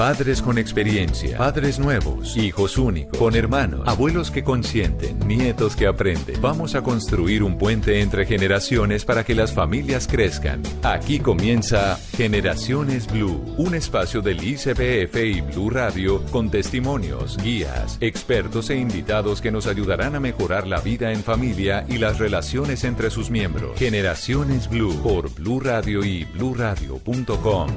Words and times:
Padres 0.00 0.40
con 0.40 0.56
experiencia, 0.56 1.36
padres 1.36 1.78
nuevos, 1.78 2.34
hijos 2.38 2.78
únicos, 2.78 3.18
con 3.18 3.36
hermanos, 3.36 3.86
abuelos 3.86 4.30
que 4.30 4.42
consienten, 4.42 5.18
nietos 5.28 5.76
que 5.76 5.86
aprenden. 5.86 6.40
Vamos 6.40 6.74
a 6.74 6.80
construir 6.80 7.42
un 7.42 7.58
puente 7.58 8.00
entre 8.00 8.24
generaciones 8.24 9.04
para 9.04 9.24
que 9.24 9.34
las 9.34 9.52
familias 9.52 10.08
crezcan. 10.10 10.62
Aquí 10.82 11.18
comienza 11.18 11.98
Generaciones 12.16 13.12
Blue, 13.12 13.44
un 13.58 13.74
espacio 13.74 14.22
del 14.22 14.42
ICBF 14.42 15.16
y 15.16 15.42
Blue 15.42 15.68
Radio 15.68 16.24
con 16.32 16.50
testimonios, 16.50 17.36
guías, 17.36 17.98
expertos 18.00 18.70
e 18.70 18.76
invitados 18.76 19.42
que 19.42 19.52
nos 19.52 19.66
ayudarán 19.66 20.14
a 20.14 20.20
mejorar 20.20 20.66
la 20.66 20.80
vida 20.80 21.12
en 21.12 21.22
familia 21.22 21.84
y 21.86 21.98
las 21.98 22.18
relaciones 22.18 22.84
entre 22.84 23.10
sus 23.10 23.28
miembros. 23.28 23.78
Generaciones 23.78 24.66
Blue 24.66 24.98
por 25.02 25.30
Blue 25.34 25.60
Radio 25.60 26.02
y 26.02 26.24
bluradio.com 26.24 27.68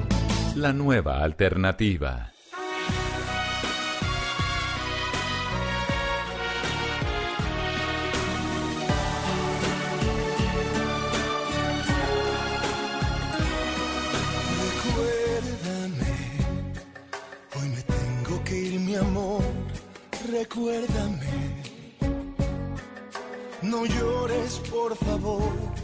la 0.56 0.72
nueva 0.72 1.22
alternativa. 1.22 2.30
Me 17.62 17.82
tengo 17.82 18.44
que 18.44 18.56
ir, 18.56 18.80
mi 18.80 18.94
amor. 18.94 19.42
Recuérdame, 20.30 21.62
no 23.62 23.84
llores, 23.86 24.60
por 24.70 24.96
favor. 24.96 25.83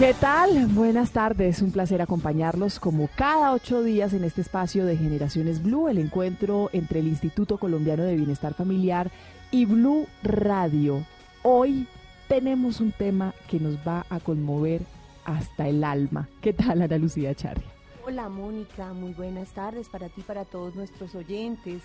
¿Qué 0.00 0.14
tal? 0.14 0.66
Buenas 0.68 1.10
tardes, 1.10 1.60
un 1.60 1.72
placer 1.72 2.00
acompañarlos 2.00 2.80
como 2.80 3.10
cada 3.16 3.52
ocho 3.52 3.82
días 3.82 4.14
en 4.14 4.24
este 4.24 4.40
espacio 4.40 4.86
de 4.86 4.96
Generaciones 4.96 5.62
Blue, 5.62 5.88
el 5.88 5.98
encuentro 5.98 6.70
entre 6.72 7.00
el 7.00 7.06
Instituto 7.06 7.58
Colombiano 7.58 8.04
de 8.04 8.16
Bienestar 8.16 8.54
Familiar 8.54 9.10
y 9.50 9.66
Blue 9.66 10.06
Radio. 10.22 11.04
Hoy 11.42 11.86
tenemos 12.28 12.80
un 12.80 12.92
tema 12.92 13.34
que 13.46 13.60
nos 13.60 13.76
va 13.86 14.06
a 14.08 14.20
conmover 14.20 14.80
hasta 15.26 15.68
el 15.68 15.84
alma. 15.84 16.30
¿Qué 16.40 16.54
tal, 16.54 16.80
Ana 16.80 16.96
Lucía 16.96 17.34
Charria? 17.34 17.68
Hola 18.06 18.30
Mónica, 18.30 18.94
muy 18.94 19.12
buenas 19.12 19.50
tardes 19.50 19.90
para 19.90 20.08
ti, 20.08 20.22
para 20.22 20.46
todos 20.46 20.76
nuestros 20.76 21.14
oyentes. 21.14 21.82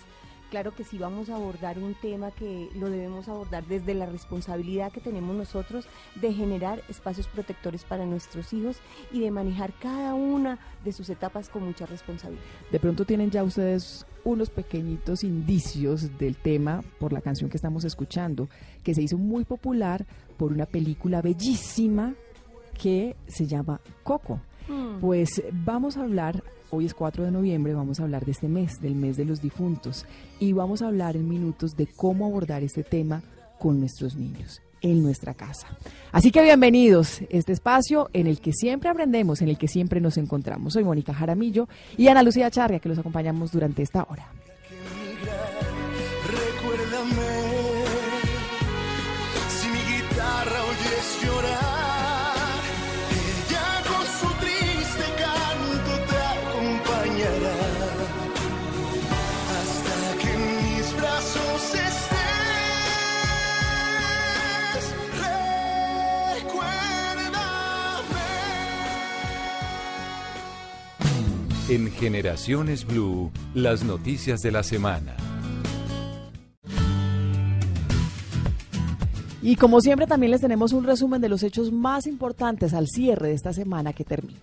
Claro 0.50 0.74
que 0.74 0.84
sí 0.84 0.96
vamos 0.96 1.28
a 1.28 1.34
abordar 1.34 1.78
un 1.78 1.94
tema 1.94 2.30
que 2.30 2.68
lo 2.74 2.88
debemos 2.88 3.28
abordar 3.28 3.64
desde 3.66 3.94
la 3.94 4.06
responsabilidad 4.06 4.92
que 4.92 5.00
tenemos 5.00 5.34
nosotros 5.34 5.86
de 6.14 6.32
generar 6.32 6.82
espacios 6.88 7.26
protectores 7.26 7.84
para 7.84 8.06
nuestros 8.06 8.52
hijos 8.52 8.76
y 9.12 9.20
de 9.20 9.30
manejar 9.30 9.72
cada 9.80 10.14
una 10.14 10.58
de 10.84 10.92
sus 10.92 11.10
etapas 11.10 11.48
con 11.48 11.64
mucha 11.64 11.86
responsabilidad. 11.86 12.44
De 12.70 12.78
pronto 12.78 13.04
tienen 13.04 13.30
ya 13.30 13.42
ustedes 13.42 14.06
unos 14.24 14.50
pequeñitos 14.50 15.24
indicios 15.24 16.16
del 16.18 16.36
tema 16.36 16.82
por 16.98 17.12
la 17.12 17.20
canción 17.20 17.50
que 17.50 17.56
estamos 17.56 17.84
escuchando, 17.84 18.48
que 18.82 18.94
se 18.94 19.02
hizo 19.02 19.18
muy 19.18 19.44
popular 19.44 20.06
por 20.36 20.52
una 20.52 20.66
película 20.66 21.22
bellísima 21.22 22.14
que 22.80 23.16
se 23.26 23.46
llama 23.46 23.80
Coco. 24.02 24.40
Mm. 24.68 25.00
Pues 25.00 25.42
vamos 25.52 25.96
a 25.96 26.02
hablar, 26.02 26.42
hoy 26.70 26.86
es 26.86 26.94
4 26.94 27.24
de 27.24 27.30
noviembre, 27.30 27.74
vamos 27.74 28.00
a 28.00 28.04
hablar 28.04 28.24
de 28.24 28.32
este 28.32 28.48
mes, 28.48 28.80
del 28.80 28.94
mes 28.94 29.16
de 29.16 29.24
los 29.24 29.40
difuntos, 29.40 30.06
y 30.40 30.52
vamos 30.52 30.82
a 30.82 30.88
hablar 30.88 31.16
en 31.16 31.28
minutos 31.28 31.76
de 31.76 31.86
cómo 31.86 32.26
abordar 32.26 32.62
este 32.62 32.82
tema 32.82 33.22
con 33.58 33.80
nuestros 33.80 34.16
niños 34.16 34.60
en 34.82 35.02
nuestra 35.02 35.34
casa. 35.34 35.68
Así 36.12 36.30
que 36.30 36.42
bienvenidos 36.42 37.20
a 37.22 37.24
este 37.30 37.52
espacio 37.52 38.08
en 38.12 38.26
el 38.26 38.40
que 38.40 38.52
siempre 38.52 38.88
aprendemos, 38.88 39.42
en 39.42 39.48
el 39.48 39.58
que 39.58 39.68
siempre 39.68 40.00
nos 40.00 40.16
encontramos. 40.16 40.74
Soy 40.74 40.84
Mónica 40.84 41.14
Jaramillo 41.14 41.68
y 41.96 42.08
Ana 42.08 42.22
Lucía 42.22 42.50
Charria, 42.50 42.78
que 42.78 42.88
los 42.88 42.98
acompañamos 42.98 43.52
durante 43.52 43.82
esta 43.82 44.06
hora. 44.08 44.28
Recuérdame 46.26 47.75
En 71.68 71.90
Generaciones 71.90 72.86
Blue, 72.86 73.32
las 73.52 73.82
noticias 73.82 74.40
de 74.40 74.52
la 74.52 74.62
semana. 74.62 75.16
Y 79.42 79.56
como 79.56 79.80
siempre 79.80 80.06
también 80.06 80.30
les 80.30 80.40
tenemos 80.40 80.72
un 80.72 80.84
resumen 80.84 81.20
de 81.20 81.28
los 81.28 81.42
hechos 81.42 81.72
más 81.72 82.06
importantes 82.06 82.72
al 82.72 82.86
cierre 82.86 83.30
de 83.30 83.34
esta 83.34 83.52
semana 83.52 83.92
que 83.92 84.04
termina. 84.04 84.38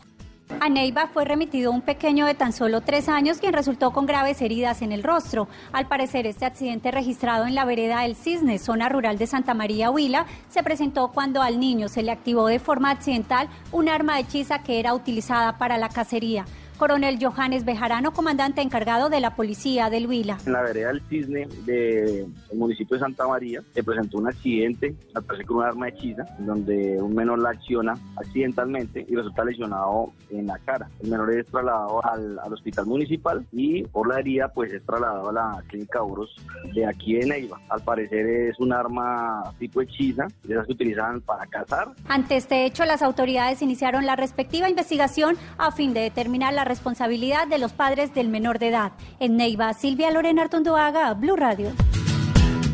A 0.60 0.68
Neiva 0.68 1.08
fue 1.14 1.24
remitido 1.24 1.72
un 1.72 1.82
pequeño 1.82 2.26
de 2.26 2.36
tan 2.36 2.52
solo 2.52 2.82
tres 2.82 3.08
años 3.08 3.38
quien 3.38 3.54
resultó 3.54 3.92
con 3.92 4.06
graves 4.06 4.42
heridas 4.42 4.82
en 4.82 4.92
el 4.92 5.02
rostro. 5.02 5.48
Al 5.72 5.88
parecer, 5.88 6.28
este 6.28 6.46
accidente 6.46 6.92
registrado 6.92 7.46
en 7.46 7.56
la 7.56 7.64
vereda 7.64 8.02
del 8.02 8.18
Cisne, 8.18 8.60
zona 8.60 8.90
rural 8.90 9.18
de 9.18 9.28
Santa 9.28 9.54
María 9.54 9.90
Huila, 9.90 10.26
se 10.50 10.62
presentó 10.62 11.12
cuando 11.14 11.42
al 11.42 11.58
niño 11.58 11.88
se 11.88 12.04
le 12.04 12.12
activó 12.12 12.48
de 12.48 12.60
forma 12.60 12.92
accidental 12.92 13.48
un 13.72 13.88
arma 13.88 14.20
hechiza 14.20 14.62
que 14.62 14.80
era 14.80 14.94
utilizada 14.94 15.58
para 15.58 15.78
la 15.78 15.88
cacería. 15.88 16.46
Coronel 16.78 17.18
Johannes 17.22 17.66
Bejarano, 17.66 18.14
comandante 18.14 18.62
encargado 18.62 19.10
de 19.10 19.20
la 19.20 19.36
policía 19.36 19.90
del 19.90 20.08
Huila. 20.08 20.38
En 20.46 20.54
la 20.54 20.62
vereda 20.62 20.88
del 20.90 21.02
Cisne 21.10 21.48
del 21.66 22.28
municipio 22.54 22.96
de 22.98 23.02
Santa 23.02 23.28
María 23.28 23.62
se 23.74 23.84
presentó 23.84 24.18
un 24.18 24.28
accidente, 24.28 24.96
al 25.14 25.24
parecer 25.24 25.46
con 25.46 25.58
un 25.58 25.64
arma 25.64 25.90
hechiza, 25.90 26.26
donde 26.40 27.02
un 27.02 27.16
menor 27.16 27.40
la 27.40 27.52
acciona 27.52 27.94
accidentalmente 28.18 29.06
y 29.08 29.16
resulta 29.16 29.44
lesionado 29.44 30.12
en 30.30 30.48
la 30.48 30.58
cara. 30.60 30.90
El 31.02 31.10
menor 31.10 31.34
es 31.34 31.46
trasladado 31.48 32.06
al, 32.06 32.40
al 32.40 32.54
hospital 32.54 32.86
municipal 32.86 33.46
y 33.52 33.84
por 33.84 34.08
la 34.08 34.20
herida 34.20 34.48
pues 34.50 34.74
es 34.74 34.86
trasladado 34.86 35.30
a 35.30 35.34
la 35.34 35.64
clínica 35.68 36.04
Uros 36.04 36.36
de 36.74 36.86
aquí 36.86 37.16
de 37.16 37.26
Neiva. 37.26 37.60
Al 37.70 37.82
parecer 37.82 38.26
es 38.26 38.60
un 38.60 38.74
arma 38.74 39.44
tipo 39.60 39.82
hechiza, 39.82 40.28
de 40.44 40.54
esas 40.54 40.66
que 40.66 40.74
utilizan 40.74 41.22
para 41.22 41.46
cazar. 41.46 41.90
Ante 42.08 42.38
este 42.38 42.66
hecho, 42.66 42.86
las 42.86 43.02
autoridades 43.02 43.62
iniciaron 43.62 44.06
la 44.06 44.16
respectiva 44.16 44.70
investigación 44.70 45.38
a 45.58 45.72
fin 45.72 45.94
de 45.94 46.02
determinar 46.02 46.54
la 46.54 46.63
responsabilidad 46.66 47.48
de 47.48 47.58
los 47.58 47.74
padres 47.74 48.14
del 48.14 48.30
menor 48.30 48.60
de 48.60 48.70
edad. 48.70 48.92
En 49.20 49.38
Neiva, 49.38 49.74
Silvia 49.74 50.12
Lorena 50.12 50.44
Artondoaga, 50.44 51.14
Blue 51.14 51.36
Radio. 51.36 51.72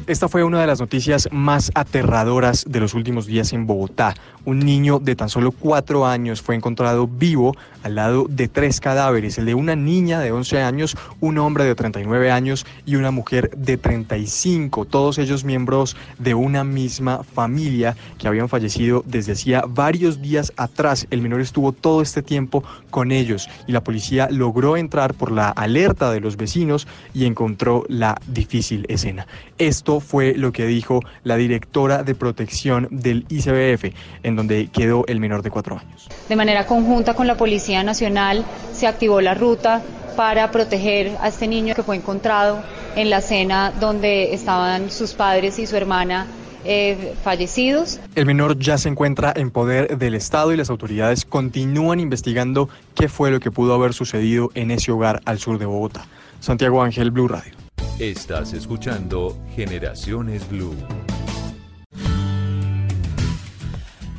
Esta 0.10 0.28
fue 0.28 0.44
una 0.44 0.60
de 0.60 0.66
las 0.66 0.80
noticias 0.80 1.30
más 1.32 1.72
aterradoras 1.76 2.66
de 2.68 2.80
los 2.80 2.96
últimos 2.96 3.28
días 3.28 3.54
en 3.54 3.68
Bogotá. 3.68 4.16
Un 4.44 4.58
niño 4.58 4.98
de 4.98 5.16
tan 5.16 5.30
solo 5.30 5.52
cuatro 5.52 6.08
años 6.08 6.42
fue 6.42 6.56
encontrado 6.56 7.06
vivo 7.06 7.56
al 7.84 7.94
lado 7.94 8.26
de 8.28 8.48
tres 8.48 8.80
cadáveres, 8.80 9.38
el 9.38 9.46
de 9.46 9.54
una 9.54 9.76
niña 9.76 10.20
de 10.20 10.32
11 10.32 10.64
años, 10.64 10.98
un 11.20 11.38
hombre 11.38 11.64
de 11.64 11.76
39 11.76 12.32
años 12.32 12.66
y 12.88 12.96
una 12.96 13.12
mujer 13.12 13.52
de 13.56 13.78
35, 13.78 14.86
todos 14.86 15.20
ellos 15.20 15.44
miembros 15.44 15.96
de 16.18 16.34
una 16.34 16.64
misma 16.64 17.24
familia 17.24 17.96
que 18.18 18.28
habían 18.28 18.50
fallecido 18.50 19.04
desde 19.06 19.34
hacía 19.34 19.62
varios 19.68 20.24
días 20.24 20.52
atrás. 20.58 21.06
El 21.12 21.22
menor 21.22 21.40
estuvo 21.40 21.72
todo 21.72 22.02
este 22.02 22.24
tiempo 22.24 22.64
con 22.90 23.12
ellos 23.12 23.48
y 23.68 23.74
la 23.74 23.84
policía 23.84 24.28
logró 24.32 24.76
entrar 24.76 25.14
por 25.14 25.32
la 25.32 25.50
alerta 25.50 26.10
de 26.10 26.20
los 26.20 26.36
vecinos 26.36 26.88
y 27.14 27.26
encontró 27.26 27.86
la 27.88 28.20
difícil 28.26 28.88
escena. 28.90 29.28
Esto 29.60 29.99
fue 30.00 30.34
lo 30.36 30.52
que 30.52 30.66
dijo 30.66 31.02
la 31.24 31.36
directora 31.36 32.04
de 32.04 32.16
protección 32.16 32.88
del 32.92 33.26
ICBF, 33.30 33.94
en 34.24 34.36
donde 34.36 34.68
quedó 34.68 35.06
el 35.08 35.20
menor 35.20 35.42
de 35.42 35.50
cuatro 35.50 35.78
años. 35.78 36.08
De 36.28 36.36
manera 36.36 36.66
conjunta 36.66 37.14
con 37.14 37.28
la 37.28 37.36
Policía 37.36 37.84
Nacional 37.84 38.46
se 38.74 38.88
activó 38.88 39.22
la 39.22 39.34
ruta 39.34 39.82
para 40.16 40.52
proteger 40.52 41.12
a 41.22 41.30
este 41.30 41.48
niño 41.48 41.76
que 41.76 41.84
fue 41.84 41.96
encontrado 41.96 42.62
en 42.96 43.10
la 43.10 43.22
cena 43.22 43.72
donde 43.80 44.34
estaban 44.34 44.92
sus 44.92 45.14
padres 45.14 45.60
y 45.60 45.66
su 45.66 45.76
hermana 45.76 46.28
eh, 46.66 47.16
fallecidos. 47.24 48.00
El 48.16 48.26
menor 48.26 48.60
ya 48.60 48.78
se 48.78 48.90
encuentra 48.90 49.32
en 49.36 49.50
poder 49.50 49.98
del 49.98 50.16
Estado 50.16 50.52
y 50.52 50.58
las 50.58 50.70
autoridades 50.70 51.24
continúan 51.24 52.02
investigando 52.02 52.68
qué 52.96 53.08
fue 53.08 53.32
lo 53.32 53.40
que 53.40 53.50
pudo 53.50 53.74
haber 53.74 53.94
sucedido 53.94 54.52
en 54.56 54.72
ese 54.72 54.92
hogar 54.92 55.22
al 55.24 55.40
sur 55.40 55.58
de 55.58 55.66
Bogotá. 55.66 56.06
Santiago 56.42 56.82
Ángel, 56.84 57.12
Blue 57.12 57.28
Radio. 57.28 57.54
Estás 58.00 58.54
escuchando 58.54 59.38
Generaciones 59.56 60.48
Blue. 60.50 60.74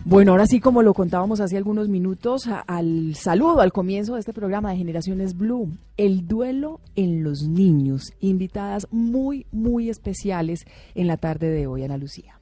Bueno, 0.04 0.32
ahora 0.32 0.46
sí, 0.46 0.60
como 0.60 0.82
lo 0.82 0.92
contábamos 0.92 1.40
hace 1.40 1.56
algunos 1.56 1.88
minutos, 1.88 2.46
a- 2.48 2.60
al 2.60 3.14
saludo 3.14 3.60
al 3.60 3.72
comienzo 3.72 4.14
de 4.14 4.20
este 4.20 4.32
programa 4.32 4.70
de 4.70 4.76
Generaciones 4.78 5.36
Blue, 5.36 5.68
el 5.96 6.26
duelo 6.26 6.80
en 6.96 7.22
los 7.22 7.42
niños, 7.48 8.12
invitadas 8.20 8.86
muy, 8.90 9.46
muy 9.52 9.88
especiales 9.88 10.64
en 10.94 11.06
la 11.06 11.16
tarde 11.16 11.48
de 11.50 11.66
hoy, 11.66 11.84
Ana 11.84 11.96
Lucía. 11.96 12.40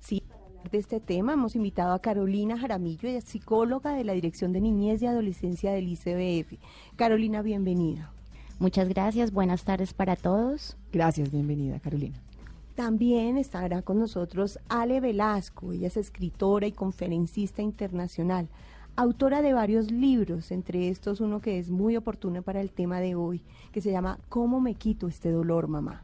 Sí, 0.00 0.22
para 0.28 0.44
hablar 0.44 0.70
de 0.70 0.78
este 0.78 1.00
tema 1.00 1.32
hemos 1.32 1.56
invitado 1.56 1.94
a 1.94 2.00
Carolina 2.00 2.58
Jaramillo, 2.58 3.08
ella 3.08 3.18
es 3.18 3.24
psicóloga 3.24 3.94
de 3.94 4.04
la 4.04 4.12
Dirección 4.12 4.52
de 4.52 4.60
Niñez 4.60 5.00
y 5.00 5.06
Adolescencia 5.06 5.72
del 5.72 5.88
ICBF. 5.88 6.58
Carolina, 6.96 7.40
bienvenida. 7.40 8.12
Muchas 8.60 8.90
gracias, 8.90 9.32
buenas 9.32 9.64
tardes 9.64 9.94
para 9.94 10.16
todos. 10.16 10.76
Gracias, 10.92 11.32
bienvenida, 11.32 11.80
Carolina. 11.80 12.18
También 12.74 13.38
estará 13.38 13.80
con 13.80 13.98
nosotros 13.98 14.58
Ale 14.68 15.00
Velasco, 15.00 15.72
ella 15.72 15.86
es 15.86 15.96
escritora 15.96 16.66
y 16.66 16.72
conferencista 16.72 17.62
internacional, 17.62 18.48
autora 18.96 19.40
de 19.40 19.54
varios 19.54 19.90
libros, 19.90 20.50
entre 20.50 20.90
estos 20.90 21.22
uno 21.22 21.40
que 21.40 21.58
es 21.58 21.70
muy 21.70 21.96
oportuno 21.96 22.42
para 22.42 22.60
el 22.60 22.70
tema 22.70 23.00
de 23.00 23.14
hoy, 23.14 23.40
que 23.72 23.80
se 23.80 23.92
llama 23.92 24.18
¿Cómo 24.28 24.60
me 24.60 24.74
quito 24.74 25.08
este 25.08 25.30
dolor, 25.30 25.66
mamá? 25.66 26.02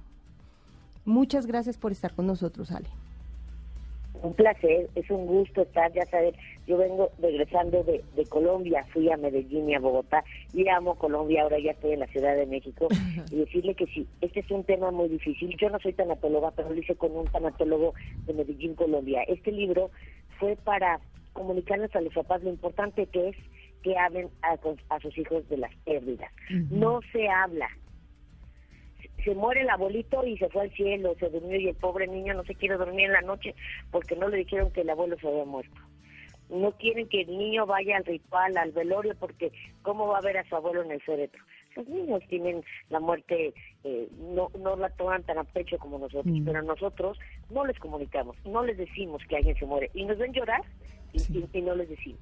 Muchas 1.04 1.44
gracias 1.44 1.76
por 1.76 1.92
estar 1.92 2.14
con 2.14 2.26
nosotros, 2.26 2.72
Ale. 2.72 2.88
Un 4.22 4.34
placer, 4.34 4.88
es 4.94 5.10
un 5.10 5.26
gusto 5.26 5.62
estar, 5.62 5.92
ya 5.92 6.04
saber, 6.06 6.34
yo 6.66 6.76
vengo 6.76 7.10
regresando 7.20 7.84
de, 7.84 8.02
de 8.16 8.26
Colombia, 8.26 8.84
fui 8.92 9.10
a 9.10 9.16
Medellín 9.16 9.68
y 9.68 9.74
a 9.74 9.80
Bogotá, 9.80 10.24
y 10.52 10.66
amo 10.68 10.96
Colombia, 10.96 11.42
ahora 11.42 11.58
ya 11.58 11.72
estoy 11.72 11.92
en 11.92 12.00
la 12.00 12.06
Ciudad 12.08 12.34
de 12.34 12.46
México, 12.46 12.88
y 13.30 13.36
decirle 13.36 13.74
que 13.74 13.86
sí, 13.86 14.06
este 14.20 14.40
es 14.40 14.50
un 14.50 14.64
tema 14.64 14.90
muy 14.90 15.08
difícil, 15.08 15.56
yo 15.58 15.70
no 15.70 15.78
soy 15.78 15.92
tanatóloga, 15.92 16.50
pero 16.52 16.70
lo 16.70 16.76
hice 16.76 16.94
con 16.96 17.16
un 17.16 17.26
tanatólogo 17.26 17.94
de 18.26 18.34
Medellín, 18.34 18.74
Colombia. 18.74 19.22
Este 19.24 19.52
libro 19.52 19.90
fue 20.38 20.56
para 20.56 21.00
comunicarles 21.32 21.94
a 21.94 22.00
los 22.00 22.14
papás 22.14 22.42
lo 22.42 22.50
importante 22.50 23.06
que 23.06 23.28
es 23.28 23.36
que 23.82 23.96
hablen 23.96 24.28
a, 24.42 24.56
a 24.94 25.00
sus 25.00 25.16
hijos 25.18 25.48
de 25.48 25.58
las 25.58 25.74
pérdidas. 25.84 26.32
No 26.70 27.00
se 27.12 27.28
habla, 27.28 27.68
se 29.26 29.34
muere 29.34 29.62
el 29.62 29.70
abuelito 29.70 30.24
y 30.24 30.38
se 30.38 30.48
fue 30.48 30.62
al 30.62 30.70
cielo, 30.70 31.16
se 31.18 31.28
durmió 31.28 31.58
y 31.58 31.68
el 31.68 31.74
pobre 31.74 32.06
niño 32.06 32.32
no 32.34 32.44
se 32.44 32.54
quiere 32.54 32.76
dormir 32.76 33.06
en 33.06 33.12
la 33.12 33.22
noche 33.22 33.56
porque 33.90 34.14
no 34.14 34.28
le 34.28 34.36
dijeron 34.38 34.70
que 34.70 34.82
el 34.82 34.90
abuelo 34.90 35.16
se 35.20 35.26
había 35.26 35.44
muerto. 35.44 35.74
No 36.48 36.70
quieren 36.72 37.08
que 37.08 37.22
el 37.22 37.36
niño 37.36 37.66
vaya 37.66 37.96
al 37.96 38.04
ritual, 38.04 38.56
al 38.56 38.70
velorio, 38.70 39.16
porque 39.18 39.50
¿cómo 39.82 40.06
va 40.06 40.18
a 40.18 40.22
ver 40.22 40.38
a 40.38 40.48
su 40.48 40.54
abuelo 40.54 40.84
en 40.84 40.92
el 40.92 41.00
féretro? 41.02 41.42
Los 41.74 41.88
niños 41.88 42.22
tienen 42.28 42.62
la 42.88 43.00
muerte, 43.00 43.52
eh, 43.82 44.08
no, 44.32 44.48
no 44.60 44.76
la 44.76 44.88
toman 44.90 45.24
tan 45.24 45.38
a 45.38 45.44
pecho 45.44 45.76
como 45.78 45.98
nosotros, 45.98 46.24
Mm. 46.24 46.44
pero 46.44 46.62
nosotros 46.62 47.18
no 47.50 47.66
les 47.66 47.76
comunicamos, 47.80 48.36
no 48.44 48.62
les 48.64 48.78
decimos 48.78 49.22
que 49.28 49.36
alguien 49.36 49.58
se 49.58 49.66
muere 49.66 49.90
y 49.92 50.04
nos 50.04 50.18
ven 50.18 50.32
llorar 50.32 50.62
y, 51.12 51.18
y- 51.38 51.48
y 51.52 51.62
no 51.62 51.74
les 51.74 51.88
decimos. 51.88 52.20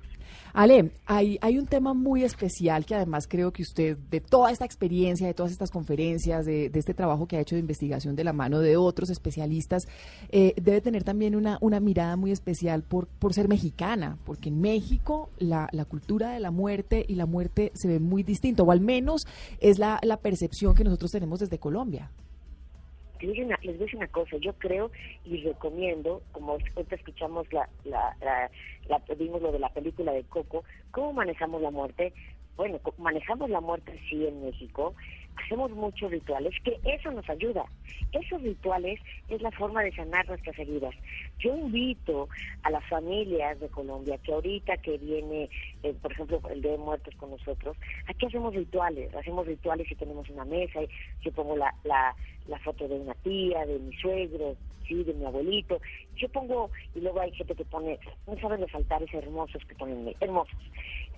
Ale, 0.53 0.93
hay, 1.07 1.37
hay 1.43 1.59
un 1.59 1.67
tema 1.67 1.95
muy 1.95 2.23
especial 2.23 2.87
que 2.87 2.95
además 2.95 3.27
creo 3.29 3.53
que 3.53 3.63
usted, 3.63 3.97
de 4.11 4.21
toda 4.21 4.53
esta 4.53 4.65
experiencia, 4.65 5.27
de 5.27 5.35
todas 5.35 5.51
estas 5.51 5.71
conferencias, 5.71 6.47
de, 6.47 6.71
de 6.71 6.79
este 6.79 6.95
trabajo 6.95 7.27
que 7.27 7.37
ha 7.37 7.41
hecho 7.41 7.57
de 7.57 7.61
investigación 7.61 8.15
de 8.15 8.23
la 8.25 8.33
mano 8.33 8.61
de 8.61 8.77
otros 8.77 9.11
especialistas, 9.11 9.83
eh, 10.31 10.55
debe 10.57 10.81
tener 10.81 11.03
también 11.03 11.35
una, 11.35 11.59
una 11.61 11.81
mirada 11.81 12.17
muy 12.17 12.31
especial 12.31 12.83
por, 12.85 13.07
por 13.09 13.35
ser 13.35 13.49
mexicana, 13.49 14.17
porque 14.25 14.49
en 14.49 14.61
México 14.61 15.29
la, 15.39 15.69
la 15.73 15.85
cultura 15.85 16.31
de 16.31 16.41
la 16.41 16.53
muerte 16.53 17.05
y 17.09 17.17
la 17.17 17.27
muerte 17.27 17.73
se 17.75 17.89
ve 17.89 17.99
muy 17.99 18.23
distinto, 18.23 18.63
o 18.63 18.71
al 18.71 18.81
menos 18.81 19.27
es 19.61 19.79
la, 19.81 19.99
la 20.03 20.19
percepción 20.19 20.75
que 20.75 20.85
nosotros 20.85 21.11
tenemos 21.11 21.41
desde 21.41 21.59
Colombia. 21.59 22.11
Les 23.27 23.47
voy 23.47 23.53
a 23.53 23.73
decir 23.73 23.97
una 23.97 24.09
cosa, 24.09 24.37
yo 24.39 24.53
creo 24.55 24.91
y 25.25 25.43
recomiendo, 25.43 26.23
como 26.33 26.59
ahorita 26.77 26.97
escuchamos 26.97 27.51
la, 27.53 27.69
la, 27.85 28.15
la, 28.21 28.51
la- 28.87 29.03
vimos 29.17 29.41
lo 29.41 29.53
de 29.53 29.59
la 29.59 29.71
película 29.71 30.13
de 30.13 30.25
Coco, 30.25 30.65
¿cómo 30.91 31.13
manejamos 31.15 31.63
la 31.63 31.71
muerte? 31.71 32.13
Bueno, 32.57 32.81
manejamos 32.99 33.51
la 33.51 33.61
muerte 33.61 33.99
sí 34.09 34.27
en 34.27 34.45
México, 34.45 34.95
hacemos 35.37 35.71
muchos 35.73 36.11
rituales, 36.11 36.55
que 36.63 36.79
eso 36.85 37.11
nos 37.11 37.29
ayuda. 37.29 37.65
Esos 38.13 38.41
rituales 38.43 39.01
es 39.29 39.43
la 39.43 39.51
forma 39.51 39.83
de 39.83 39.93
sanar 39.93 40.27
nuestras 40.29 40.57
heridas. 40.59 40.95
Yo 41.41 41.57
invito 41.57 42.29
a 42.63 42.71
las 42.71 42.85
familias 42.89 43.59
de 43.59 43.69
Colombia, 43.69 44.19
que 44.19 44.33
ahorita 44.33 44.77
que 44.77 44.99
viene, 44.99 45.51
eh, 45.83 45.95
por 46.01 46.13
ejemplo, 46.13 46.41
el 46.51 46.63
Día 46.63 46.73
de 46.73 46.79
Muertos 46.79 47.15
con 47.17 47.31
nosotros, 47.31 47.77
aquí 48.07 48.27
hacemos 48.27 48.55
rituales, 48.55 49.13
hacemos 49.15 49.47
rituales 49.47 49.91
y 49.91 49.97
tenemos 49.97 50.29
una 50.29 50.45
mesa, 50.45 50.83
y 50.83 50.89
yo 51.23 51.33
pongo 51.33 51.57
la, 51.57 51.75
la, 51.83 52.15
la 52.47 52.59
foto 52.61 52.87
de 52.87 52.95
una 52.95 53.15
tía, 53.15 53.67
de 53.67 53.81
mi 53.81 53.95
suegro, 53.97 54.57
sí, 54.87 55.03
de 55.03 55.15
mi 55.15 55.25
abuelito, 55.25 55.81
yo 56.17 56.29
pongo, 56.29 56.71
y 56.95 57.01
luego 57.01 57.21
hay 57.21 57.33
gente 57.33 57.55
que 57.55 57.65
pone, 57.65 57.99
no 58.27 58.39
saben 58.39 58.61
los 58.61 58.75
altares 58.75 59.13
hermosos 59.13 59.65
que 59.65 59.75
ponen, 59.75 60.15
hermosos. 60.21 60.57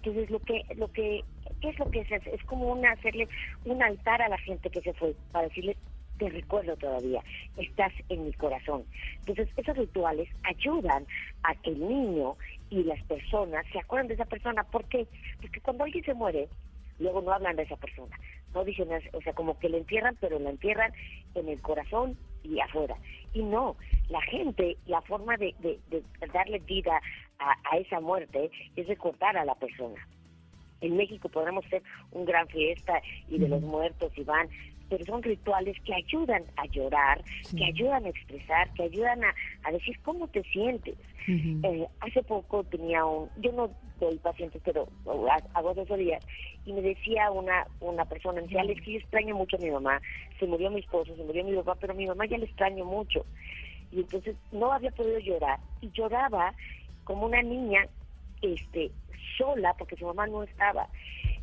Entonces 0.06 0.30
lo 0.30 0.38
que, 0.38 0.64
lo 0.76 0.92
que, 0.92 1.24
¿qué 1.60 1.70
es 1.70 1.78
lo 1.80 1.90
que 1.90 1.98
es? 1.98 2.12
Es, 2.12 2.44
como 2.44 2.68
una, 2.68 2.92
hacerle 2.92 3.26
un 3.64 3.82
altar 3.82 4.22
a 4.22 4.28
la 4.28 4.38
gente 4.38 4.70
que 4.70 4.80
se 4.80 4.92
fue, 4.92 5.16
para 5.32 5.48
decirle, 5.48 5.76
te 6.16 6.28
recuerdo 6.28 6.76
todavía, 6.76 7.24
estás 7.56 7.92
en 8.08 8.24
mi 8.24 8.32
corazón. 8.34 8.84
Entonces, 9.18 9.48
esos 9.56 9.76
rituales 9.76 10.28
ayudan 10.44 11.08
a 11.42 11.56
que 11.56 11.70
el 11.70 11.80
niño 11.80 12.36
y 12.70 12.84
las 12.84 13.02
personas 13.06 13.66
se 13.72 13.80
acuerden 13.80 14.06
de 14.06 14.14
esa 14.14 14.26
persona. 14.26 14.62
¿Por 14.62 14.84
qué? 14.84 15.08
Porque 15.40 15.60
cuando 15.60 15.82
alguien 15.82 16.04
se 16.04 16.14
muere, 16.14 16.48
luego 17.00 17.20
no 17.20 17.32
hablan 17.32 17.56
de 17.56 17.64
esa 17.64 17.76
persona. 17.76 18.16
No 18.54 18.64
dicen, 18.64 18.88
o 19.12 19.20
sea, 19.22 19.32
como 19.32 19.58
que 19.58 19.68
le 19.68 19.78
entierran, 19.78 20.16
pero 20.20 20.38
la 20.38 20.50
entierran 20.50 20.92
en 21.34 21.48
el 21.48 21.60
corazón 21.60 22.16
y 22.46 22.60
afuera. 22.60 22.96
Y 23.34 23.42
no, 23.42 23.76
la 24.08 24.20
gente, 24.22 24.76
la 24.86 25.02
forma 25.02 25.36
de, 25.36 25.54
de- 25.60 25.78
de 25.90 26.02
darle 26.32 26.58
vida 26.60 27.00
a, 27.38 27.54
a 27.70 27.76
esa 27.78 28.00
muerte 28.00 28.50
es 28.76 28.86
recordar 28.86 29.36
a 29.36 29.44
la 29.44 29.54
persona. 29.54 30.06
En 30.80 30.96
México 30.96 31.28
podremos 31.28 31.64
hacer 31.66 31.82
un 32.12 32.24
gran 32.24 32.46
fiesta 32.48 33.00
y 33.28 33.38
de 33.38 33.48
los 33.48 33.62
muertos 33.62 34.12
y 34.16 34.24
van, 34.24 34.48
pero 34.88 35.04
son 35.04 35.22
rituales 35.22 35.76
que 35.84 35.94
ayudan 35.94 36.44
a 36.56 36.66
llorar, 36.66 37.22
que 37.56 37.64
ayudan 37.64 38.04
a 38.04 38.08
expresar, 38.08 38.72
que 38.74 38.84
ayudan 38.84 39.24
a, 39.24 39.34
a 39.64 39.72
decir 39.72 39.98
cómo 40.02 40.28
te 40.28 40.42
sientes. 40.44 40.96
Eh, 41.64 41.86
hace 42.00 42.22
poco 42.22 42.62
tenía 42.64 43.04
un, 43.04 43.28
yo 43.38 43.50
no 43.52 43.70
doy 43.98 44.16
pacientes, 44.18 44.62
pero 44.64 44.88
ha- 45.30 45.58
hago 45.58 45.70
asesorías, 45.70 46.24
y 46.64 46.72
me 46.72 46.82
decía 46.82 47.30
una 47.30 47.66
una 47.80 48.04
persona, 48.04 48.36
me 48.40 48.42
decía, 48.42 48.60
Alex, 48.60 48.82
que 48.82 48.92
yo 48.92 48.98
extraño 48.98 49.34
mucho 49.34 49.56
a 49.56 49.60
mi 49.60 49.70
mamá, 49.70 50.00
se 50.38 50.46
murió 50.46 50.70
mi 50.70 50.80
esposo, 50.80 51.16
se 51.16 51.24
murió 51.24 51.42
mi 51.44 51.54
papá, 51.56 51.76
pero 51.80 51.94
mi 51.94 52.06
mamá 52.06 52.26
ya 52.26 52.38
le 52.38 52.44
extraño 52.46 52.84
mucho. 52.84 53.24
Y 53.90 54.00
entonces 54.00 54.36
no 54.52 54.72
había 54.72 54.90
podido 54.92 55.18
llorar, 55.18 55.58
y 55.80 55.90
lloraba 55.90 56.54
como 57.04 57.26
una 57.26 57.42
niña 57.42 57.86
este 58.42 58.90
sola 59.38 59.74
porque 59.78 59.96
su 59.96 60.04
mamá 60.06 60.26
no 60.26 60.42
estaba. 60.42 60.88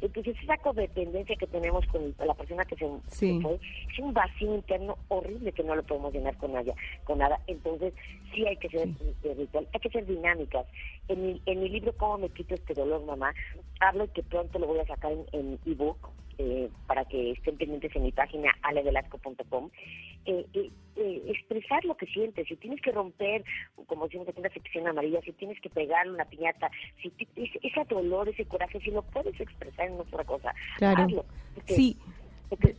Entonces 0.04 0.36
esa 0.44 0.58
codependencia 0.58 1.36
que 1.38 1.48
tenemos 1.48 1.86
con 1.88 2.14
la 2.26 2.34
persona 2.34 2.66
que 2.66 2.76
se, 2.76 2.88
Sí. 3.08 3.40
fue 3.42 3.56
es 3.56 4.00
un 4.00 4.14
vacío 4.14 4.54
interno 4.54 4.98
horrible 5.08 5.52
que 5.54 5.64
no 5.64 5.76
lo 5.76 5.84
podemos 5.84 6.14
llenar 6.14 6.36
con 6.38 6.52
nada. 6.52 6.74
Con 7.06 7.20
nada. 7.20 7.40
Entonces 7.48 7.94
sí 8.36 8.46
hay 8.46 8.58
que 8.58 8.70
ser 8.70 8.90
eh, 8.90 9.34
ritual, 9.38 9.68
hay 9.74 9.80
que 9.80 9.90
ser 9.90 10.06
dinámicas. 10.06 10.68
En 11.08 11.26
mi, 11.26 11.42
en 11.46 11.62
mi 11.62 11.70
libro 11.70 11.94
Cómo 11.98 12.18
me 12.18 12.30
quito 12.30 12.54
este 12.54 12.74
dolor, 12.74 13.04
mamá, 13.06 13.34
hablo 13.80 14.12
que 14.12 14.24
pronto 14.24 14.60
lo 14.60 14.68
voy 14.68 14.80
a 14.80 14.86
sacar 14.86 15.12
en, 15.14 15.26
en 15.32 15.60
ebook 15.66 15.98
eh, 16.38 16.70
para 16.88 17.06
que 17.06 17.32
estén 17.32 17.58
pendientes 17.58 17.96
en 17.96 18.04
mi 18.04 18.12
página 18.12 18.52
alevelasco.com, 18.64 19.70
eh, 20.26 20.46
eh, 20.54 20.70
eh, 20.96 21.24
expresar 21.28 21.84
lo 21.86 21.96
que 21.98 22.06
sientes. 22.08 22.48
Si 22.48 22.56
tienes 22.56 22.82
que 22.82 22.92
romper, 22.92 23.44
como 23.88 24.08
si 24.08 24.18
no 24.18 24.26
te 24.26 24.34
tengas 24.34 24.54
sección 24.54 24.88
amarilla, 24.88 25.22
si 25.22 25.32
tienes 25.34 25.60
que 25.62 25.70
pegarle 25.70 26.14
una 26.14 26.26
piñata, 26.26 26.70
si 27.02 27.12
ese, 27.36 27.84
dolor, 27.90 28.30
ese 28.30 28.46
coraje, 28.46 28.80
si 28.80 28.92
lo 28.92 29.02
puedes 29.04 29.40
expresar 29.40 29.88
en 29.88 30.00
otra 30.00 30.24
cosa, 30.24 30.54
Claro. 30.78 31.04
hazlo. 31.04 31.26
Porque- 31.56 31.76
Sí. 31.76 31.98
porque- 32.50 32.76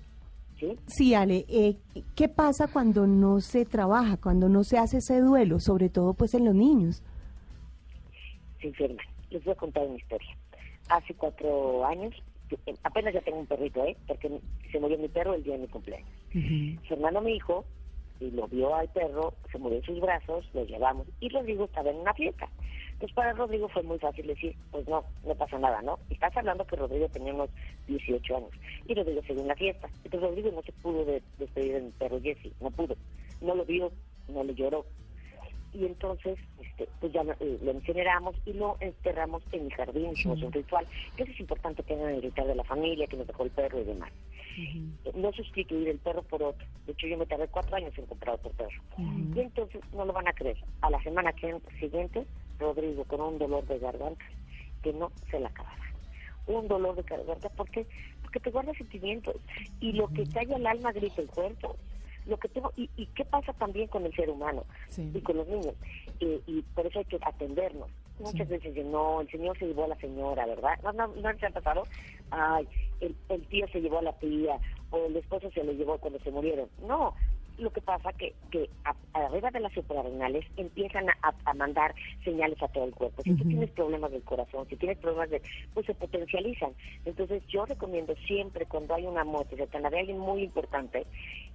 ¿sí? 0.59 0.79
Sí, 0.87 1.15
Ale, 1.15 1.45
eh, 1.49 1.77
¿qué 2.17 2.29
pasa 2.29 2.69
cuando 2.69 3.07
no 3.07 3.41
se 3.41 3.65
trabaja, 3.65 4.17
cuando 4.17 4.49
no 4.49 4.65
se 4.65 4.79
hace 4.79 4.99
ese 4.99 5.21
duelo, 5.21 5.59
sobre 5.61 5.89
todo 5.89 6.15
pues 6.15 6.35
en 6.35 6.45
los 6.45 6.55
niños? 6.55 7.03
se 8.61 8.69
enferman. 8.69 9.05
Les 9.31 9.45
voy 9.45 9.53
a 9.53 9.57
contar 9.57 9.85
una 9.87 9.97
historia. 9.97 10.35
Hace 10.89 11.13
cuatro 11.15 11.85
años, 11.85 12.15
apenas 12.83 13.15
ya 13.15 13.21
tengo 13.23 13.39
un 13.39 13.47
perrito, 13.47 13.85
¿eh? 13.85 13.97
Porque 14.07 14.41
se 14.71 14.81
murió 14.81 14.99
mi 14.99 15.09
perro 15.09 15.35
el 15.35 15.43
día 15.43 15.55
de 15.55 15.61
mi 15.61 15.69
cumpleaños. 15.69 16.09
Fernando, 16.89 17.21
mi 17.21 17.37
hijo, 17.37 17.65
y 18.21 18.31
lo 18.31 18.47
vio 18.49 18.75
al 18.75 18.89
perro, 18.91 19.35
se 19.51 19.59
murió 19.59 19.79
en 19.79 19.85
sus 19.85 20.01
brazos, 20.01 20.49
lo 20.53 20.65
llevamos, 20.65 21.07
y 21.21 21.29
Rodrigo 21.29 21.65
estaba 21.65 21.91
en 21.91 21.97
una 21.97 22.15
fiesta. 22.15 22.49
Entonces 22.93 23.15
para 23.15 23.33
Rodrigo 23.33 23.69
fue 23.69 23.83
muy 23.83 23.99
fácil 23.99 24.27
decir, 24.29 24.55
pues 24.71 24.87
no, 24.87 25.05
no 25.25 25.35
pasa 25.35 25.59
nada, 25.59 25.83
¿no? 25.83 25.99
Estás 26.11 26.37
hablando 26.37 26.65
que 26.65 26.77
Rodrigo 26.77 27.09
tenía 27.09 27.35
unos 27.35 27.51
18 27.89 28.37
años, 28.37 28.51
y 28.87 28.95
Rodrigo 28.95 29.21
se 29.27 29.33
dio 29.33 29.43
en 29.43 29.49
la 29.49 29.57
fiesta. 29.57 29.89
Entonces 30.05 30.29
Rodrigo 30.29 30.51
no 30.53 30.63
se 30.63 30.73
pudo 30.73 31.05
de- 31.05 31.23
despedir 31.39 31.75
de 31.75 31.81
mi 31.83 31.91
perro 31.91 32.21
Jesse, 32.21 32.53
no 32.61 32.71
pudo. 32.71 32.97
No 33.41 33.55
lo 33.57 33.65
vio, 33.65 33.93
no 34.29 34.45
le 34.45 34.55
lloró. 34.55 34.87
Y 35.75 35.87
entonces, 35.87 36.39
este, 36.63 36.89
pues 37.01 37.13
ya 37.13 37.23
eh, 37.41 37.59
lo 37.63 37.73
incineramos 37.73 38.37
y 38.47 38.53
lo 38.55 38.77
enterramos 38.81 39.43
en 39.53 39.67
mi 39.67 39.71
jardín, 39.73 40.13
hicimos 40.13 40.41
un 40.43 40.53
ritual. 40.53 40.87
Que 41.17 41.25
eso 41.25 41.33
es 41.33 41.41
importante 41.41 41.83
que 41.83 41.95
hagan 41.95 42.15
el 42.15 42.23
ritual 42.23 42.49
de 42.49 42.55
la 42.55 42.65
familia, 42.65 43.07
que 43.07 43.17
nos 43.17 43.27
dejó 43.27 43.45
el 43.45 43.51
perro 43.51 43.81
y 43.81 43.85
demás 43.85 44.13
no 45.15 45.33
sustituir 45.33 45.89
el 45.89 45.99
perro 45.99 46.23
por 46.23 46.43
otro. 46.43 46.67
De 46.87 46.93
hecho, 46.93 47.07
yo 47.07 47.19
me 47.19 47.27
tardé 47.27 47.49
cuatro 47.49 47.77
años 47.77 47.93
en 47.97 48.07
comprar 48.07 48.37
otro 48.37 48.51
perro. 48.51 48.83
Y 49.35 49.41
entonces, 49.41 49.81
no 49.93 50.05
lo 50.05 50.13
van 50.13 50.29
a 50.29 50.33
creer. 50.33 50.57
A 50.81 50.91
la 50.91 51.03
semana 51.03 51.33
que 51.33 51.59
siguiente, 51.81 52.27
Rodrigo 52.59 53.05
con 53.05 53.21
un 53.21 53.39
dolor 53.39 53.67
de 53.67 53.79
garganta 53.79 54.25
que 54.83 54.93
no 54.93 55.11
se 55.31 55.41
la 55.41 55.49
acababa. 55.49 55.75
Un 56.47 56.69
dolor 56.69 56.95
de 56.95 57.03
garganta, 57.03 57.49
¿por 57.51 57.69
qué? 57.71 57.87
Porque 58.23 58.41
te 58.41 58.51
guarda 58.51 58.73
sentimientos. 58.75 59.37
Y 59.81 59.93
lo 59.93 60.09
que 60.09 60.25
calla 60.27 60.57
el 60.57 60.67
alma 60.67 60.93
grita 60.93 61.21
el 61.21 61.29
cuerpo. 61.29 61.77
Lo 62.27 62.39
que 62.39 62.49
tengo, 62.49 62.73
y, 62.77 62.89
y 62.97 63.07
qué 63.07 63.25
pasa 63.25 63.53
también 63.53 63.89
con 63.89 64.07
el 64.07 64.15
ser 64.15 64.31
humano 64.31 64.65
y 64.97 65.21
con 65.21 65.37
los 65.37 65.47
niños. 65.47 65.75
Eh, 66.21 66.41
y 66.47 66.63
por 66.75 66.87
eso 66.87 66.99
hay 67.01 67.05
que 67.05 67.19
atendernos. 67.21 67.91
Muchas 68.19 68.49
veces 68.49 68.75
dicen, 68.75 68.93
no, 68.93 69.21
el 69.21 69.31
señor 69.31 69.59
se 69.59 69.67
llevó 69.67 69.85
a 69.85 69.89
la 69.89 69.97
señora, 69.97 70.47
¿verdad? 70.47 70.79
¿No, 70.83 70.93
no, 70.93 71.09
no 71.09 71.39
se 71.39 71.47
ha 71.47 71.51
pasado? 71.51 71.83
Ay, 72.31 72.67
el, 73.01 73.15
el 73.29 73.43
tío 73.49 73.67
se 73.69 73.81
llevó 73.81 73.99
a 73.99 74.03
la 74.03 74.13
tía, 74.19 74.59
o 74.91 75.07
el 75.07 75.17
esposo 75.17 75.51
se 75.51 75.65
lo 75.65 75.73
llevó 75.73 75.99
cuando 75.99 76.19
se 76.21 76.31
murieron. 76.31 76.69
No, 76.87 77.15
lo 77.59 77.71
que 77.71 77.81
pasa 77.81 78.13
que, 78.13 78.35
que 78.51 78.71
a- 78.85 78.97
arriba 79.13 79.51
de 79.51 79.61
las 79.61 79.73
suprarrenales 79.73 80.45
empiezan 80.57 81.09
a, 81.09 81.55
mandar 81.55 81.95
señales 82.25 82.61
a 82.63 82.69
todo 82.69 82.85
el 82.85 82.95
cuerpo. 82.95 83.23
Si 83.23 83.35
tú 83.35 83.45
tienes 83.45 83.71
problemas 83.71 84.11
del 84.11 84.25
corazón, 84.25 84.67
si 84.69 84.77
tienes 84.77 84.99
problemas 84.99 85.31
de, 85.31 85.43
pues 85.73 85.87
se 85.87 85.95
potencializan. 85.95 86.75
Entonces 87.05 87.43
yo 87.49 87.65
recomiendo 87.65 88.15
siempre 88.27 88.67
cuando 88.67 88.95
hay 88.95 89.07
una 89.07 89.25
muerte 89.25 89.57
cercana 89.57 89.91
de 89.91 90.01
alguien 90.01 90.19
muy 90.19 90.43
importante, 90.43 91.07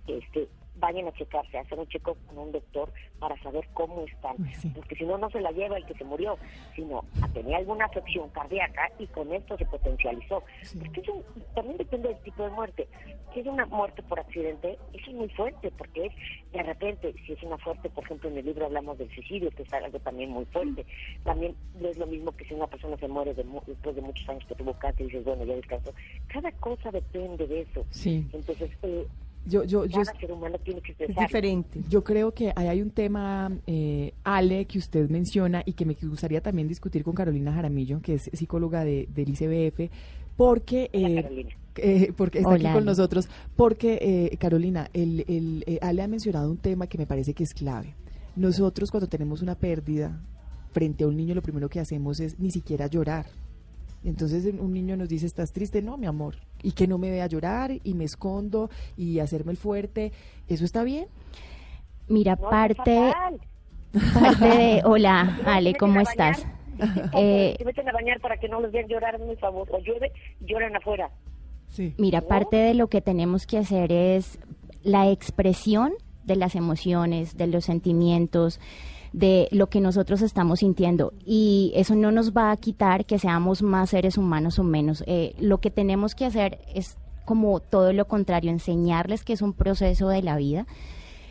este, 0.07 0.47
vayan 0.75 1.07
a 1.07 1.11
checarse, 1.13 1.57
a 1.57 1.61
hacer 1.61 1.77
un 1.77 1.87
check 1.87 2.03
con 2.03 2.37
un 2.37 2.51
doctor 2.51 2.91
para 3.19 3.41
saber 3.41 3.67
cómo 3.73 4.03
están. 4.03 4.37
Porque 4.73 4.95
si 4.95 5.05
no, 5.05 5.17
no 5.17 5.29
se 5.29 5.41
la 5.41 5.51
lleva 5.51 5.77
el 5.77 5.85
que 5.85 5.93
se 5.95 6.03
murió, 6.03 6.37
sino 6.75 7.03
a 7.21 7.27
tenía 7.29 7.57
alguna 7.57 7.85
afección 7.85 8.29
cardíaca 8.29 8.91
y 8.97 9.07
con 9.07 9.31
esto 9.33 9.57
se 9.57 9.65
potencializó. 9.65 10.43
Porque 10.79 11.01
eso 11.01 11.23
también 11.53 11.77
depende 11.77 12.09
del 12.09 12.19
tipo 12.19 12.43
de 12.43 12.49
muerte. 12.49 12.87
Si 13.33 13.41
es 13.41 13.47
una 13.47 13.65
muerte 13.67 14.01
por 14.03 14.19
accidente, 14.19 14.77
eso 14.93 15.09
es 15.09 15.15
muy 15.15 15.29
fuerte, 15.29 15.71
porque 15.77 16.07
es 16.07 16.13
de 16.51 16.63
repente, 16.63 17.13
si 17.25 17.33
es 17.33 17.43
una 17.43 17.57
fuerte, 17.57 17.89
por 17.89 18.03
ejemplo, 18.03 18.29
en 18.29 18.37
el 18.37 18.45
libro 18.45 18.65
hablamos 18.65 18.97
del 18.97 19.09
suicidio, 19.13 19.51
que 19.51 19.63
es 19.63 19.73
algo 19.73 19.99
también 19.99 20.31
muy 20.31 20.45
fuerte. 20.45 20.85
También 21.23 21.55
no 21.79 21.89
es 21.89 21.97
lo 21.97 22.07
mismo 22.07 22.31
que 22.31 22.45
si 22.45 22.53
una 22.53 22.67
persona 22.67 22.97
se 22.97 23.07
muere 23.07 23.33
de 23.33 23.45
después 23.67 23.95
de 23.95 24.01
muchos 24.01 24.27
años 24.29 24.45
que 24.47 24.55
tuvo 24.55 24.73
cáncer 24.73 25.01
y 25.01 25.09
dices, 25.09 25.25
bueno, 25.25 25.43
ya 25.43 25.55
descansó. 25.55 25.93
Cada 26.27 26.51
cosa 26.53 26.91
depende 26.91 27.45
de 27.47 27.61
eso. 27.61 27.85
Entonces, 28.33 28.71
eh, 28.83 29.07
Yo, 29.45 29.63
yo, 29.63 29.85
yo, 29.85 30.01
cada 30.03 30.19
ser 30.19 30.31
humano 30.31 30.57
tiene 30.63 30.81
que 30.81 30.91
expresar. 30.91 31.29
Yo 31.89 32.03
creo 32.03 32.33
que 32.33 32.53
ahí 32.55 32.67
hay 32.67 32.81
un 32.81 32.91
tema, 32.91 33.51
eh, 33.65 34.13
Ale, 34.23 34.65
que 34.65 34.77
usted 34.77 35.09
menciona 35.09 35.63
y 35.65 35.73
que 35.73 35.85
me 35.85 35.95
gustaría 36.01 36.41
también 36.41 36.67
discutir 36.67 37.03
con 37.03 37.15
Carolina 37.15 37.53
Jaramillo, 37.53 38.01
que 38.01 38.15
es 38.15 38.29
psicóloga 38.33 38.83
de, 38.83 39.07
del 39.13 39.29
ICBF, 39.29 39.91
porque, 40.37 40.89
eh, 40.93 41.47
eh, 41.77 42.13
porque 42.15 42.39
está 42.39 42.49
Hola, 42.49 42.57
aquí 42.57 42.73
con 42.73 42.77
Ale. 42.77 42.85
nosotros. 42.85 43.27
Porque, 43.55 43.99
eh, 44.31 44.37
Carolina, 44.37 44.89
el, 44.93 45.25
el, 45.27 45.63
eh, 45.67 45.79
Ale 45.81 46.01
ha 46.01 46.07
mencionado 46.07 46.49
un 46.49 46.57
tema 46.57 46.87
que 46.87 46.97
me 46.97 47.05
parece 47.05 47.33
que 47.33 47.43
es 47.43 47.53
clave. 47.53 47.95
Nosotros 48.35 48.91
cuando 48.91 49.07
tenemos 49.07 49.41
una 49.41 49.55
pérdida 49.55 50.21
frente 50.71 51.03
a 51.03 51.07
un 51.07 51.17
niño, 51.17 51.33
lo 51.35 51.41
primero 51.41 51.67
que 51.69 51.79
hacemos 51.79 52.19
es 52.19 52.39
ni 52.39 52.51
siquiera 52.51 52.87
llorar. 52.87 53.25
Entonces 54.03 54.45
un 54.57 54.73
niño 54.73 54.95
nos 54.97 55.09
dice, 55.09 55.25
¿estás 55.25 55.51
triste? 55.51 55.81
No, 55.81 55.97
mi 55.97 56.05
amor. 56.07 56.35
Y 56.63 56.71
que 56.71 56.87
no 56.87 56.97
me 56.97 57.09
vea 57.09 57.27
llorar 57.27 57.71
y 57.83 57.93
me 57.93 58.05
escondo 58.05 58.69
y 58.95 59.19
hacerme 59.19 59.51
el 59.51 59.57
fuerte. 59.57 60.11
¿Eso 60.47 60.63
está 60.65 60.83
bien? 60.83 61.07
Mira, 62.07 62.37
No, 62.41 62.49
parte, 62.49 63.11
parte 64.13 64.45
de... 64.45 64.81
Hola, 64.85 65.39
Ale, 65.45 65.75
¿cómo 65.75 65.99
estás? 66.01 66.45
Eh, 67.13 67.55
Se 67.57 67.65
meten 67.65 67.89
a 67.89 67.91
bañar 67.91 68.21
para 68.21 68.37
que 68.37 68.47
no 68.47 68.61
los 68.61 68.71
vean 68.71 68.87
llorar, 68.87 69.19
muy 69.19 69.35
favor. 69.35 69.67
O 69.69 69.79
llueve, 69.79 70.13
lloran 70.39 70.73
afuera. 70.77 71.09
Mira, 71.97 72.21
parte 72.21 72.55
de 72.55 72.73
lo 72.73 72.87
que 72.87 73.01
tenemos 73.01 73.45
que 73.45 73.57
hacer 73.57 73.91
es 73.91 74.39
la 74.81 75.11
expresión 75.11 75.91
de 76.23 76.37
las 76.37 76.55
emociones, 76.55 77.35
de 77.35 77.47
los 77.47 77.65
sentimientos, 77.65 78.61
de 79.13 79.47
lo 79.51 79.67
que 79.67 79.81
nosotros 79.81 80.21
estamos 80.21 80.59
sintiendo. 80.59 81.13
Y 81.25 81.71
eso 81.75 81.95
no 81.95 82.11
nos 82.11 82.33
va 82.33 82.51
a 82.51 82.57
quitar 82.57 83.05
que 83.05 83.19
seamos 83.19 83.61
más 83.63 83.89
seres 83.89 84.17
humanos 84.17 84.59
o 84.59 84.63
menos. 84.63 85.03
Eh, 85.07 85.35
lo 85.39 85.59
que 85.59 85.71
tenemos 85.71 86.15
que 86.15 86.25
hacer 86.25 86.59
es 86.73 86.97
como 87.25 87.59
todo 87.59 87.93
lo 87.93 88.05
contrario, 88.05 88.49
enseñarles 88.49 89.23
que 89.23 89.33
es 89.33 89.41
un 89.41 89.53
proceso 89.53 90.09
de 90.09 90.23
la 90.23 90.35
vida 90.35 90.65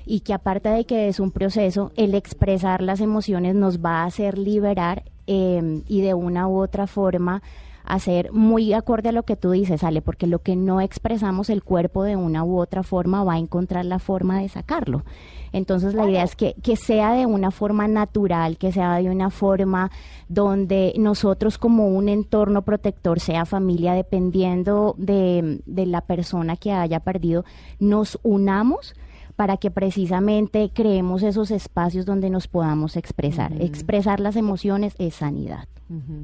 y 0.06 0.20
que 0.20 0.32
aparte 0.32 0.68
de 0.68 0.84
que 0.84 1.08
es 1.08 1.20
un 1.20 1.32
proceso, 1.32 1.92
el 1.96 2.14
expresar 2.14 2.82
las 2.82 3.00
emociones 3.00 3.54
nos 3.54 3.84
va 3.84 4.02
a 4.02 4.04
hacer 4.04 4.38
liberar 4.38 5.02
eh, 5.26 5.82
y 5.86 6.00
de 6.00 6.14
una 6.14 6.48
u 6.48 6.62
otra 6.62 6.86
forma 6.86 7.42
hacer 7.88 8.32
muy 8.32 8.74
acorde 8.74 9.08
a 9.08 9.12
lo 9.12 9.22
que 9.24 9.34
tú 9.34 9.50
dices, 9.50 9.82
Ale, 9.82 10.02
porque 10.02 10.26
lo 10.26 10.40
que 10.40 10.56
no 10.56 10.80
expresamos 10.80 11.48
el 11.48 11.64
cuerpo 11.64 12.04
de 12.04 12.16
una 12.16 12.44
u 12.44 12.60
otra 12.60 12.82
forma 12.82 13.24
va 13.24 13.34
a 13.34 13.38
encontrar 13.38 13.86
la 13.86 13.98
forma 13.98 14.40
de 14.40 14.48
sacarlo. 14.48 15.04
Entonces 15.52 15.94
la 15.94 16.08
idea 16.08 16.22
es 16.22 16.36
que, 16.36 16.54
que 16.62 16.76
sea 16.76 17.14
de 17.14 17.24
una 17.24 17.50
forma 17.50 17.88
natural, 17.88 18.58
que 18.58 18.70
sea 18.70 18.96
de 18.96 19.08
una 19.08 19.30
forma 19.30 19.90
donde 20.28 20.92
nosotros 20.98 21.56
como 21.56 21.88
un 21.88 22.10
entorno 22.10 22.60
protector, 22.60 23.20
sea 23.20 23.46
familia, 23.46 23.94
dependiendo 23.94 24.94
de, 24.98 25.62
de 25.64 25.86
la 25.86 26.02
persona 26.02 26.56
que 26.56 26.72
haya 26.72 27.00
perdido, 27.00 27.46
nos 27.80 28.18
unamos 28.22 28.94
para 29.38 29.56
que 29.56 29.70
precisamente 29.70 30.68
creemos 30.74 31.22
esos 31.22 31.52
espacios 31.52 32.04
donde 32.04 32.28
nos 32.28 32.48
podamos 32.48 32.96
expresar. 32.96 33.52
Expresar 33.62 34.18
las 34.18 34.34
emociones 34.34 34.96
es 34.98 35.14
sanidad. 35.14 35.68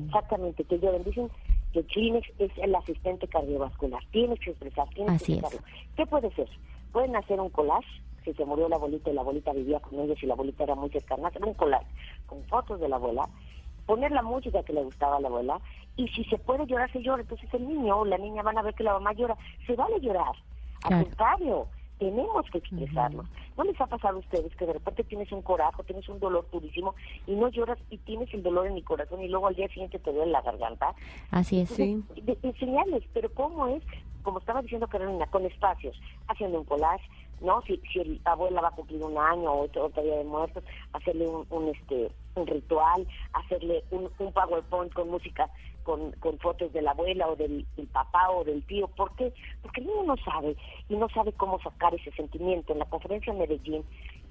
Exactamente, 0.07 0.65
que 0.65 0.81
lloren. 0.81 1.05
Dicen 1.05 1.31
que 1.73 1.79
el 1.79 1.87
Kleenex 1.87 2.29
es 2.41 2.51
el 2.59 2.75
asistente 2.75 3.29
cardiovascular. 3.29 4.03
Tienes 4.11 4.41
que 4.41 4.51
expresar, 4.51 4.89
tienes 4.95 5.15
Así 5.15 5.27
que 5.27 5.33
es. 5.35 5.39
expresarlo. 5.45 5.69
¿Qué 5.95 6.07
puede 6.07 6.31
ser? 6.35 6.49
Pueden 6.91 7.15
hacer 7.15 7.39
un 7.41 7.51
collage, 7.51 7.87
si 8.25 8.33
se 8.35 8.45
murió 8.45 8.69
la 8.69 8.75
abuelita 8.75 9.09
y 9.11 9.15
la 9.15 9.21
abuelita 9.21 9.53
vivía 9.53 9.79
con 9.79 10.01
ellos 10.01 10.21
y 10.21 10.27
la 10.27 10.35
abuelita 10.35 10.65
era 10.65 10.75
muy 10.75 10.91
cercana, 10.91 11.29
hacer 11.29 11.45
un 11.45 11.55
collage 11.55 11.87
con 12.27 12.43
fotos 12.47 12.81
de 12.81 12.89
la 12.89 12.97
abuela, 12.97 13.29
poner 13.87 14.11
la 14.11 14.23
música 14.23 14.65
que 14.65 14.73
le 14.73 14.83
gustaba 14.83 15.19
a 15.19 15.21
la 15.21 15.29
abuela, 15.29 15.61
y 15.97 16.09
si 16.09 16.25
se 16.25 16.39
puede 16.39 16.67
llorar, 16.67 16.91
se 16.91 17.01
llora. 17.01 17.23
Entonces 17.23 17.49
el 17.55 17.69
niño 17.69 17.99
o 17.99 18.05
la 18.05 18.19
niña 18.19 18.43
van 18.43 18.59
a 18.59 18.63
ver 18.63 18.75
que 18.75 18.83
la 18.83 18.95
mamá 18.95 19.13
llora. 19.13 19.37
Se 19.69 19.77
vale 19.77 20.01
llorar. 20.01 20.33
Al 20.83 20.89
Claro. 20.89 21.05
contrario, 21.05 21.67
tenemos 21.99 22.45
que 22.51 22.59
expresarlo. 22.59 23.25
¿No 23.57 23.65
les 23.65 23.81
ha 23.81 23.87
pasado 23.87 24.17
a 24.17 24.21
ustedes 24.21 24.55
que 24.57 24.67
de 24.67 24.73
repente 24.73 25.05
tienes 25.05 25.31
un 25.33 25.43
coraje, 25.43 25.83
tienes 25.85 26.09
un 26.09 26.19
dolor 26.19 26.47
durísimo 26.53 26.95
y 27.27 27.33
no 27.37 27.49
lloras 27.49 27.79
y 27.91 27.99
tienes 27.99 28.33
el 28.35 28.43
dolor 28.43 28.67
en 28.67 28.77
el 28.77 28.85
corazón 28.85 29.23
y 29.23 29.29
luego 29.29 29.47
al 29.47 29.55
día 29.55 29.69
siguiente 29.69 29.99
te 29.99 30.13
duele 30.13 30.33
la 30.33 30.43
garganta? 30.43 30.95
Así 31.31 31.61
es. 31.61 31.79
Entonces, 31.79 32.25
de- 32.27 32.39
enseñarles, 32.43 33.05
pero 33.13 33.33
¿cómo 33.33 33.67
es? 33.69 33.83
Como 34.23 34.39
estaba 34.39 34.63
diciendo 34.63 34.89
Carolina, 34.89 35.27
con 35.27 35.45
espacios, 35.45 36.01
haciendo 36.29 36.59
un 36.59 36.65
collage, 36.65 37.05
¿no? 37.41 37.61
Si, 37.63 37.77
si 37.93 38.01
el 38.01 38.21
abuela 38.25 38.61
va 38.63 38.69
a 38.69 38.73
cumplir 38.75 39.03
un 39.05 39.19
año 39.19 39.53
o 39.53 39.65
otro, 39.65 39.85
otro 39.87 40.03
día 40.03 40.17
de 40.17 40.25
muertos, 40.25 40.65
hacerle 40.95 41.27
un, 41.29 41.47
un, 41.51 41.69
este 41.69 42.11
un 42.37 42.47
ritual, 42.47 43.07
hacerle 43.35 43.85
un, 43.93 44.11
un 44.19 44.33
PowerPoint 44.33 44.93
con 44.93 45.09
música, 45.11 45.49
con, 45.85 46.13
con 46.13 46.39
fotos 46.39 46.73
de 46.73 46.83
la 46.83 46.91
abuela 46.91 47.29
o 47.29 47.37
del, 47.37 47.65
del 47.77 47.87
papá 47.87 48.31
o 48.31 48.43
del 48.43 48.63
tío. 48.65 48.89
¿Por 48.89 49.15
qué? 49.15 49.33
Porque 49.63 49.81
el 49.81 49.87
niño 49.87 50.03
no 50.03 50.17
sabe 50.17 50.57
y 50.89 50.97
no 50.97 51.09
sabe 51.11 51.33
cómo 51.33 51.61
sacar 51.61 51.95
ese 51.95 52.11
sentimiento. 52.13 52.73
En 52.73 52.81
la 52.81 52.87
conferencia 52.87 53.33
en 53.33 53.39
Medellín, 53.39 53.85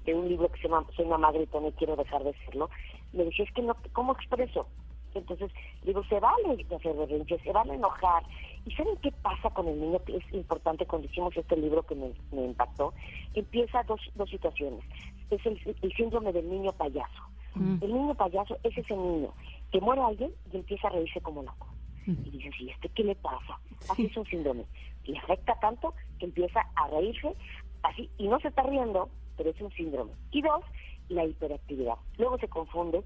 de 0.04 0.14
un 0.14 0.28
libro 0.28 0.50
que 0.50 0.60
se 0.60 0.68
llama 0.68 0.84
Soy 0.94 1.06
una 1.06 1.18
madre 1.18 1.48
y 1.50 1.56
no 1.56 1.70
quiero 1.72 1.96
dejar 1.96 2.22
de 2.24 2.34
serlo, 2.44 2.68
me 3.12 3.24
decía, 3.24 3.44
es 3.44 3.52
que 3.52 3.62
no, 3.62 3.74
¿cómo 3.92 4.12
expreso? 4.12 4.66
Entonces, 5.14 5.50
digo, 5.84 6.02
se 6.04 6.18
vale 6.18 6.66
hacer 6.74 7.40
se 7.42 7.52
vale 7.52 7.74
enojar. 7.74 8.24
¿Y 8.66 8.72
saben 8.72 8.96
qué 8.96 9.12
pasa 9.22 9.48
con 9.50 9.68
el 9.68 9.80
niño? 9.80 10.00
Es 10.08 10.34
importante 10.34 10.86
cuando 10.86 11.06
hicimos 11.06 11.36
este 11.36 11.56
libro 11.56 11.84
que 11.84 11.94
me, 11.94 12.12
me 12.32 12.46
impactó. 12.46 12.92
Empieza 13.34 13.84
dos, 13.84 14.00
dos 14.16 14.28
situaciones. 14.28 14.84
Es 15.30 15.44
el, 15.46 15.76
el 15.82 15.92
síndrome 15.92 16.32
del 16.32 16.48
niño 16.48 16.72
payaso. 16.72 17.22
El 17.56 17.92
niño 17.92 18.14
payaso 18.16 18.58
es 18.64 18.76
ese 18.76 18.96
niño 18.96 19.32
que 19.74 19.80
muere 19.80 20.02
alguien 20.02 20.30
y 20.52 20.56
empieza 20.56 20.86
a 20.86 20.92
reírse 20.92 21.20
como 21.20 21.42
loco. 21.42 21.66
Y 22.06 22.30
dices, 22.30 22.54
¿y 22.60 22.70
este 22.70 22.88
qué 22.90 23.02
le 23.02 23.16
pasa? 23.16 23.58
Así 23.90 24.06
es 24.06 24.16
un 24.16 24.24
síndrome. 24.24 24.66
Le 25.04 25.18
afecta 25.18 25.58
tanto 25.58 25.94
que 26.20 26.26
empieza 26.26 26.60
a 26.76 26.86
reírse 26.86 27.34
así 27.82 28.08
y 28.16 28.28
no 28.28 28.38
se 28.38 28.48
está 28.48 28.62
riendo, 28.62 29.08
pero 29.36 29.50
es 29.50 29.60
un 29.60 29.72
síndrome. 29.72 30.12
Y 30.30 30.42
dos, 30.42 30.62
la 31.08 31.24
hiperactividad. 31.24 31.96
Luego 32.18 32.38
se 32.38 32.46
confunde. 32.46 33.02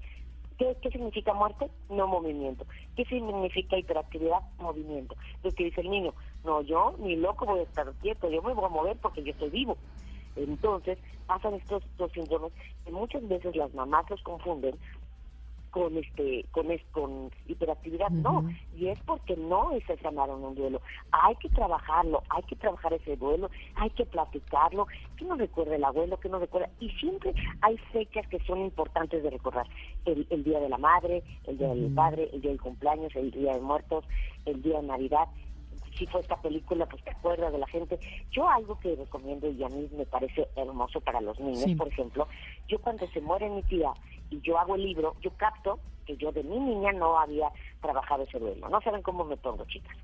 ¿Qué, 0.59 0.77
qué 0.79 0.91
significa 0.91 1.33
muerte? 1.33 1.71
No 1.89 2.05
movimiento. 2.05 2.67
¿Qué 2.95 3.03
significa 3.05 3.75
hiperactividad? 3.75 4.41
Movimiento. 4.59 5.15
Lo 5.41 5.49
que 5.49 5.63
dice 5.63 5.81
el 5.81 5.89
niño, 5.89 6.13
no, 6.43 6.61
yo 6.61 6.93
ni 6.99 7.15
loco 7.15 7.47
voy 7.47 7.61
a 7.61 7.63
estar 7.63 7.91
quieto, 7.93 8.29
yo 8.29 8.43
me 8.43 8.53
voy 8.53 8.65
a 8.65 8.69
mover 8.69 8.95
porque 8.97 9.23
yo 9.23 9.31
estoy 9.31 9.49
vivo. 9.49 9.75
Entonces 10.35 10.99
pasan 11.25 11.55
estos 11.55 11.83
dos 11.97 12.11
síndromes 12.11 12.53
que 12.85 12.91
muchas 12.91 13.27
veces 13.27 13.55
las 13.55 13.73
mamás 13.73 14.07
los 14.09 14.21
confunden 14.21 14.75
con 15.71 15.97
este 15.97 16.45
con 16.51 16.71
es- 16.71 16.83
con 16.91 17.31
hiperactividad 17.47 18.09
no. 18.09 18.41
Y 18.77 18.87
es 18.87 18.99
porque 19.05 19.35
no 19.37 19.71
se 19.87 19.97
sanaron 19.97 20.43
un 20.43 20.55
duelo. 20.55 20.81
Hay 21.11 21.35
que 21.35 21.49
trabajarlo 21.49 22.23
hay 22.29 22.43
que 22.43 22.55
trabajar 22.55 22.93
ese 22.93 23.15
duelo 23.17 23.49
hay 23.75 23.89
que 23.91 24.05
platicarlo. 24.05 24.87
Que 25.17 25.25
nos 25.25 25.37
recuerda 25.37 25.75
el 25.75 25.83
abuelo 25.83 26.17
que 26.19 26.29
nos 26.29 26.41
recuerda 26.41 26.69
y 26.79 26.89
siempre 26.91 27.33
hay 27.61 27.77
fechas 27.91 28.27
que 28.27 28.39
son 28.39 28.59
importantes 28.61 29.21
de 29.23 29.29
recordar. 29.29 29.67
El, 30.05 30.25
el 30.29 30.43
día 30.43 30.59
de 30.59 30.69
la 30.69 30.77
madre 30.77 31.23
el 31.45 31.57
día 31.57 31.69
del 31.69 31.93
padre 31.93 32.29
el 32.33 32.41
día 32.41 32.51
del 32.51 32.61
cumpleaños 32.61 33.15
el 33.15 33.31
día 33.31 33.53
de 33.53 33.61
muertos 33.61 34.05
el 34.45 34.61
día 34.61 34.81
de 34.81 34.87
navidad 34.87 35.27
si 35.99 36.07
fue 36.07 36.21
esta 36.21 36.41
película, 36.41 36.85
pues 36.87 37.03
te 37.03 37.11
acuerdas 37.11 37.51
de 37.51 37.59
la 37.59 37.67
gente. 37.67 37.99
Yo 38.31 38.49
algo 38.49 38.79
que 38.79 38.95
recomiendo 38.95 39.47
y 39.51 39.63
a 39.63 39.67
mí 39.69 39.87
me 39.95 40.05
parece 40.05 40.47
hermoso 40.55 41.01
para 41.01 41.21
los 41.21 41.39
niños, 41.39 41.59
Sí. 41.65 41.75
por 41.75 41.87
ejemplo, 41.89 42.27
yo 42.67 42.79
cuando 42.79 43.05
se 43.09 43.21
muere 43.21 43.49
mi 43.49 43.61
tía 43.63 43.91
y 44.31 44.39
yo 44.41 44.57
hago 44.57 44.75
el 44.75 44.83
libro, 44.83 45.15
yo 45.21 45.29
capto 45.37 45.79
que 46.05 46.17
yo 46.17 46.31
de 46.31 46.41
mi 46.43 46.57
niña 46.59 46.91
no 46.93 47.19
había 47.19 47.51
trabajado 47.81 48.23
ese 48.23 48.39
duelo. 48.39 48.67
No 48.69 48.81
saben 48.81 49.03
cómo 49.03 49.23
me 49.25 49.37
pongo, 49.37 49.65
chicas. 49.65 49.95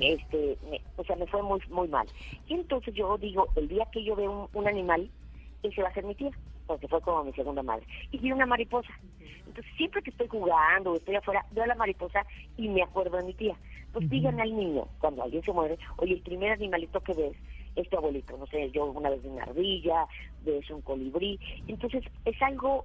Este, 0.00 0.58
me- 0.70 0.82
o 0.96 1.04
sea, 1.04 1.16
me 1.16 1.26
fue 1.26 1.42
muy 1.42 1.60
muy 1.70 1.88
mal. 1.88 2.06
Y 2.48 2.54
entonces 2.54 2.92
yo 2.94 3.16
digo, 3.16 3.48
el 3.56 3.68
día 3.68 3.86
que 3.92 4.04
yo 4.04 4.14
veo 4.16 4.30
un, 4.30 4.48
un 4.52 4.68
animal, 4.68 5.08
ese 5.62 5.82
va 5.82 5.88
a 5.88 5.94
ser 5.94 6.04
mi 6.04 6.14
tía, 6.14 6.30
porque 6.68 6.86
fue 6.86 7.00
como 7.00 7.24
mi 7.24 7.32
segunda 7.32 7.62
madre. 7.62 7.84
Y 8.12 8.18
vi 8.18 8.30
una 8.30 8.46
mariposa. 8.46 8.92
Entonces, 9.46 9.66
siempre 9.76 10.02
que 10.02 10.10
estoy 10.10 10.28
jugando 10.28 10.92
o 10.92 10.96
estoy 10.96 11.16
afuera, 11.16 11.44
veo 11.50 11.64
a 11.64 11.68
la 11.68 11.74
mariposa 11.74 12.24
y 12.56 12.68
me 12.68 12.82
acuerdo 12.82 13.16
de 13.16 13.24
mi 13.24 13.34
tía. 13.34 13.56
Pues 13.92 14.08
digan 14.10 14.38
al 14.38 14.54
niño, 14.54 14.86
cuando 15.00 15.22
alguien 15.22 15.42
se 15.42 15.52
muere, 15.52 15.78
oye, 15.96 16.14
el 16.14 16.20
primer 16.20 16.52
animalito 16.52 17.00
que 17.00 17.14
ves 17.14 17.36
es 17.74 17.88
tu 17.88 17.96
abuelito. 17.96 18.36
No 18.36 18.46
sé, 18.46 18.70
yo 18.70 18.84
una 18.84 19.08
vez 19.08 19.22
vi 19.22 19.30
una 19.30 19.44
ardilla, 19.44 20.06
ves 20.44 20.70
un 20.70 20.82
colibrí. 20.82 21.40
Entonces, 21.66 22.04
es 22.26 22.40
algo, 22.42 22.84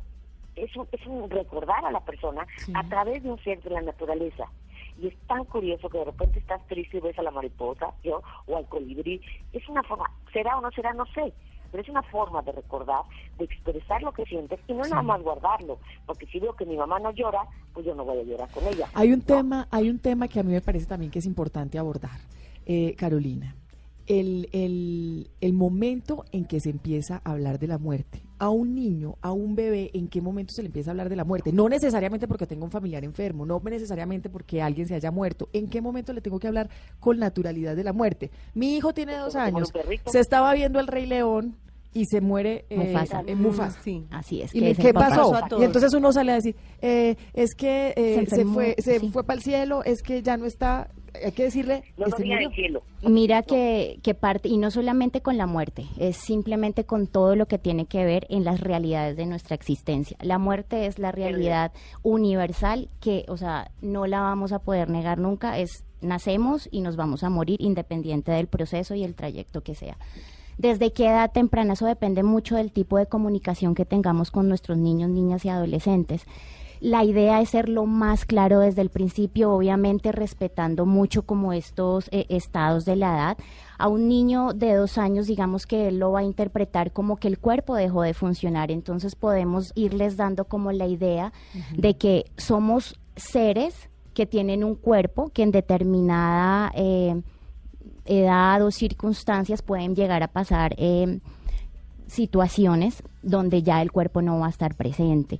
es 0.55 0.73
un, 0.77 0.87
es 0.93 1.05
un 1.05 1.29
recordar 1.29 1.85
a 1.85 1.91
la 1.91 1.99
persona 1.99 2.47
a 2.73 2.83
través 2.87 3.21
de 3.21 3.29
un 3.29 3.43
ser 3.43 3.61
de 3.61 3.69
la 3.69 3.81
naturaleza. 3.81 4.45
Y 5.01 5.07
es 5.07 5.17
tan 5.27 5.43
curioso 5.45 5.89
que 5.89 5.97
de 5.97 6.05
repente 6.05 6.39
estás 6.39 6.65
triste 6.67 6.97
y 6.97 7.01
ves 7.01 7.19
a 7.19 7.23
la 7.23 7.31
mariposa, 7.31 7.93
yo, 8.03 8.21
o 8.45 8.55
al 8.55 8.65
colibrí. 8.67 9.19
Es 9.51 9.67
una 9.67 9.83
forma, 9.83 10.09
será 10.31 10.57
o 10.57 10.61
no 10.61 10.71
será, 10.71 10.93
no 10.93 11.05
sé, 11.07 11.33
pero 11.73 11.81
es 11.81 11.89
una 11.89 12.03
forma 12.03 12.43
de 12.43 12.51
recordar, 12.51 13.01
de 13.39 13.45
expresar 13.45 14.03
lo 14.03 14.11
que 14.11 14.23
sientes 14.25 14.59
y 14.67 14.73
no 14.73 14.83
nada 14.83 15.01
más 15.01 15.19
guardarlo, 15.23 15.79
porque 16.05 16.27
si 16.27 16.39
veo 16.39 16.55
que 16.55 16.67
mi 16.67 16.77
mamá 16.77 16.99
no 16.99 17.09
llora, 17.09 17.47
pues 17.73 17.83
yo 17.83 17.95
no 17.95 18.05
voy 18.05 18.19
a 18.19 18.23
llorar 18.23 18.47
con 18.51 18.63
ella. 18.67 18.87
Hay 18.93 19.11
un 19.11 19.21
tema, 19.21 19.67
hay 19.71 19.89
un 19.89 19.97
tema 19.97 20.27
que 20.27 20.39
a 20.39 20.43
mí 20.43 20.51
me 20.51 20.61
parece 20.61 20.85
también 20.85 21.09
que 21.09 21.17
es 21.17 21.25
importante 21.25 21.79
abordar, 21.79 22.19
eh, 22.67 22.93
Carolina. 22.95 23.55
El, 24.07 24.49
el, 24.51 25.29
el 25.39 25.53
momento 25.53 26.25
en 26.31 26.45
que 26.45 26.59
se 26.59 26.69
empieza 26.69 27.21
a 27.23 27.31
hablar 27.31 27.57
de 27.59 27.67
la 27.67 27.77
muerte. 27.77 28.21
A 28.39 28.49
un 28.49 28.75
niño, 28.75 29.15
a 29.21 29.31
un 29.31 29.55
bebé, 29.55 29.91
¿en 29.93 30.09
qué 30.09 30.21
momento 30.21 30.53
se 30.53 30.61
le 30.61 30.67
empieza 30.67 30.89
a 30.89 30.91
hablar 30.91 31.07
de 31.07 31.15
la 31.15 31.23
muerte? 31.23 31.53
No 31.53 31.69
necesariamente 31.69 32.27
porque 32.27 32.45
tenga 32.45 32.65
un 32.65 32.71
familiar 32.71 33.05
enfermo, 33.05 33.45
no 33.45 33.61
necesariamente 33.63 34.29
porque 34.29 34.61
alguien 34.61 34.87
se 34.87 34.95
haya 34.95 35.11
muerto. 35.11 35.47
¿En 35.53 35.67
qué 35.69 35.79
momento 35.81 36.11
le 36.11 36.19
tengo 36.19 36.39
que 36.39 36.47
hablar 36.47 36.69
con 36.99 37.17
naturalidad 37.19 37.75
de 37.77 37.83
la 37.85 37.93
muerte? 37.93 38.31
Mi 38.53 38.75
hijo 38.75 38.93
tiene 38.93 39.15
dos 39.15 39.35
años, 39.37 39.71
se 40.07 40.19
estaba 40.19 40.53
viendo 40.53 40.81
el 40.81 40.87
Rey 40.87 41.05
León 41.05 41.55
y 41.93 42.05
se 42.05 42.19
muere 42.19 42.65
eh, 42.69 42.77
Mufasa. 42.77 43.23
eh, 43.25 43.35
Mufasa. 43.35 43.79
Así 44.09 44.41
es. 44.41 44.53
¿Y 44.53 44.59
que 44.59 44.71
es 44.71 44.79
el 44.79 44.85
qué 44.85 44.93
pasó? 44.93 45.31
Y 45.59 45.63
entonces 45.63 45.93
uno 45.93 46.11
sale 46.11 46.31
a 46.33 46.35
decir, 46.35 46.55
eh, 46.81 47.15
es 47.33 47.53
que 47.55 47.93
eh, 47.95 48.25
Se 48.27 48.43
fue, 48.45 48.75
se 48.79 48.99
sí. 48.99 49.09
fue 49.09 49.23
para 49.23 49.37
el 49.37 49.43
cielo, 49.43 49.83
es 49.85 50.01
que 50.01 50.21
ya 50.23 50.35
no 50.35 50.45
está, 50.45 50.89
hay 51.23 51.31
que 51.31 51.43
decirle, 51.43 51.83
No 51.97 52.07
este 52.07 52.25
murió. 52.25 52.49
cielo. 52.51 52.83
Mira 53.01 53.43
que, 53.43 53.99
que 54.01 54.13
parte, 54.13 54.49
y 54.49 54.57
no 54.57 54.71
solamente 54.71 55.21
con 55.21 55.37
la 55.37 55.45
muerte, 55.45 55.85
es 55.97 56.17
simplemente 56.17 56.85
con 56.85 57.07
todo 57.07 57.35
lo 57.35 57.47
que 57.47 57.57
tiene 57.59 57.85
que 57.85 58.05
ver 58.05 58.25
en 58.29 58.43
las 58.43 58.61
realidades 58.61 59.17
de 59.17 59.25
nuestra 59.25 59.55
existencia. 59.55 60.17
La 60.21 60.37
muerte 60.37 60.85
es 60.85 60.99
la 60.99 61.11
realidad 61.11 61.71
universal 62.01 62.89
que, 63.01 63.25
o 63.27 63.37
sea, 63.37 63.71
no 63.81 64.07
la 64.07 64.21
vamos 64.21 64.51
a 64.51 64.59
poder 64.59 64.89
negar 64.89 65.17
nunca, 65.19 65.57
es 65.59 65.83
nacemos 66.01 66.67
y 66.71 66.81
nos 66.81 66.95
vamos 66.95 67.23
a 67.23 67.29
morir 67.29 67.61
independiente 67.61 68.31
del 68.31 68.47
proceso 68.47 68.93
y 68.93 69.03
el 69.03 69.15
trayecto 69.15 69.61
que 69.61 69.73
sea. 69.75 69.97
Desde 70.57 70.91
qué 70.91 71.07
edad 71.07 71.31
temprana, 71.31 71.73
eso 71.73 71.85
depende 71.85 72.21
mucho 72.23 72.55
del 72.55 72.71
tipo 72.71 72.97
de 72.97 73.07
comunicación 73.07 73.73
que 73.73 73.85
tengamos 73.85 74.29
con 74.29 74.47
nuestros 74.47 74.77
niños, 74.77 75.09
niñas 75.09 75.45
y 75.45 75.49
adolescentes. 75.49 76.25
La 76.83 77.05
idea 77.05 77.39
es 77.39 77.51
ser 77.51 77.69
lo 77.69 77.85
más 77.85 78.25
claro 78.25 78.59
desde 78.59 78.81
el 78.81 78.89
principio, 78.89 79.53
obviamente 79.53 80.11
respetando 80.11 80.85
mucho 80.85 81.21
como 81.21 81.53
estos 81.53 82.09
eh, 82.11 82.25
estados 82.27 82.83
de 82.83 82.97
la 82.97 83.13
edad. 83.13 83.37
A 83.77 83.87
un 83.87 84.09
niño 84.09 84.51
de 84.51 84.73
dos 84.73 84.97
años, 84.97 85.27
digamos 85.27 85.65
que 85.65 85.87
él 85.87 85.99
lo 85.99 86.11
va 86.11 86.19
a 86.19 86.23
interpretar 86.23 86.91
como 86.91 87.15
que 87.15 87.29
el 87.29 87.39
cuerpo 87.39 87.75
dejó 87.75 88.01
de 88.01 88.13
funcionar, 88.13 88.69
entonces 88.69 89.15
podemos 89.15 89.71
irles 89.75 90.17
dando 90.17 90.43
como 90.43 90.73
la 90.73 90.85
idea 90.85 91.31
de 91.73 91.95
que 91.95 92.25
somos 92.35 92.99
seres 93.15 93.89
que 94.13 94.25
tienen 94.25 94.65
un 94.65 94.75
cuerpo 94.75 95.29
que 95.29 95.43
en 95.43 95.51
determinada 95.51 96.69
eh, 96.75 97.21
edad 98.03 98.61
o 98.61 98.71
circunstancias 98.71 99.61
pueden 99.61 99.95
llegar 99.95 100.21
a 100.21 100.27
pasar 100.27 100.75
eh, 100.77 101.21
situaciones 102.07 103.03
donde 103.23 103.63
ya 103.63 103.81
el 103.81 103.91
cuerpo 103.91 104.21
no 104.21 104.39
va 104.39 104.47
a 104.47 104.49
estar 104.49 104.75
presente. 104.75 105.39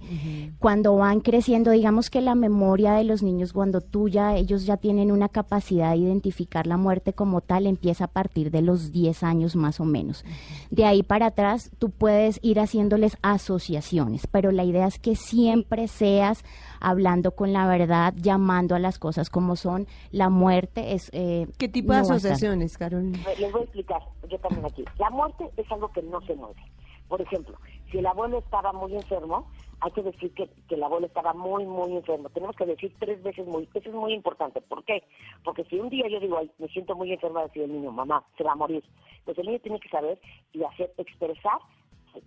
Cuando 0.59 0.95
van 0.95 1.19
creciendo, 1.19 1.71
digamos 1.71 2.09
que 2.09 2.21
la 2.21 2.35
memoria 2.35 2.93
de 2.93 3.03
los 3.03 3.21
niños, 3.21 3.53
cuando 3.53 3.81
tú 3.81 4.09
ya, 4.09 4.35
ellos 4.35 4.65
ya 4.65 4.77
tienen 4.77 5.11
una 5.11 5.29
capacidad 5.29 5.91
de 5.91 5.97
identificar 5.97 6.65
la 6.65 6.77
muerte 6.77 7.13
como 7.13 7.41
tal, 7.41 7.67
empieza 7.67 8.05
a 8.05 8.07
partir 8.07 8.49
de 8.51 8.61
los 8.61 8.91
10 8.91 9.23
años 9.23 9.55
más 9.55 9.79
o 9.79 9.85
menos. 9.85 10.25
De 10.71 10.85
ahí 10.85 11.03
para 11.03 11.27
atrás, 11.27 11.71
tú 11.77 11.89
puedes 11.91 12.39
ir 12.41 12.59
haciéndoles 12.59 13.17
asociaciones, 13.21 14.25
pero 14.27 14.51
la 14.51 14.63
idea 14.63 14.87
es 14.87 14.97
que 14.99 15.15
siempre 15.15 15.87
seas 15.87 16.43
hablando 16.79 17.31
con 17.31 17.53
la 17.53 17.67
verdad, 17.67 18.13
llamando 18.17 18.75
a 18.75 18.79
las 18.79 18.99
cosas 18.99 19.29
como 19.29 19.55
son. 19.55 19.87
La 20.11 20.29
muerte 20.29 20.93
es... 20.93 21.09
eh, 21.13 21.47
¿Qué 21.57 21.69
tipo 21.69 21.93
de 21.93 21.99
no 21.99 22.05
asociaciones, 22.05 22.77
Carolina? 22.77 23.19
Les 23.39 23.51
voy 23.51 23.61
a 23.61 23.63
explicar, 23.63 24.01
yo 24.29 24.37
también 24.39 24.65
aquí. 24.65 24.83
La 24.99 25.09
muerte 25.09 25.49
es 25.57 25.71
algo 25.71 25.91
que 25.91 26.01
no 26.01 26.21
se 26.21 26.35
mueve. 26.35 26.61
Por 27.07 27.21
ejemplo, 27.21 27.55
si 27.93 27.99
el 27.99 28.07
abuelo 28.07 28.39
estaba 28.39 28.73
muy 28.73 28.95
enfermo, 28.95 29.47
hay 29.79 29.91
que 29.91 30.01
decir 30.01 30.33
que, 30.33 30.49
que 30.67 30.73
el 30.75 30.81
abuelo 30.83 31.05
estaba 31.05 31.33
muy, 31.33 31.63
muy 31.65 31.95
enfermo. 31.95 32.29
Tenemos 32.29 32.55
que 32.55 32.65
decir 32.65 32.91
tres 32.99 33.21
veces 33.21 33.45
muy, 33.45 33.69
eso 33.71 33.87
es 33.89 33.93
muy 33.95 34.13
importante. 34.13 34.61
¿Por 34.61 34.83
qué? 34.83 35.03
Porque 35.43 35.63
si 35.65 35.77
un 35.79 35.89
día 35.89 36.07
yo 36.07 36.19
digo, 36.19 36.39
Ay, 36.39 36.49
me 36.57 36.67
siento 36.69 36.95
muy 36.95 37.13
enferma, 37.13 37.43
decir 37.43 37.61
el 37.63 37.71
niño, 37.71 37.91
mamá, 37.91 38.23
se 38.35 38.43
va 38.43 38.53
a 38.53 38.55
morir. 38.55 38.83
Pues 39.25 39.37
el 39.37 39.45
niño 39.45 39.59
tiene 39.59 39.79
que 39.79 39.89
saber 39.89 40.19
y 40.53 40.63
hacer, 40.63 40.91
expresar 40.97 41.59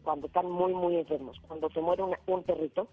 cuando 0.05 0.29
están 0.29 0.48
muy, 0.48 0.72
muy 0.72 0.96
enfermos. 0.98 1.40
Cuando 1.48 1.68
se 1.70 1.81
muere 1.81 2.05
una- 2.05 2.20
un 2.29 2.44
perrito, 2.44 2.87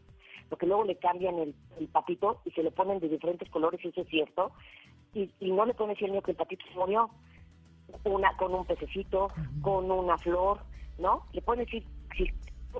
porque 0.49 0.65
luego 0.65 0.83
le 0.83 0.95
cambian 0.95 1.37
el, 1.37 1.53
el 1.79 1.87
patito 1.89 2.41
y 2.45 2.51
se 2.51 2.63
le 2.63 2.71
ponen 2.71 2.99
de 2.99 3.09
diferentes 3.09 3.49
colores, 3.51 3.83
y 3.85 3.89
eso 3.89 4.01
es 4.01 4.07
cierto, 4.07 4.51
y, 5.13 5.29
y 5.39 5.51
no 5.51 5.65
le 5.65 5.73
decir 5.73 6.05
al 6.05 6.11
niño 6.11 6.21
que 6.23 6.31
el 6.31 6.37
patito 6.37 6.65
se 6.71 6.79
murió 6.79 7.09
una 8.05 8.35
con 8.37 8.55
un 8.55 8.65
pececito, 8.65 9.31
con 9.61 9.91
una 9.91 10.17
flor, 10.17 10.59
¿no? 10.97 11.23
Le 11.33 11.41
pueden 11.41 11.65
decir 11.65 11.85
si- 12.17 12.31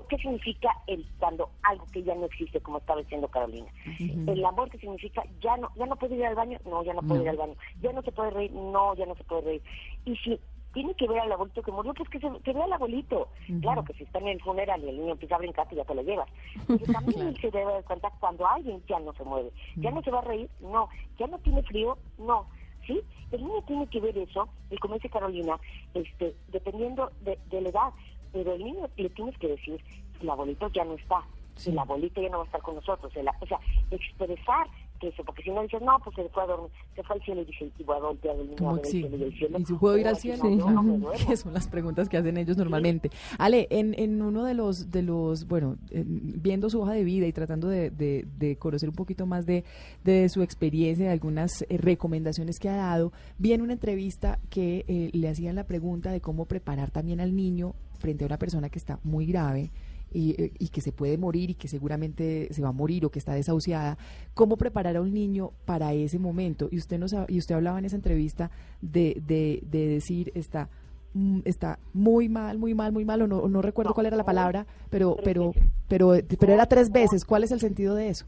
qué 0.08 0.16
significa 0.18 0.70
el 0.86 1.06
cuando 1.18 1.50
algo 1.62 1.86
que 1.92 2.02
ya 2.02 2.14
no 2.14 2.26
existe, 2.26 2.60
como 2.60 2.78
estaba 2.78 3.00
diciendo 3.00 3.28
Carolina. 3.28 3.70
El 3.98 4.44
amor 4.44 4.70
que 4.70 4.78
significa 4.78 5.22
ya 5.40 5.56
no 5.56 5.70
ya 5.76 5.86
no 5.86 5.96
puede 5.96 6.16
ir 6.16 6.26
al 6.26 6.34
baño, 6.34 6.58
no, 6.64 6.82
ya 6.82 6.94
no 6.94 7.02
puede 7.02 7.22
ir 7.22 7.28
al 7.28 7.36
baño. 7.36 7.54
Ya 7.80 7.92
no 7.92 8.02
se 8.02 8.12
puede 8.12 8.30
reír, 8.30 8.52
no, 8.52 8.94
ya 8.94 9.06
no 9.06 9.14
se 9.14 9.24
puede 9.24 9.42
reír. 9.42 9.62
Y 10.04 10.16
si 10.16 10.40
tiene 10.74 10.92
que 10.94 11.06
ver 11.06 11.20
al 11.20 11.32
abuelito 11.32 11.62
que 11.62 11.70
murió, 11.70 11.94
pues 11.94 12.10
que, 12.10 12.18
se, 12.18 12.28
que 12.42 12.52
vea 12.52 12.64
al 12.64 12.72
abuelito. 12.72 13.28
Claro 13.62 13.84
que 13.84 13.94
si 13.94 14.02
está 14.02 14.18
en 14.18 14.28
el 14.28 14.42
funeral 14.42 14.82
y 14.82 14.88
el 14.88 14.98
niño 14.98 15.12
empieza 15.12 15.36
a 15.36 15.38
brincar, 15.38 15.66
pues 15.66 15.78
ya 15.78 15.84
te 15.84 15.94
lo 15.94 16.02
llevas. 16.02 16.28
Pero 16.66 16.92
también 16.92 17.34
se 17.36 17.50
debe 17.50 17.72
dar 17.72 17.84
cuenta 17.84 18.10
cuando 18.20 18.46
alguien 18.46 18.82
ya 18.88 18.98
no 18.98 19.12
se 19.14 19.24
mueve. 19.24 19.52
Ya 19.76 19.92
no 19.92 20.02
se 20.02 20.10
va 20.10 20.18
a 20.18 20.22
reír, 20.24 20.50
no. 20.60 20.88
Ya 21.18 21.28
no 21.28 21.38
tiene 21.38 21.62
frío, 21.62 21.96
no. 22.18 22.46
¿Sí? 22.86 23.00
El 23.30 23.42
niño 23.42 23.62
tiene 23.66 23.86
que 23.86 24.00
ver 24.00 24.18
eso, 24.18 24.46
y 24.70 24.76
como 24.76 24.94
dice 24.94 25.08
Carolina, 25.08 25.58
este, 25.94 26.36
dependiendo 26.48 27.10
de, 27.22 27.38
de 27.48 27.60
la 27.62 27.68
edad. 27.70 27.90
Pero 28.34 28.52
el 28.52 28.62
niño 28.64 28.86
le 28.98 29.08
tienes 29.08 29.38
que 29.38 29.48
decir, 29.48 29.80
el 30.20 30.28
abuelito 30.28 30.68
ya 30.72 30.84
no 30.84 30.92
está, 30.94 31.22
el 31.64 31.78
abuelito 31.78 32.20
ya 32.20 32.28
no 32.28 32.38
va 32.38 32.42
a 32.42 32.46
estar 32.46 32.60
con 32.60 32.74
nosotros. 32.74 33.10
el 33.16 33.26
o 33.28 33.46
sea, 33.46 33.58
expresar 33.90 34.66
eso, 35.00 35.22
porque 35.22 35.42
si 35.42 35.50
no 35.50 35.60
dices, 35.60 35.82
no, 35.82 35.98
pues 36.02 36.16
se 36.16 36.26
fue 36.30 36.42
a 36.44 36.46
dormir, 36.46 36.70
se 36.96 37.02
fue 37.02 37.16
al 37.16 37.22
cielo 37.22 37.42
y 37.42 37.44
dice, 37.44 37.70
y 37.78 37.82
voy 37.84 37.94
a 37.94 38.00
voltear 38.00 38.36
el 38.36 38.48
niño 38.48 38.70
a 38.70 38.78
el 38.78 38.84
sí. 38.86 39.00
cielo 39.02 39.16
y 39.18 39.22
el 39.24 39.36
cielo. 39.36 39.58
¿Y 39.58 39.64
si 39.66 39.74
puedo 39.74 39.98
ir 39.98 40.08
al 40.08 40.16
cielo? 40.16 40.44
no, 40.44 40.56
yo 40.56 40.70
no. 40.70 41.10
Que 41.28 41.36
son 41.36 41.52
las 41.52 41.68
preguntas 41.68 42.08
que 42.08 42.16
hacen 42.16 42.38
ellos 42.38 42.56
normalmente. 42.56 43.10
Ale, 43.38 43.66
en, 43.70 43.92
en 43.98 44.22
uno 44.22 44.44
de 44.44 44.54
los, 44.54 44.90
de 44.90 45.02
los 45.02 45.46
bueno, 45.46 45.76
en- 45.90 46.40
viendo 46.40 46.70
su 46.70 46.80
hoja 46.80 46.92
de 46.92 47.04
vida 47.04 47.26
y 47.26 47.34
tratando 47.34 47.68
de, 47.68 47.90
de- 47.90 48.26
de 48.38 48.56
conocer 48.56 48.88
un 48.88 48.94
poquito 48.94 49.26
más 49.26 49.44
de, 49.44 49.64
de 50.04 50.26
su 50.30 50.40
experiencia, 50.42 51.04
de 51.04 51.12
algunas 51.12 51.66
eh, 51.68 51.76
recomendaciones 51.76 52.58
que 52.58 52.70
ha 52.70 52.76
dado, 52.76 53.12
vi 53.36 53.52
en 53.52 53.60
una 53.60 53.74
entrevista 53.74 54.38
que 54.48 54.86
eh, 54.88 55.10
le 55.12 55.28
hacían 55.28 55.54
la 55.56 55.64
pregunta 55.66 56.12
de 56.12 56.22
cómo 56.22 56.46
preparar 56.46 56.90
también 56.90 57.20
al 57.20 57.36
niño 57.36 57.74
frente 58.04 58.22
a 58.24 58.26
una 58.26 58.36
persona 58.38 58.68
que 58.68 58.78
está 58.78 58.98
muy 59.02 59.24
grave 59.24 59.70
y, 60.12 60.40
eh, 60.40 60.52
y 60.58 60.68
que 60.68 60.82
se 60.82 60.92
puede 60.92 61.16
morir 61.16 61.48
y 61.50 61.54
que 61.54 61.68
seguramente 61.68 62.48
se 62.52 62.60
va 62.60 62.68
a 62.68 62.72
morir 62.72 63.06
o 63.06 63.10
que 63.10 63.18
está 63.18 63.32
desahuciada, 63.32 63.96
cómo 64.34 64.58
preparar 64.58 64.94
a 64.96 65.00
un 65.00 65.14
niño 65.14 65.52
para 65.64 65.94
ese 65.94 66.18
momento. 66.18 66.68
Y 66.70 66.76
usted 66.76 66.98
nos 66.98 67.14
y 67.28 67.38
usted 67.38 67.54
hablaba 67.54 67.78
en 67.78 67.86
esa 67.86 67.96
entrevista 67.96 68.50
de, 68.82 69.22
de, 69.26 69.60
de 69.70 69.86
decir 69.88 70.30
está 70.34 70.68
mm, 71.14 71.40
está 71.46 71.78
muy 71.94 72.28
mal, 72.28 72.58
muy 72.58 72.74
mal, 72.74 72.92
muy 72.92 73.06
mal, 73.06 73.22
o 73.22 73.26
no, 73.26 73.48
no 73.48 73.62
recuerdo 73.62 73.94
cuál 73.94 74.04
era 74.06 74.16
la 74.18 74.24
palabra, 74.24 74.66
pero 74.90 75.16
pero 75.24 75.52
pero 75.88 76.12
pero 76.38 76.52
era 76.52 76.66
tres 76.66 76.90
veces. 76.92 77.24
¿Cuál 77.24 77.42
es 77.44 77.52
el 77.52 77.60
sentido 77.60 77.94
de 77.94 78.10
eso? 78.10 78.26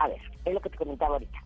A 0.00 0.08
ver, 0.08 0.18
es 0.44 0.52
lo 0.52 0.60
que 0.60 0.68
te 0.70 0.76
comentaba 0.78 1.12
ahorita. 1.14 1.38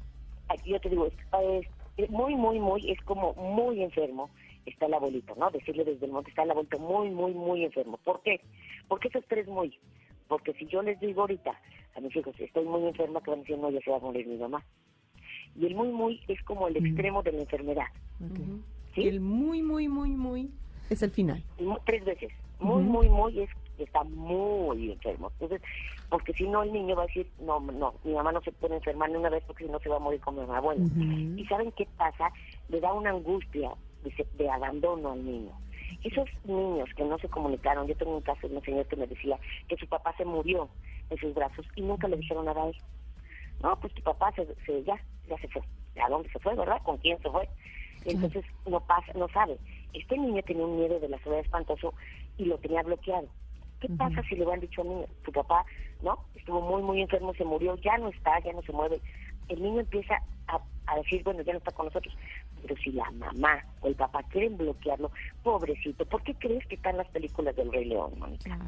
Aquí 0.49 0.71
yo 0.71 0.81
te 0.81 0.89
digo, 0.89 1.07
es- 1.07 1.67
es 1.99 2.11
muy, 2.11 2.35
muy, 2.35 2.59
muy, 2.59 2.91
es 2.91 2.99
como 3.05 3.35
muy 3.35 3.83
enfermo 3.83 4.31
está 4.67 4.87
el 4.87 4.95
abuelito, 4.95 5.35
¿no? 5.37 5.51
Decirle 5.51 5.85
desde 5.85 6.07
el 6.07 6.13
monte, 6.13 6.31
está 6.31 6.43
el 6.43 6.51
abuelito 6.51 6.79
muy, 6.79 7.11
muy, 7.11 7.33
muy 7.33 7.65
enfermo. 7.65 7.99
¿Por 8.05 8.23
qué? 8.23 8.41
Porque 8.89 9.09
esos 9.09 9.25
tres 9.29 9.47
muy. 9.49 9.79
Porque 10.29 10.53
si 10.55 10.67
yo 10.67 10.83
les 10.83 10.99
digo 11.01 11.23
ahorita 11.23 11.59
a 11.95 12.01
mis 12.01 12.15
hijos, 12.17 12.35
estoy 12.39 12.65
muy 12.65 12.87
enferma, 12.87 13.21
que 13.23 13.31
van 13.31 13.41
a 13.41 13.43
decir, 13.43 13.59
no, 13.59 13.71
ya 13.71 13.81
se 13.81 13.91
va 13.91 13.97
a 13.97 14.01
morir 14.01 14.27
mi 14.27 14.37
mamá. 14.37 14.65
Y 15.55 15.67
el 15.67 15.75
muy, 15.75 15.89
muy 15.89 16.21
es 16.29 16.43
como 16.45 16.69
el 16.69 16.77
extremo 16.77 17.23
de 17.23 17.33
la 17.33 17.41
enfermedad. 17.41 17.87
¿sí? 18.95 19.09
El 19.09 19.21
muy, 19.21 19.63
muy, 19.63 19.89
muy, 19.89 20.11
muy 20.11 20.51
es 20.91 21.03
el 21.03 21.11
final. 21.11 21.43
Tres 21.85 22.05
veces. 22.05 22.33
Muy, 22.59 22.83
Ujú. 22.83 22.93
muy, 22.93 23.09
muy 23.09 23.41
es 23.41 23.51
que 23.77 23.85
está 23.85 24.05
muy 24.05 24.93
enfermo. 24.93 25.31
Entonces, 25.33 25.61
porque 26.09 26.33
si 26.35 26.47
no 26.47 26.63
el 26.63 26.73
niño 26.73 26.95
va 26.95 27.05
a 27.05 27.07
decir, 27.07 27.29
no, 27.41 27.59
no, 27.61 27.95
mi 28.05 28.13
mamá 28.13 28.33
no 28.33 28.41
se 28.43 28.53
puede 28.53 28.77
enfermar 28.77 29.11
ni 29.11 29.17
una 29.17 29.31
vez 29.31 29.43
porque 29.47 29.65
si 29.65 29.71
no 29.71 29.79
se 29.81 29.89
va 29.89 29.97
a 29.97 29.99
morir 29.99 30.21
con 30.21 30.35
mi 30.35 30.43
mamá. 30.43 30.61
Bueno, 30.61 30.89
¿y 31.37 31.45
saben 31.47 31.73
qué 31.73 31.89
pasa? 31.97 32.31
Le 32.69 32.81
da 32.81 32.93
una 32.93 33.11
angustia 33.11 33.73
de, 34.03 34.11
se- 34.13 34.29
de 34.33 34.51
abandono 34.51 35.13
al 35.13 35.25
niño. 35.25 35.53
Esos 36.05 36.29
niños 36.45 36.89
que 36.97 37.05
no 37.05 37.19
se 37.19 37.29
comunicaron, 37.29 37.87
yo 37.87 37.97
tengo 37.97 38.15
un 38.17 38.23
caso 38.23 38.49
de 38.49 38.57
un 38.57 38.63
señor 38.63 38.87
que 38.87 38.97
me 38.97 39.07
decía 39.07 39.39
que 39.69 39.77
su 39.77 39.87
papá 39.87 40.15
se 40.17 40.25
murió 40.25 40.69
en 41.11 41.19
sus 41.19 41.35
brazos 41.35 41.67
y 41.77 41.83
nunca 41.83 42.09
le 42.09 42.17
dijeron 42.17 42.45
nada 42.47 42.63
a 42.65 42.69
él. 42.69 42.77
No, 43.63 43.79
pues 43.81 43.95
tu 43.95 44.03
papá 44.03 44.33
se, 44.33 44.47
se- 44.67 44.83
ya, 44.85 45.01
ya 45.29 45.39
se 45.39 45.49
fue. 45.49 45.63
¿A 46.03 46.09
dónde 46.09 46.29
se 46.31 46.39
fue, 46.41 46.55
verdad? 46.55 46.83
¿Con 46.83 46.97
quién 46.99 47.21
se 47.23 47.31
fue? 47.31 47.49
Entonces 48.05 48.45
no 48.67 48.81
pasa, 48.81 49.13
no 49.15 49.29
sabe. 49.29 49.59
Este 49.93 50.17
niño 50.19 50.43
tenía 50.43 50.65
un 50.67 50.79
miedo 50.79 50.99
de 50.99 51.09
la 51.09 51.19
soledad 51.21 51.43
espantoso 51.45 51.95
y 52.37 52.47
lo 52.47 52.59
tenía 52.59 52.83
bloqueado. 52.83 53.29
¿Qué 53.79 53.89
pasa 53.91 54.23
si 54.29 54.35
le 54.37 54.43
hubieran 54.43 54.61
dicho 54.61 54.83
al 54.83 54.89
niño, 54.89 55.07
tu 55.25 55.33
papá, 55.33 55.65
no, 56.03 56.19
estuvo 56.35 56.61
muy, 56.61 56.83
muy 56.83 57.01
enfermo, 57.03 57.35
se 57.35 57.45
murió, 57.45 57.77
ya 57.77 57.99
no 57.99 58.09
está, 58.09 58.41
ya 58.41 58.53
no 58.53 58.63
se 58.63 58.73
mueve? 58.73 59.01
El 59.49 59.63
niño 59.63 59.81
empieza 59.81 60.21
a, 60.49 60.61
a 60.87 60.97
decir, 60.97 61.23
bueno, 61.25 61.43
ya 61.43 61.53
no 61.53 61.59
está 61.59 61.73
con 61.73 61.87
nosotros. 61.87 62.17
Pero 62.63 62.77
si 62.77 62.93
la 62.93 63.11
mamá 63.13 63.65
o 63.81 63.89
el 63.89 63.95
papá 63.97 64.23
quieren 64.25 64.57
bloquearlo, 64.57 65.11
pobrecito, 65.43 66.07
¿por 66.07 66.23
qué 66.23 66.35
crees 66.35 66.65
que 66.67 66.77
están 66.77 66.97
las 66.97 67.09
películas 67.09 67.55
del 67.57 67.73
Rey 67.73 67.85
León, 67.85 68.13
Mónica? 68.19 68.59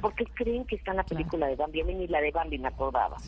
¿Por 0.00 0.14
qué 0.14 0.24
creen 0.24 0.64
que 0.64 0.76
está 0.76 0.92
en 0.92 0.96
la 0.98 1.04
película 1.04 1.46
de 1.46 1.56
Bambi? 1.56 1.82
A 1.82 1.84
mí 1.84 1.94
ni 1.94 2.06
la 2.08 2.20
de 2.20 2.30
Bambi 2.30 2.58
me 2.58 2.68
acordaba. 2.68 3.18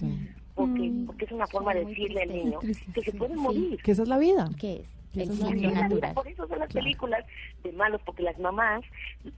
Porque, 0.55 0.93
porque 1.07 1.25
es 1.25 1.33
una 1.33 1.47
forma 1.47 1.75
de 1.75 1.85
decirle 1.85 2.23
al 2.23 2.33
niño 2.33 2.59
que 2.95 3.03
se 3.03 3.13
puede 3.13 3.37
morir. 3.37 3.83
Que 3.83 3.91
esa 3.93 4.03
es 4.03 4.09
la 4.09 4.19
vida. 4.19 4.49
¿Qué 4.59 4.77
es? 4.77 4.89
Natural. 5.15 6.15
Por 6.15 6.27
eso 6.27 6.47
son 6.49 6.59
las 6.59 6.73
películas 6.73 7.25
de 7.63 7.73
malos, 7.73 8.01
porque 8.05 8.23
las 8.23 8.39
mamás 8.39 8.83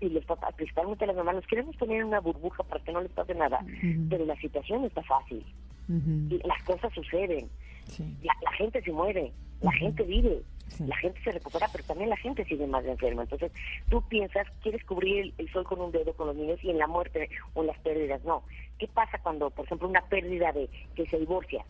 y 0.01 0.09
los 0.09 0.25
papás, 0.25 0.55
principalmente 0.55 1.07
las 1.07 1.17
mamás, 1.17 1.35
nos 1.35 1.47
queremos 1.47 1.77
poner 1.77 1.99
en 2.01 2.07
una 2.07 2.21
burbuja 2.21 2.63
para 2.63 2.83
que 2.83 2.93
no 2.93 3.03
les 3.03 3.13
pase 3.13 3.35
nada, 3.35 3.61
pero 4.09 4.25
la 4.25 4.37
situación 4.37 4.83
no 4.83 4.87
está 4.87 5.03
fácil. 5.03 5.45
Y 5.89 6.39
las 6.47 6.63
cosas 6.65 6.93
suceden, 6.95 7.49
la, 8.23 8.33
la 8.43 8.53
gente 8.53 8.83
se 8.83 8.91
muere, 8.93 9.33
la 9.61 9.73
gente 9.73 10.03
vive, 10.03 10.43
la 10.79 10.97
gente 10.97 11.21
se 11.23 11.33
recupera, 11.33 11.69
pero 11.73 11.85
también 11.85 12.11
la 12.11 12.17
gente 12.17 12.45
sigue 12.45 12.67
más 12.67 12.85
enferma. 12.85 13.23
Entonces, 13.23 13.53
tú 13.89 14.03
piensas, 14.09 14.47
quieres 14.63 14.85
cubrir 14.85 15.33
el, 15.39 15.53
sol 15.53 15.65
con 15.65 15.81
un 15.81 15.93
dedo 15.93 16.13
con 16.15 16.29
los 16.29 16.37
niños 16.37 16.63
y 16.63 16.71
en 16.71 16.79
la 16.79 16.87
muerte 16.87 17.29
o 17.55 17.63
las 17.63 17.79
pérdidas, 17.79 18.23
no. 18.25 18.43
¿Qué 18.79 18.89
pasa 18.89 19.19
cuando, 19.23 19.51
por 19.51 19.65
ejemplo, 19.65 19.89
una 19.89 20.03
pérdida 20.03 20.53
de 20.53 20.69
que 20.95 21.07
se 21.07 21.19
divorcia, 21.19 21.65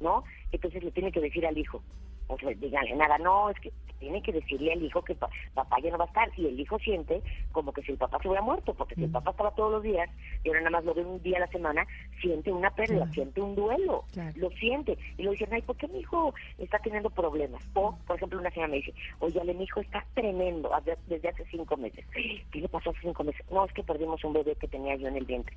no? 0.00 0.24
Entonces 0.52 0.82
le 0.82 0.90
tiene 0.90 1.12
que 1.12 1.20
decir 1.20 1.46
al 1.46 1.58
hijo, 1.58 1.82
o 2.28 2.38
sea, 2.38 2.50
díganle 2.54 2.94
nada, 2.96 3.18
no, 3.18 3.50
es 3.50 3.58
que 3.60 3.72
tiene 3.98 4.22
que 4.22 4.32
decirle 4.32 4.72
al 4.72 4.82
hijo 4.82 5.00
que 5.02 5.14
pa- 5.14 5.30
papá 5.54 5.78
ya 5.82 5.90
no 5.90 5.96
va 5.96 6.04
a 6.04 6.08
estar, 6.08 6.30
y 6.36 6.46
el 6.46 6.60
hijo 6.60 6.78
siente 6.78 7.22
como 7.52 7.72
que 7.72 7.82
si 7.82 7.92
el 7.92 7.98
papá 7.98 8.18
se 8.20 8.28
hubiera 8.28 8.42
muerto, 8.42 8.74
porque 8.74 8.94
si 8.94 9.04
el 9.04 9.10
papá 9.10 9.30
estaba 9.30 9.50
todos 9.52 9.72
los 9.72 9.82
días, 9.82 10.10
y 10.44 10.48
ahora 10.48 10.60
nada 10.60 10.70
más 10.70 10.84
lo 10.84 10.92
ve 10.92 11.02
un 11.02 11.22
día 11.22 11.38
a 11.38 11.40
la 11.40 11.46
semana, 11.48 11.86
siente 12.20 12.52
una 12.52 12.70
pérdida, 12.70 13.06
siente 13.14 13.40
un 13.40 13.54
duelo, 13.54 14.04
lo 14.34 14.50
siente, 14.50 14.98
y 15.16 15.22
lo 15.22 15.30
dicen, 15.30 15.48
ay, 15.52 15.62
¿por 15.62 15.76
qué 15.76 15.88
mi 15.88 16.00
hijo 16.00 16.34
está 16.58 16.78
teniendo 16.80 17.08
problemas? 17.08 17.62
O, 17.72 17.96
por 18.06 18.16
ejemplo, 18.16 18.38
una 18.38 18.50
señora 18.50 18.68
me 18.70 18.76
dice, 18.76 18.92
oye, 19.20 19.42
mi 19.54 19.64
hijo 19.64 19.80
está 19.80 20.04
tremendo 20.12 20.70
desde 21.06 21.28
hace 21.30 21.46
cinco 21.46 21.76
meses. 21.78 22.04
¿Qué 22.12 22.60
le 22.60 22.68
pasó 22.68 22.90
hace 22.90 23.00
cinco 23.00 23.24
meses? 23.24 23.42
No, 23.50 23.64
es 23.64 23.72
que 23.72 23.82
perdimos 23.82 24.22
un 24.24 24.34
bebé 24.34 24.56
que 24.56 24.68
tenía 24.68 24.94
yo 24.96 25.08
en 25.08 25.16
el 25.16 25.24
vientre. 25.24 25.56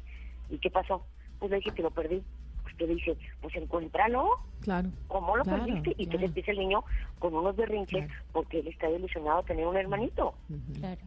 ¿Y 0.50 0.60
qué 0.60 0.70
pasó? 0.70 1.06
Pues 1.40 1.52
le 1.52 1.58
dije 1.58 1.72
que 1.72 1.84
lo 1.84 1.92
perdí. 1.92 2.24
Usted 2.72 2.88
dice, 2.88 3.18
pues 3.42 3.56
encuéntralo. 3.56 4.28
Claro. 4.62 4.90
¿Cómo 5.08 5.36
lo 5.38 5.44
Claro, 5.44 5.66
perdiste? 5.66 5.96
Y 5.98 6.04
entonces 6.04 6.28
empieza 6.30 6.52
el 6.52 6.60
niño 6.60 6.84
con 7.20 7.34
unos 7.34 7.56
berrinches 7.56 8.10
porque 8.32 8.60
él 8.60 8.68
está 8.68 8.90
ilusionado 8.90 9.42
de 9.42 9.48
tener 9.48 9.66
un 9.68 9.78
hermanito. 9.78 10.34
Claro. 10.80 11.02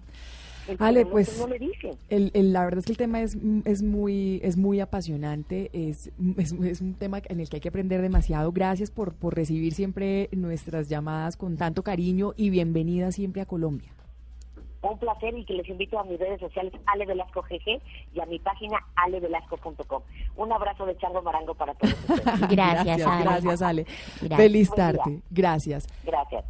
Ale, 0.78 1.04
pues 1.06 1.36
no 1.40 1.48
le 1.48 1.58
dicen. 1.58 1.90
el, 2.08 2.30
el- 2.34 2.52
la 2.52 2.64
verdad 2.64 2.78
es 2.78 2.84
que 2.86 2.92
el 2.92 2.96
tema 2.98 3.20
es, 3.20 3.36
es 3.64 3.82
muy 3.82 4.38
es 4.44 4.56
muy 4.56 4.78
apasionante, 4.78 5.70
es, 5.72 6.12
es, 6.36 6.52
es 6.52 6.80
un 6.80 6.94
tema 6.94 7.20
en 7.28 7.40
el 7.40 7.48
que 7.48 7.56
hay 7.56 7.60
que 7.60 7.68
aprender 7.68 8.00
demasiado. 8.00 8.52
Gracias 8.52 8.92
por, 8.92 9.12
por 9.12 9.34
recibir 9.34 9.74
siempre 9.74 10.28
nuestras 10.30 10.88
llamadas 10.88 11.36
con 11.36 11.56
tanto 11.56 11.82
cariño 11.82 12.32
y 12.36 12.50
bienvenida 12.50 13.10
siempre 13.10 13.42
a 13.42 13.46
Colombia. 13.46 13.90
Un 14.82 14.98
placer 14.98 15.36
y 15.38 15.44
que 15.44 15.54
les 15.54 15.68
invito 15.68 15.98
a 15.98 16.04
mis 16.04 16.18
redes 16.18 16.40
sociales 16.40 16.72
Ale 16.86 17.06
Velasco 17.06 17.42
GG 17.42 17.80
y 18.14 18.20
a 18.20 18.26
mi 18.26 18.38
página 18.40 18.78
alevelasco.com. 18.96 20.02
Un 20.36 20.52
abrazo 20.52 20.86
de 20.86 20.96
Chango 20.98 21.22
Marango 21.22 21.54
para 21.54 21.74
todos 21.74 21.94
ustedes. 22.08 22.48
Gracias, 22.48 23.06
Ale. 23.06 23.24
Gracias, 23.24 23.62
Ale. 23.62 23.86
Gracias. 24.20 24.36
Feliz 24.36 24.70
tarde. 24.70 25.22
Gracias. 25.30 25.86
Gracias. 26.04 26.44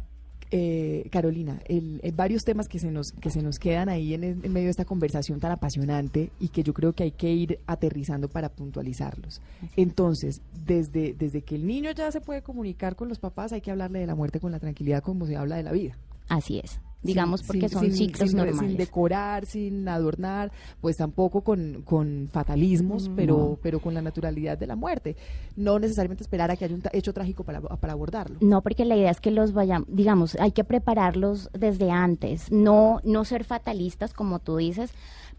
Eh, 0.55 1.07
Carolina, 1.11 1.59
el, 1.65 1.99
varios 2.13 2.43
temas 2.43 2.67
que 2.67 2.77
se 2.77 2.91
nos 2.91 3.11
que 3.13 3.31
se 3.31 3.41
nos 3.41 3.57
quedan 3.57 3.89
ahí 3.89 4.13
en, 4.13 4.23
en 4.23 4.53
medio 4.53 4.65
de 4.65 4.69
esta 4.69 4.85
conversación 4.85 5.39
tan 5.39 5.51
apasionante 5.51 6.29
y 6.39 6.49
que 6.49 6.61
yo 6.61 6.75
creo 6.75 6.93
que 6.93 7.01
hay 7.01 7.11
que 7.11 7.31
ir 7.31 7.59
aterrizando 7.65 8.29
para 8.29 8.49
puntualizarlos. 8.49 9.41
Entonces, 9.77 10.43
desde 10.65 11.13
desde 11.13 11.41
que 11.41 11.55
el 11.55 11.65
niño 11.65 11.89
ya 11.89 12.11
se 12.11 12.21
puede 12.21 12.43
comunicar 12.43 12.95
con 12.95 13.09
los 13.09 13.17
papás, 13.17 13.51
hay 13.51 13.61
que 13.61 13.71
hablarle 13.71 13.97
de 13.97 14.05
la 14.05 14.13
muerte 14.13 14.39
con 14.39 14.51
la 14.51 14.59
tranquilidad 14.59 15.01
como 15.01 15.25
se 15.25 15.35
habla 15.37 15.55
de 15.55 15.63
la 15.63 15.71
vida. 15.71 15.97
Así 16.29 16.59
es. 16.59 16.79
Digamos 17.03 17.41
Sin- 17.41 17.47
porque 17.47 17.69
son 17.69 17.81
sin- 17.83 17.93
ciclos 17.93 18.29
sin, 18.29 18.37
normales. 18.37 18.59
sin 18.69 18.77
decorar, 18.77 19.45
sin 19.45 19.87
adornar, 19.87 20.51
pues 20.81 20.97
tampoco 20.97 21.41
con, 21.41 21.81
con 21.83 22.29
fatalismos, 22.31 23.09
Mm, 23.09 23.15
pero, 23.15 23.59
pero 23.61 23.79
con 23.79 23.93
la 23.93 24.01
naturalidad 24.01 24.57
de 24.57 24.67
la 24.67 24.75
muerte. 24.75 25.15
No 25.55 25.77
necesariamente 25.79 26.23
esperar 26.23 26.49
a 26.49 26.55
que 26.55 26.65
haya 26.65 26.75
un 26.75 26.83
hecho 26.93 27.13
trágico 27.13 27.43
para, 27.43 27.61
para 27.61 27.93
abordarlo. 27.93 28.37
No, 28.41 28.61
porque 28.61 28.85
la 28.85 28.95
idea 28.95 29.11
es 29.11 29.19
que 29.21 29.31
los 29.31 29.53
vayamos, 29.53 29.87
digamos, 29.91 30.35
hay 30.39 30.51
que 30.51 30.63
prepararlos 30.63 31.49
desde 31.53 31.91
antes, 31.91 32.51
no, 32.51 32.99
no 33.03 33.25
ser 33.25 33.43
fatalistas, 33.43 34.13
como 34.13 34.39
tú 34.39 34.57
dices, 34.57 34.91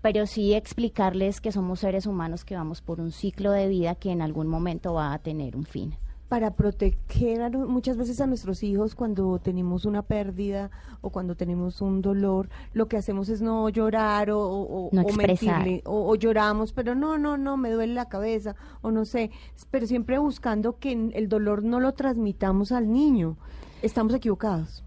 pero 0.03 0.27
sí 0.27 0.53
explicarles 0.53 1.41
que 1.41 1.51
somos 1.51 1.81
seres 1.81 2.05
humanos 2.07 2.45
que 2.45 2.55
vamos 2.55 2.83
por 2.83 3.01
un 3.01 3.11
ciclo 3.11 3.51
de 3.53 3.69
vida 3.69 3.95
que 3.95 4.11
en 4.11 4.21
algún 4.21 4.49
momento 4.49 4.93
va 4.93 5.15
a 5.15 5.19
tener 5.19 5.57
un 5.57 5.65
fin. 5.65 5.95
Para 6.29 6.53
proteger 6.55 7.43
a 7.43 7.51
muchas 7.51 7.97
veces 7.97 8.21
a 8.21 8.27
nuestros 8.27 8.63
hijos 8.63 8.95
cuando 8.95 9.39
tenemos 9.39 9.85
una 9.85 10.03
pérdida 10.03 10.71
o 11.01 11.11
cuando 11.11 11.37
tenemos 11.37 11.81
un 11.81 12.03
dolor, 12.03 12.49
lo 12.73 12.89
que 12.89 12.97
hacemos 12.97 13.29
es 13.29 13.41
no 13.43 13.69
llorar 13.69 14.31
o, 14.31 14.41
o, 14.41 14.89
No 14.93 15.03
o 15.03 15.05
expresar. 15.05 15.59
mentirle, 15.59 15.83
o, 15.85 16.11
o 16.11 16.15
lloramos, 16.17 16.73
pero 16.73 16.95
no, 16.95 17.19
no, 17.19 17.37
no, 17.37 17.57
me 17.57 17.71
duele 17.71 17.95
la 17.95 18.09
cabeza 18.09 18.57
o 18.83 18.91
no 18.91 19.05
sé, 19.05 19.31
pero 19.71 19.87
siempre 19.87 20.19
buscando 20.19 20.79
que 20.79 20.93
el 20.93 21.29
dolor 21.29 21.63
no 21.63 21.81
lo 21.81 21.93
transmitamos 21.93 22.73
al 22.73 22.93
niño. 22.93 23.37
Estamos 23.83 24.15
equivocados. 24.15 24.84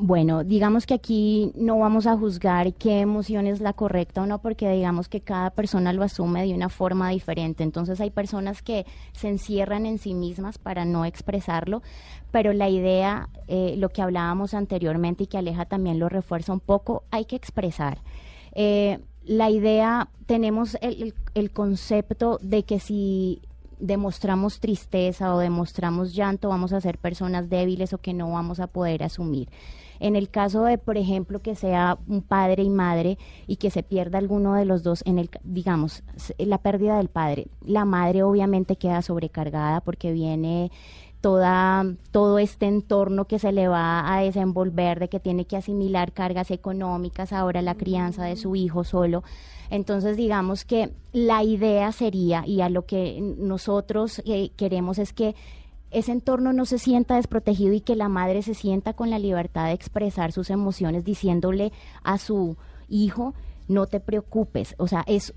Bueno, 0.00 0.44
digamos 0.44 0.86
que 0.86 0.94
aquí 0.94 1.50
no 1.56 1.76
vamos 1.80 2.06
a 2.06 2.16
juzgar 2.16 2.72
qué 2.74 3.00
emoción 3.00 3.48
es 3.48 3.60
la 3.60 3.72
correcta 3.72 4.22
o 4.22 4.26
no, 4.26 4.40
porque 4.40 4.70
digamos 4.70 5.08
que 5.08 5.20
cada 5.20 5.50
persona 5.50 5.92
lo 5.92 6.04
asume 6.04 6.46
de 6.46 6.54
una 6.54 6.68
forma 6.68 7.10
diferente. 7.10 7.64
Entonces 7.64 8.00
hay 8.00 8.10
personas 8.10 8.62
que 8.62 8.86
se 9.12 9.28
encierran 9.28 9.86
en 9.86 9.98
sí 9.98 10.14
mismas 10.14 10.56
para 10.56 10.84
no 10.84 11.04
expresarlo, 11.04 11.82
pero 12.30 12.52
la 12.52 12.68
idea, 12.68 13.28
eh, 13.48 13.74
lo 13.76 13.88
que 13.88 14.00
hablábamos 14.00 14.54
anteriormente 14.54 15.24
y 15.24 15.26
que 15.26 15.38
Aleja 15.38 15.64
también 15.64 15.98
lo 15.98 16.08
refuerza 16.08 16.52
un 16.52 16.60
poco, 16.60 17.02
hay 17.10 17.24
que 17.24 17.34
expresar. 17.34 17.98
Eh, 18.52 19.00
la 19.24 19.50
idea, 19.50 20.08
tenemos 20.26 20.78
el, 20.80 21.50
concepto 21.52 22.38
de 22.40 22.62
que 22.62 22.78
si 22.78 23.42
demostramos 23.80 24.60
tristeza 24.60 25.34
o 25.34 25.38
demostramos 25.38 26.14
llanto, 26.14 26.48
vamos 26.48 26.72
a 26.72 26.80
ser 26.80 26.98
personas 26.98 27.48
débiles 27.48 27.92
o 27.92 27.98
que 27.98 28.14
no 28.14 28.30
vamos 28.30 28.60
a 28.60 28.66
poder 28.66 29.02
asumir. 29.02 29.48
En 30.00 30.14
el 30.14 30.30
caso 30.30 30.62
de, 30.64 30.78
por 30.78 30.96
ejemplo, 30.96 31.40
que 31.40 31.54
sea 31.54 31.98
un 32.06 32.22
padre 32.22 32.62
y 32.62 32.70
madre 32.70 33.18
y 33.46 33.56
que 33.56 33.70
se 33.70 33.82
pierda 33.82 34.18
alguno 34.18 34.54
de 34.54 34.64
los 34.64 34.82
dos, 34.82 35.02
en 35.06 35.18
el, 35.18 35.28
digamos, 35.42 36.04
la 36.38 36.58
pérdida 36.58 36.98
del 36.98 37.08
padre, 37.08 37.48
la 37.64 37.84
madre 37.84 38.22
obviamente 38.22 38.76
queda 38.76 39.02
sobrecargada 39.02 39.80
porque 39.80 40.12
viene 40.12 40.70
toda, 41.20 41.84
todo 42.10 42.38
este 42.38 42.66
entorno 42.66 43.26
que 43.26 43.38
se 43.38 43.52
le 43.52 43.68
va 43.68 44.14
a 44.14 44.20
desenvolver, 44.20 45.00
de 45.00 45.08
que 45.08 45.20
tiene 45.20 45.46
que 45.46 45.56
asimilar 45.56 46.12
cargas 46.12 46.50
económicas, 46.50 47.32
ahora 47.32 47.62
la 47.62 47.74
crianza 47.74 48.24
de 48.24 48.36
su 48.36 48.54
hijo 48.56 48.84
solo. 48.84 49.24
Entonces, 49.70 50.16
digamos 50.16 50.64
que 50.64 50.92
la 51.12 51.42
idea 51.42 51.92
sería, 51.92 52.46
y 52.46 52.60
a 52.60 52.68
lo 52.68 52.86
que 52.86 53.20
nosotros 53.20 54.22
eh, 54.24 54.50
queremos 54.56 54.98
es 54.98 55.12
que 55.12 55.34
ese 55.90 56.12
entorno 56.12 56.52
no 56.52 56.66
se 56.66 56.78
sienta 56.78 57.16
desprotegido 57.16 57.72
y 57.72 57.80
que 57.80 57.96
la 57.96 58.08
madre 58.08 58.42
se 58.42 58.54
sienta 58.54 58.92
con 58.92 59.10
la 59.10 59.18
libertad 59.18 59.66
de 59.66 59.72
expresar 59.72 60.32
sus 60.32 60.50
emociones 60.50 61.04
diciéndole 61.04 61.72
a 62.02 62.18
su 62.18 62.56
hijo, 62.88 63.34
no 63.68 63.86
te 63.86 64.00
preocupes, 64.00 64.74
o 64.78 64.86
sea, 64.86 65.04
es 65.06 65.34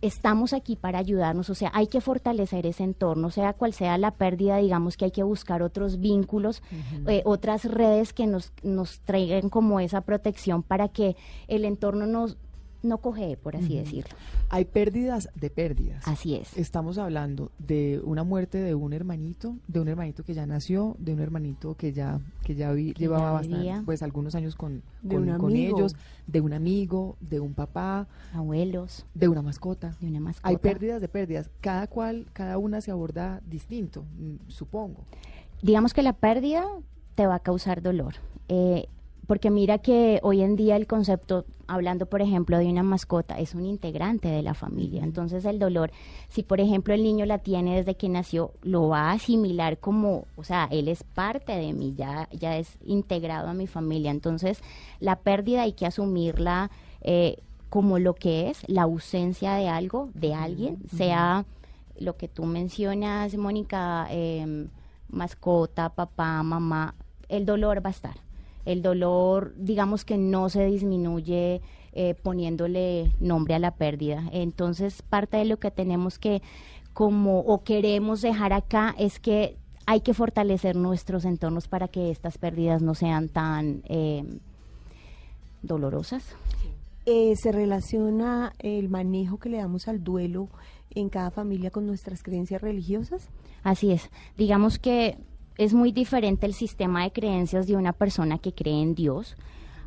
estamos 0.00 0.52
aquí 0.52 0.76
para 0.76 0.98
ayudarnos, 0.98 1.50
o 1.50 1.54
sea, 1.54 1.70
hay 1.74 1.88
que 1.88 2.00
fortalecer 2.00 2.66
ese 2.66 2.84
entorno, 2.84 3.30
sea 3.30 3.52
cual 3.52 3.72
sea 3.72 3.98
la 3.98 4.12
pérdida, 4.12 4.58
digamos 4.58 4.96
que 4.96 5.06
hay 5.06 5.10
que 5.10 5.22
buscar 5.22 5.62
otros 5.62 5.98
vínculos, 5.98 6.62
eh, 7.06 7.22
otras 7.24 7.64
redes 7.64 8.12
que 8.12 8.26
nos, 8.26 8.52
nos 8.62 9.00
traigan 9.00 9.48
como 9.48 9.80
esa 9.80 10.02
protección 10.02 10.62
para 10.62 10.88
que 10.88 11.16
el 11.48 11.64
entorno 11.64 12.06
nos 12.06 12.36
no 12.82 12.98
coge, 12.98 13.36
por 13.36 13.56
así 13.56 13.76
decirlo. 13.76 14.14
Hay 14.50 14.64
pérdidas 14.64 15.28
de 15.34 15.50
pérdidas. 15.50 16.06
Así 16.06 16.34
es. 16.36 16.56
Estamos 16.56 16.96
hablando 16.98 17.50
de 17.58 18.00
una 18.04 18.22
muerte 18.24 18.58
de 18.58 18.74
un 18.74 18.92
hermanito, 18.92 19.56
de 19.66 19.80
un 19.80 19.88
hermanito 19.88 20.22
que 20.24 20.32
ya 20.34 20.46
nació, 20.46 20.94
de 20.98 21.12
un 21.14 21.20
hermanito 21.20 21.74
que 21.76 21.92
ya 21.92 22.20
que 22.44 22.54
ya 22.54 22.72
vi- 22.72 22.92
Que 22.94 23.00
llevaba 23.00 23.42
ya 23.42 23.48
bastante, 23.56 23.84
pues 23.84 24.02
algunos 24.02 24.34
años 24.34 24.54
con, 24.54 24.82
con, 25.06 25.50
ellos, 25.54 25.96
de 26.26 26.40
un 26.40 26.52
amigo, 26.52 27.16
de 27.20 27.40
un 27.40 27.52
papá, 27.54 28.06
abuelos, 28.32 29.04
de 29.14 29.28
una 29.28 29.42
mascota. 29.42 29.96
de 30.00 30.06
una 30.08 30.20
mascota. 30.20 30.48
Hay 30.48 30.56
pérdidas 30.56 31.00
de 31.00 31.08
pérdidas. 31.08 31.50
Cada 31.60 31.86
cual, 31.88 32.26
cada 32.32 32.58
una 32.58 32.80
se 32.80 32.90
aborda 32.90 33.40
distinto, 33.46 34.04
mm, 34.18 34.48
supongo. 34.48 35.04
digamos 35.62 35.92
que 35.92 36.02
la 36.02 36.12
pérdida 36.12 36.64
te 37.16 37.26
va 37.26 37.34
a 37.36 37.40
causar 37.40 37.82
dolor. 37.82 38.14
Eh, 38.48 38.86
porque 39.28 39.50
mira 39.50 39.76
que 39.76 40.20
hoy 40.22 40.40
en 40.40 40.56
día 40.56 40.74
el 40.74 40.86
concepto, 40.86 41.44
hablando 41.66 42.06
por 42.06 42.22
ejemplo 42.22 42.56
de 42.56 42.66
una 42.66 42.82
mascota, 42.82 43.38
es 43.38 43.54
un 43.54 43.66
integrante 43.66 44.26
de 44.26 44.42
la 44.42 44.54
familia. 44.54 45.04
Entonces 45.04 45.44
el 45.44 45.58
dolor, 45.58 45.90
si 46.30 46.42
por 46.42 46.62
ejemplo 46.62 46.94
el 46.94 47.02
niño 47.02 47.26
la 47.26 47.36
tiene 47.36 47.76
desde 47.76 47.94
que 47.94 48.08
nació, 48.08 48.52
lo 48.62 48.88
va 48.88 49.10
a 49.10 49.12
asimilar 49.12 49.76
como, 49.76 50.24
o 50.36 50.44
sea, 50.44 50.66
él 50.70 50.88
es 50.88 51.04
parte 51.04 51.52
de 51.52 51.74
mí, 51.74 51.94
ya, 51.94 52.26
ya 52.32 52.56
es 52.56 52.78
integrado 52.82 53.48
a 53.48 53.54
mi 53.54 53.66
familia. 53.66 54.12
Entonces 54.12 54.62
la 54.98 55.16
pérdida 55.16 55.64
hay 55.64 55.74
que 55.74 55.84
asumirla 55.84 56.70
eh, 57.02 57.36
como 57.68 57.98
lo 57.98 58.14
que 58.14 58.48
es, 58.48 58.66
la 58.66 58.84
ausencia 58.84 59.56
de 59.56 59.68
algo, 59.68 60.08
de 60.14 60.32
alguien, 60.32 60.78
sea 60.96 61.44
lo 61.98 62.16
que 62.16 62.28
tú 62.28 62.46
mencionas, 62.46 63.36
Mónica, 63.36 64.06
em, 64.10 64.68
mascota, 65.10 65.90
papá, 65.90 66.42
mamá, 66.42 66.94
el 67.28 67.44
dolor 67.44 67.84
va 67.84 67.88
a 67.88 67.92
estar. 67.92 68.27
El 68.68 68.82
dolor, 68.82 69.54
digamos 69.56 70.04
que 70.04 70.18
no 70.18 70.50
se 70.50 70.66
disminuye 70.66 71.62
eh, 71.92 72.14
poniéndole 72.22 73.12
nombre 73.18 73.54
a 73.54 73.58
la 73.58 73.70
pérdida. 73.70 74.28
Entonces, 74.30 75.00
parte 75.00 75.38
de 75.38 75.46
lo 75.46 75.58
que 75.58 75.70
tenemos 75.70 76.18
que, 76.18 76.42
como, 76.92 77.40
o 77.40 77.64
queremos 77.64 78.20
dejar 78.20 78.52
acá, 78.52 78.94
es 78.98 79.20
que 79.20 79.56
hay 79.86 80.02
que 80.02 80.12
fortalecer 80.12 80.76
nuestros 80.76 81.24
entornos 81.24 81.66
para 81.66 81.88
que 81.88 82.10
estas 82.10 82.36
pérdidas 82.36 82.82
no 82.82 82.94
sean 82.94 83.30
tan 83.30 83.80
em, 83.86 84.40
dolorosas. 85.62 86.36
Eh, 87.06 87.36
se 87.36 87.52
relaciona 87.52 88.52
el 88.58 88.90
manejo 88.90 89.38
que 89.38 89.48
le 89.48 89.56
damos 89.56 89.88
al 89.88 90.04
duelo 90.04 90.50
en 90.90 91.08
cada 91.08 91.30
familia 91.30 91.70
con 91.70 91.86
nuestras 91.86 92.22
creencias 92.22 92.60
religiosas. 92.60 93.30
Así 93.62 93.92
es. 93.92 94.10
Digamos 94.36 94.78
que 94.78 95.16
es 95.58 95.74
muy 95.74 95.92
diferente 95.92 96.46
el 96.46 96.54
sistema 96.54 97.02
de 97.02 97.12
creencias 97.12 97.66
de 97.66 97.76
una 97.76 97.92
persona 97.92 98.38
que 98.38 98.54
cree 98.54 98.80
en 98.80 98.94
Dios 98.94 99.36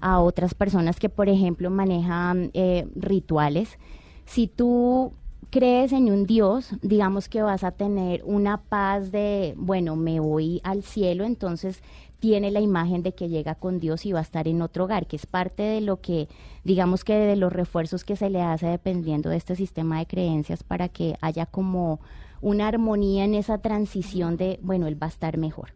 a 0.02 0.20
otras 0.20 0.54
personas 0.54 1.00
que, 1.00 1.10
por 1.10 1.30
ejemplo, 1.30 1.70
manejan 1.70 2.52
eh, 2.54 2.88
rituales. 2.96 3.80
Si 4.26 4.48
tú 4.48 5.14
crees 5.50 5.94
en 5.94 6.12
un 6.12 6.26
Dios, 6.26 6.72
digamos 6.82 7.30
que 7.30 7.42
vas 7.42 7.64
a 7.64 7.72
tener 7.72 8.22
una 8.26 8.58
paz 8.58 9.12
de, 9.12 9.54
bueno, 9.58 9.96
me 9.96 10.20
voy 10.20 10.60
al 10.64 10.84
cielo, 10.84 11.24
entonces 11.24 11.82
tiene 12.20 12.52
la 12.52 12.60
imagen 12.60 13.02
de 13.02 13.14
que 13.14 13.30
llega 13.30 13.56
con 13.56 13.80
Dios 13.80 14.06
y 14.06 14.12
va 14.12 14.20
a 14.20 14.24
estar 14.24 14.48
en 14.48 14.62
otro 14.62 14.84
hogar, 14.86 15.08
que 15.08 15.16
es 15.16 15.26
parte 15.26 15.64
de 15.64 15.82
lo 15.82 16.02
que, 16.02 16.28
digamos 16.64 17.04
que 17.04 17.16
de 17.16 17.36
los 17.36 17.52
refuerzos 17.52 18.04
que 18.04 18.16
se 18.16 18.30
le 18.30 18.42
hace 18.42 18.68
dependiendo 18.68 19.30
de 19.30 19.38
este 19.38 19.56
sistema 19.56 20.00
de 20.00 20.06
creencias 20.06 20.64
para 20.64 20.90
que 20.90 21.16
haya 21.22 21.46
como 21.46 22.00
una 22.42 22.68
armonía 22.68 23.24
en 23.26 23.36
esa 23.36 23.60
transición 23.60 24.38
de, 24.38 24.60
bueno, 24.62 24.88
él 24.88 25.02
va 25.02 25.08
a 25.08 25.10
estar 25.10 25.38
mejor. 25.38 25.70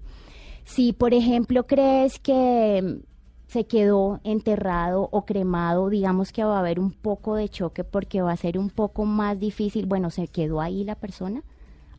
Si, 0.66 0.94
por 0.94 1.14
ejemplo, 1.14 1.68
crees 1.68 2.20
que 2.20 2.82
mm, 2.84 3.04
se 3.48 3.66
quedó 3.68 4.20
enterrado 4.24 5.08
o 5.12 5.26
cremado, 5.26 5.90
digamos 5.90 6.32
que 6.32 6.44
va 6.44 6.58
a 6.58 6.60
haber 6.60 6.80
un 6.80 6.92
poco 6.92 7.36
de 7.36 7.50
choque 7.50 7.84
porque 7.84 8.22
va 8.22 8.32
a 8.32 8.38
ser 8.38 8.58
un 8.58 8.70
poco 8.70 9.06
más 9.06 9.40
difícil, 9.40 9.86
bueno, 9.86 10.10
se 10.10 10.28
quedó 10.28 10.62
ahí 10.62 10.84
la 10.84 10.96
persona, 10.96 11.44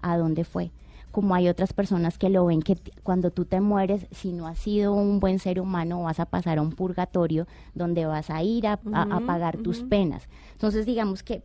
¿a 0.03 0.17
dónde 0.19 0.45
fue? 0.45 0.73
Como 1.13 1.35
hay 1.35 1.49
otras 1.49 1.73
personas 1.73 2.19
que 2.19 2.29
lo 2.29 2.45
ven 2.45 2.61
que 2.61 2.77
cuando 3.03 3.31
tú 3.31 3.45
te 3.47 3.61
mueres, 3.61 4.07
si 4.11 4.33
no 4.33 4.47
has 4.49 4.59
sido 4.59 4.93
un 4.93 5.19
buen 5.21 5.39
ser 5.39 5.61
humano, 5.61 6.03
vas 6.03 6.21
a 6.21 6.27
pasar 6.27 6.59
a 6.59 6.63
un 6.63 6.73
purgatorio 6.73 7.47
donde 7.75 8.05
vas 8.05 8.29
a 8.29 8.43
ir 8.43 8.67
a, 8.67 8.81
a- 8.93 9.03
a 9.05 9.21
Ujú, 9.21 9.27
pagar 9.27 9.57
tus 9.59 9.83
penas. 9.85 10.29
Entonces, 10.53 10.85
digamos 10.85 11.23
que 11.23 11.43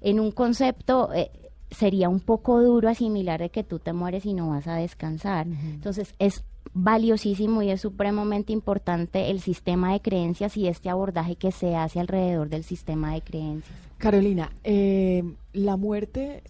en 0.00 0.20
un 0.20 0.30
concepto 0.32 1.10
eh, 1.14 1.30
sería 1.70 2.08
un 2.08 2.20
poco 2.20 2.62
duro 2.62 2.88
asimilar 2.88 3.40
de 3.40 3.50
que 3.50 3.64
tú 3.64 3.78
te 3.78 3.92
mueres 3.92 4.26
y 4.26 4.34
no 4.34 4.50
vas 4.50 4.66
a 4.66 4.74
descansar. 4.74 5.46
Entonces 5.46 6.14
es 6.18 6.44
valiosísimo 6.74 7.62
y 7.62 7.70
es 7.70 7.80
supremamente 7.80 8.52
importante 8.52 9.30
el 9.30 9.40
sistema 9.40 9.92
de 9.92 10.00
creencias 10.00 10.56
y 10.56 10.68
este 10.68 10.90
abordaje 10.90 11.36
que 11.36 11.52
se 11.52 11.76
hace 11.76 12.00
alrededor 12.00 12.48
del 12.48 12.64
sistema 12.64 13.14
de 13.14 13.22
creencias. 13.22 13.76
Carolina, 13.96 14.52
eh, 14.64 15.24
la 15.52 15.76
muerte 15.76 16.42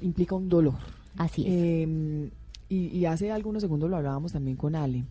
implica 0.00 0.34
un 0.34 0.48
dolor. 0.48 0.78
Así 1.16 1.42
es. 1.42 1.52
Eh, 1.52 2.30
y, 2.68 2.86
y 2.98 3.06
hace 3.06 3.30
algunos 3.30 3.62
segundos 3.62 3.90
lo 3.90 3.96
hablábamos 3.96 4.32
también 4.32 4.56
con 4.56 4.74
Ale. 4.74 5.04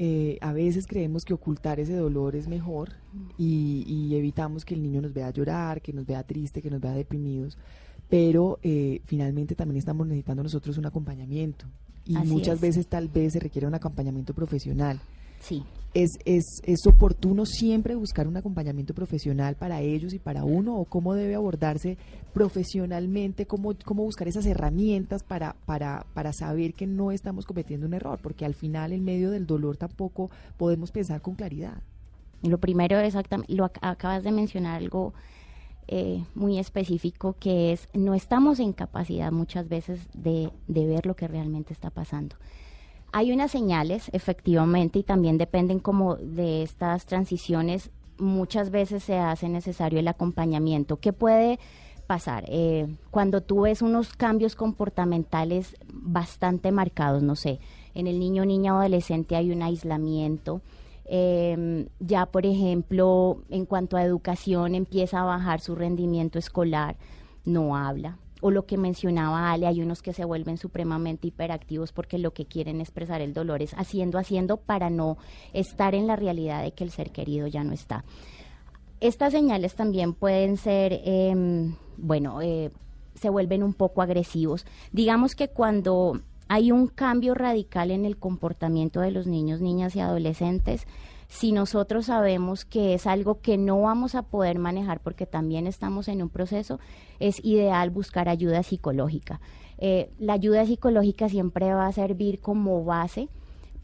Eh, 0.00 0.38
a 0.40 0.52
veces 0.52 0.86
creemos 0.86 1.24
que 1.24 1.34
ocultar 1.34 1.80
ese 1.80 1.96
dolor 1.96 2.36
es 2.36 2.46
mejor 2.46 2.90
y, 3.36 3.84
y 3.84 4.14
evitamos 4.14 4.64
que 4.64 4.74
el 4.74 4.82
niño 4.82 5.00
nos 5.00 5.12
vea 5.12 5.30
llorar, 5.30 5.82
que 5.82 5.92
nos 5.92 6.06
vea 6.06 6.22
triste, 6.22 6.62
que 6.62 6.70
nos 6.70 6.80
vea 6.80 6.92
deprimidos, 6.92 7.58
pero 8.08 8.58
eh, 8.62 9.00
finalmente 9.04 9.54
también 9.54 9.78
estamos 9.78 10.06
necesitando 10.06 10.42
nosotros 10.42 10.78
un 10.78 10.86
acompañamiento 10.86 11.66
y 12.06 12.16
Así 12.16 12.28
muchas 12.28 12.54
es. 12.56 12.60
veces 12.60 12.86
tal 12.86 13.08
vez 13.08 13.34
se 13.34 13.38
requiere 13.40 13.66
un 13.66 13.74
acompañamiento 13.74 14.32
profesional. 14.34 14.98
Sí. 15.40 15.62
¿Es, 15.94 16.10
es, 16.24 16.44
¿Es 16.64 16.86
oportuno 16.86 17.46
siempre 17.46 17.94
buscar 17.94 18.26
un 18.28 18.36
acompañamiento 18.36 18.92
profesional 18.94 19.54
para 19.56 19.80
ellos 19.80 20.12
y 20.12 20.18
para 20.18 20.44
uno? 20.44 20.76
¿O 20.76 20.84
cómo 20.84 21.14
debe 21.14 21.34
abordarse 21.34 21.96
profesionalmente? 22.34 23.46
¿Cómo, 23.46 23.72
cómo 23.84 24.02
buscar 24.04 24.26
esas 24.28 24.46
herramientas 24.46 25.22
para, 25.22 25.54
para, 25.66 26.06
para 26.14 26.32
saber 26.32 26.74
que 26.74 26.86
no 26.86 27.12
estamos 27.12 27.44
cometiendo 27.46 27.86
un 27.86 27.94
error? 27.94 28.18
Porque 28.22 28.44
al 28.44 28.54
final, 28.54 28.92
en 28.92 29.04
medio 29.04 29.30
del 29.30 29.46
dolor, 29.46 29.76
tampoco 29.76 30.30
podemos 30.56 30.90
pensar 30.90 31.20
con 31.20 31.34
claridad. 31.34 31.82
Lo 32.42 32.58
primero, 32.58 32.98
exactamente, 32.98 33.52
lo 33.54 33.64
ac- 33.64 33.78
acabas 33.80 34.22
de 34.22 34.32
mencionar 34.32 34.76
algo 34.76 35.12
eh, 35.90 36.22
muy 36.34 36.58
específico 36.58 37.34
que 37.40 37.72
es, 37.72 37.88
no 37.94 38.12
estamos 38.12 38.60
en 38.60 38.74
capacidad 38.74 39.32
muchas 39.32 39.70
veces 39.70 40.00
de, 40.12 40.50
ver 40.66 41.06
lo 41.06 41.16
que 41.16 41.26
realmente 41.26 41.72
está 41.72 41.88
pasando. 41.88 42.36
Hay 43.10 43.32
unas 43.32 43.50
señales, 43.50 44.10
efectivamente, 44.12 44.98
y 44.98 45.02
también 45.02 45.38
dependen 45.38 45.78
como 45.78 46.16
de 46.16 46.62
estas 46.62 47.06
transiciones. 47.06 47.90
Muchas 48.18 48.70
veces 48.70 49.02
se 49.02 49.16
hace 49.16 49.48
necesario 49.48 49.98
el 49.98 50.08
acompañamiento. 50.08 50.98
¿Qué 50.98 51.14
puede 51.14 51.58
pasar? 52.06 52.44
Eh, 52.48 52.94
cuando 53.10 53.40
tú 53.40 53.62
ves 53.62 53.80
unos 53.80 54.14
cambios 54.14 54.56
comportamentales 54.56 55.74
bastante 55.90 56.70
marcados, 56.70 57.22
no 57.22 57.34
sé, 57.34 57.60
en 57.94 58.06
el 58.06 58.18
niño, 58.18 58.44
niña 58.44 58.74
o 58.74 58.78
adolescente 58.80 59.36
hay 59.36 59.52
un 59.52 59.62
aislamiento. 59.62 60.60
Eh, 61.08 61.88
ya, 62.00 62.26
por 62.26 62.44
ejemplo, 62.44 63.42
en 63.48 63.64
cuanto 63.64 63.96
a 63.96 64.04
educación, 64.04 64.74
empieza 64.74 65.20
a 65.20 65.24
bajar 65.24 65.60
su 65.60 65.74
rendimiento 65.74 66.38
escolar, 66.38 66.96
no 67.44 67.76
habla. 67.76 68.18
O 68.40 68.50
lo 68.50 68.66
que 68.66 68.76
mencionaba 68.76 69.50
Ale, 69.50 69.66
hay 69.66 69.80
unos 69.80 70.02
que 70.02 70.12
se 70.12 70.24
vuelven 70.24 70.58
supremamente 70.58 71.26
hiperactivos 71.26 71.92
porque 71.92 72.18
lo 72.18 72.32
que 72.32 72.46
quieren 72.46 72.80
expresar 72.80 73.20
el 73.20 73.32
dolor 73.32 73.62
es 73.62 73.72
haciendo, 73.74 74.18
haciendo 74.18 74.58
para 74.58 74.90
no 74.90 75.16
estar 75.52 75.94
en 75.94 76.06
la 76.06 76.14
realidad 76.14 76.62
de 76.62 76.72
que 76.72 76.84
el 76.84 76.90
ser 76.90 77.10
querido 77.10 77.48
ya 77.48 77.64
no 77.64 77.72
está. 77.72 78.04
Estas 79.00 79.32
señales 79.32 79.74
también 79.74 80.12
pueden 80.12 80.56
ser, 80.56 81.00
em, 81.04 81.74
bueno, 81.96 82.42
eh, 82.42 82.70
se 83.14 83.28
vuelven 83.28 83.62
un 83.62 83.74
poco 83.74 84.02
agresivos. 84.02 84.66
Digamos 84.92 85.34
que 85.34 85.48
cuando 85.48 86.20
hay 86.48 86.72
un 86.72 86.88
cambio 86.88 87.34
radical 87.34 87.90
en 87.90 88.04
el 88.04 88.16
comportamiento 88.16 89.00
de 89.00 89.10
los 89.10 89.26
niños, 89.26 89.60
niñas 89.60 89.94
y 89.96 90.00
adolescentes, 90.00 90.86
si 91.28 91.52
nosotros 91.52 92.06
sabemos 92.06 92.64
que 92.64 92.94
es 92.94 93.06
algo 93.06 93.40
que 93.40 93.58
no 93.58 93.82
vamos 93.82 94.14
a 94.14 94.22
poder 94.22 94.58
manejar 94.58 95.00
porque 95.00 95.26
también 95.26 95.66
estamos 95.66 96.08
en 96.08 96.22
un 96.22 96.30
proceso, 96.30 96.80
es 97.20 97.44
ideal 97.44 97.90
buscar 97.90 98.28
ayuda 98.28 98.62
psicológica. 98.62 99.40
Eh, 99.76 100.10
la 100.18 100.32
ayuda 100.32 100.64
psicológica 100.64 101.28
siempre 101.28 101.72
va 101.72 101.86
a 101.86 101.92
servir 101.92 102.40
como 102.40 102.82
base 102.84 103.28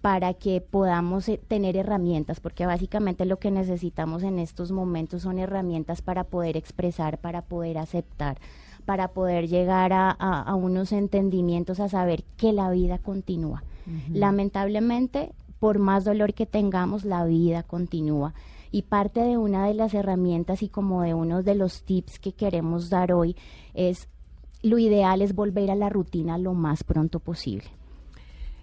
para 0.01 0.35
que 0.35 0.61
podamos 0.61 1.29
eh, 1.29 1.41
tener 1.49 1.77
herramientas, 1.77 2.41
porque 2.41 2.67
básicamente 2.67 3.25
lo 3.27 3.39
que 3.39 3.51
necesitamos 3.51 4.23
en 4.23 4.39
estos 4.39 4.73
momentos 4.73 5.23
son 5.23 5.39
herramientas 5.39 6.03
para 6.03 6.25
poder 6.25 6.57
expresar, 6.57 7.19
para 7.19 7.43
poder 7.43 7.79
aceptar, 7.79 8.39
para 8.85 9.09
poder 9.09 9.49
llegar 9.49 9.93
a, 9.93 10.11
a- 10.11 10.43
a 10.43 10.55
unos 10.55 10.93
entendimientos, 10.93 11.81
a 11.81 11.89
saber 11.89 12.25
que 12.37 12.53
la 12.53 12.71
vida 12.71 12.99
continúa. 12.99 13.63
Lamentablemente, 14.13 15.33
por 15.59 15.79
más 15.79 16.05
dolor 16.05 16.35
que 16.35 16.47
tengamos, 16.47 17.05
la 17.05 17.25
vida 17.25 17.63
continúa. 17.63 18.35
Y 18.71 18.83
parte 18.83 19.21
de 19.21 19.37
una 19.37 19.67
de 19.67 19.75
las 19.75 19.95
herramientas 19.95 20.63
y 20.63 20.69
como 20.69 21.03
de 21.03 21.15
uno 21.15 21.43
de 21.43 21.55
los 21.55 21.83
tips 21.85 22.19
que 22.19 22.33
queremos 22.33 22.91
dar 22.91 23.13
hoy 23.13 23.37
es 23.75 24.09
lo 24.63 24.79
ideal 24.79 25.21
es 25.23 25.35
volver 25.35 25.71
a 25.71 25.75
la 25.75 25.91
rutina 25.91 26.39
lo 26.39 26.55
más 26.55 26.83
pronto 26.85 27.21
posible. 27.21 27.67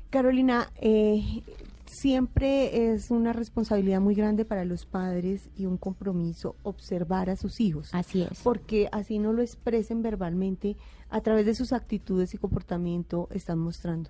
Carolina, 0.09 0.69
eh, 0.81 1.43
siempre 1.91 2.91
es 2.93 3.11
una 3.11 3.33
responsabilidad 3.33 3.99
muy 4.01 4.15
grande 4.15 4.45
para 4.45 4.65
los 4.65 4.85
padres 4.85 5.49
y 5.55 5.65
un 5.65 5.77
compromiso 5.77 6.55
observar 6.63 7.29
a 7.29 7.35
sus 7.35 7.59
hijos. 7.59 7.89
Así 7.93 8.21
es. 8.23 8.39
Porque 8.43 8.87
así 8.91 9.19
no 9.19 9.33
lo 9.33 9.41
expresen 9.41 10.01
verbalmente, 10.01 10.77
a 11.09 11.21
través 11.21 11.45
de 11.45 11.53
sus 11.53 11.73
actitudes 11.73 12.33
y 12.33 12.37
comportamiento 12.37 13.27
están 13.31 13.59
mostrando. 13.59 14.09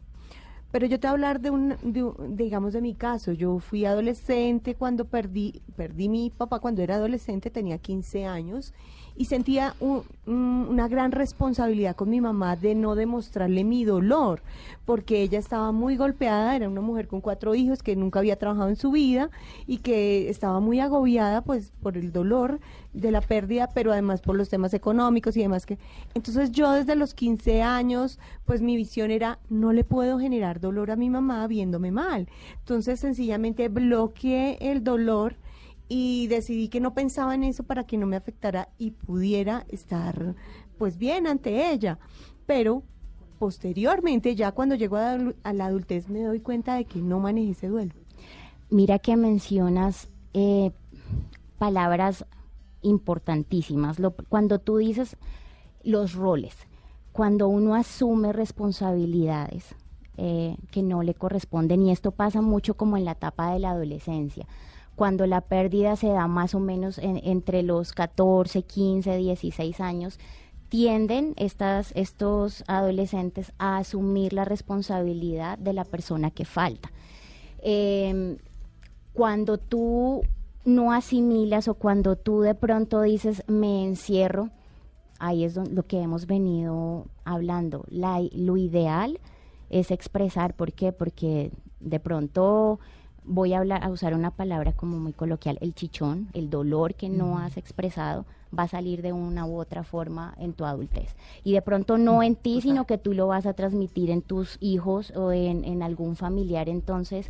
Pero 0.72 0.86
yo 0.86 1.00
te 1.02 1.08
voy 1.08 1.10
a 1.10 1.12
hablar 1.12 1.42
de 1.42 1.50
un, 1.50 1.76
de 1.84 2.04
un- 2.04 2.38
digamos, 2.38 2.72
de 2.72 2.82
mi 2.82 2.94
caso. 2.94 3.34
Yo 3.34 3.60
fui 3.60 3.84
adolescente 3.84 4.76
cuando 4.76 5.04
perdí, 5.06 5.62
perdí 5.76 6.08
mi 6.08 6.30
papá 6.30 6.60
cuando 6.60 6.82
era 6.82 6.96
adolescente, 6.96 7.50
tenía 7.50 7.78
15 7.78 8.26
años, 8.26 8.74
y 9.22 9.26
sentía 9.26 9.76
un- 9.80 10.02
un- 10.26 10.66
una 10.70 10.88
gran 10.88 11.12
responsabilidad 11.12 11.96
con 11.96 12.10
mi 12.10 12.20
mamá 12.22 12.56
de 12.56 12.74
no 12.74 12.96
demostrarle 12.96 13.64
mi 13.64 13.86
dolor, 13.86 14.42
porque 14.86 15.22
ella 15.22 15.38
estaba 15.38 15.72
muy 15.72 15.96
golpeada, 15.96 16.56
era 16.56 16.68
una 16.68 16.82
mujer 16.82 17.08
con 17.08 17.22
cuatro 17.22 17.54
hijos 17.54 17.84
que 17.84 17.96
nunca 17.96 18.18
había 18.18 18.36
trabajado 18.38 18.70
en 18.70 18.76
su 18.78 18.90
vida 18.90 19.30
y 19.68 19.78
que 19.78 20.28
estaba 20.30 20.60
muy 20.60 20.80
agobiada 20.80 21.42
pues 21.44 21.72
por 21.84 21.98
el 21.98 22.12
dolor 22.12 22.60
de 22.94 23.12
la 23.12 23.22
pérdida, 23.22 23.70
pero 23.76 23.92
además 23.92 24.22
por 24.22 24.36
los 24.36 24.50
temas 24.50 24.74
económicos 24.74 25.38
y 25.38 25.42
demás 25.42 25.68
que 25.68 25.78
entonces 26.16 26.52
yo 26.52 26.72
desde 26.72 26.96
los 26.96 27.14
15 27.14 27.62
años, 27.62 28.18
pues 28.46 28.62
mi 28.64 28.76
visión 28.76 29.12
era 29.12 29.38
no 29.50 29.72
le 29.72 29.84
puedo 29.84 30.18
generar 30.20 30.60
dolor 30.60 30.90
a 30.90 30.96
mi 30.96 31.12
mamá 31.12 31.46
viéndome 31.46 31.92
mal. 31.92 32.28
Entonces 32.60 33.00
sencillamente 33.00 33.70
bloqueé 33.70 34.58
el 34.62 34.84
dolor 34.84 35.36
y 35.94 36.28
decidí 36.28 36.70
que 36.70 36.80
no 36.80 36.94
pensaba 36.94 37.36
en 37.36 37.44
eso 37.44 37.64
para 37.64 37.84
que 37.86 37.98
no 37.98 38.06
me 38.08 38.16
afectara 38.16 38.70
y 38.78 38.92
pudiera 38.92 39.66
estar 39.68 40.36
pues 40.78 40.98
bien 40.98 41.28
ante 41.28 41.70
ella. 41.74 42.00
Pero 42.46 42.84
posteriormente, 43.40 44.34
ya 44.38 44.54
cuando 44.54 44.76
llego 44.76 44.96
a, 44.96 45.18
la- 45.52 45.66
adultez, 45.66 46.08
me 46.08 46.22
doy 46.24 46.40
cuenta 46.40 46.76
de 46.76 46.86
que 46.86 47.00
no 47.00 47.20
manejé 47.20 47.52
ese 47.52 47.68
duelo. 47.68 47.94
Mira 48.70 49.00
que 49.00 49.18
mencionas 49.18 50.08
eh, 50.34 50.72
palabras 51.58 52.26
importantísimas. 52.84 54.00
Lo- 54.00 54.16
cuando 54.30 54.60
tú 54.60 54.78
dices 54.78 55.18
los 55.84 56.14
roles, 56.14 56.56
cuando 57.12 57.50
uno 57.50 57.76
asume 57.76 58.32
responsabilidades 58.32 59.76
eh, 60.16 60.56
que 60.72 60.84
no 60.84 61.04
le 61.04 61.16
corresponden, 61.16 61.82
y 61.82 61.92
esto 61.92 62.12
pasa 62.12 62.42
mucho 62.42 62.76
como 62.78 62.96
en 62.96 63.04
la 63.04 63.12
etapa 63.12 63.52
de 63.52 63.60
la 63.60 63.72
adolescencia, 63.72 64.48
cuando 65.02 65.26
la 65.26 65.42
pérdida 65.42 65.96
se 65.96 66.10
da 66.10 66.28
más 66.28 66.54
o 66.54 66.60
menos 66.60 67.00
en- 67.00 67.20
entre 67.24 67.64
los 67.64 67.92
14, 67.92 68.62
15, 68.62 69.18
16 69.18 69.80
años, 69.82 70.20
tienden 70.70 71.34
estas, 71.38 71.92
estos 71.96 72.64
adolescentes 72.68 73.52
a 73.58 73.78
asumir 73.78 74.32
la 74.32 74.46
responsabilidad 74.46 75.58
de 75.58 75.74
la 75.74 75.86
persona 75.86 76.30
que 76.30 76.46
falta. 76.46 76.92
Em, 77.64 78.38
cuando 79.14 79.58
tú 79.58 80.22
no 80.66 80.92
asimilas 80.94 81.68
o 81.68 81.74
cuando 81.74 82.16
tú 82.16 82.42
de 82.42 82.54
pronto 82.54 83.02
dices 83.02 83.44
me 83.48 83.84
encierro, 83.84 84.52
ahí 85.18 85.46
es 85.46 85.56
lo 85.56 85.82
que 85.82 86.00
hemos 86.00 86.28
venido 86.28 87.08
hablando. 87.26 87.86
La- 87.90 88.22
lo 88.34 88.56
ideal 88.56 89.20
es 89.72 89.90
expresar, 89.90 90.54
¿por 90.56 90.74
qué? 90.74 90.92
Porque 90.92 91.50
de 91.80 92.00
pronto 92.00 92.80
voy 93.24 93.54
a 93.54 93.60
hablar, 93.60 93.84
a 93.84 93.90
usar 93.90 94.14
una 94.14 94.32
palabra 94.32 94.74
como 94.74 94.98
muy 95.00 95.14
coloquial, 95.14 95.58
el 95.62 95.74
chichón, 95.74 96.30
el 96.34 96.50
dolor 96.50 96.96
que 96.96 97.10
no 97.10 97.38
has 97.38 97.58
expresado 97.58 98.26
va 98.58 98.64
a 98.64 98.68
salir 98.68 99.02
de 99.02 99.14
una 99.14 99.46
u 99.46 99.58
otra 99.58 99.84
forma 99.84 100.34
en 100.38 100.54
tu 100.54 100.66
adultez. 100.66 101.16
Y 101.44 101.54
de 101.54 101.62
pronto 101.62 101.98
no 101.98 102.24
en 102.24 102.36
ti, 102.36 102.62
sino 102.62 102.86
que 102.86 102.98
tú 102.98 103.14
lo 103.14 103.28
vas 103.28 103.46
a 103.46 103.54
transmitir 103.54 104.10
en 104.10 104.22
tus 104.22 104.58
hijos 104.60 105.12
o 105.16 105.32
en, 105.32 105.64
en 105.64 105.84
algún 105.84 106.16
familiar. 106.16 106.68
Entonces, 106.68 107.30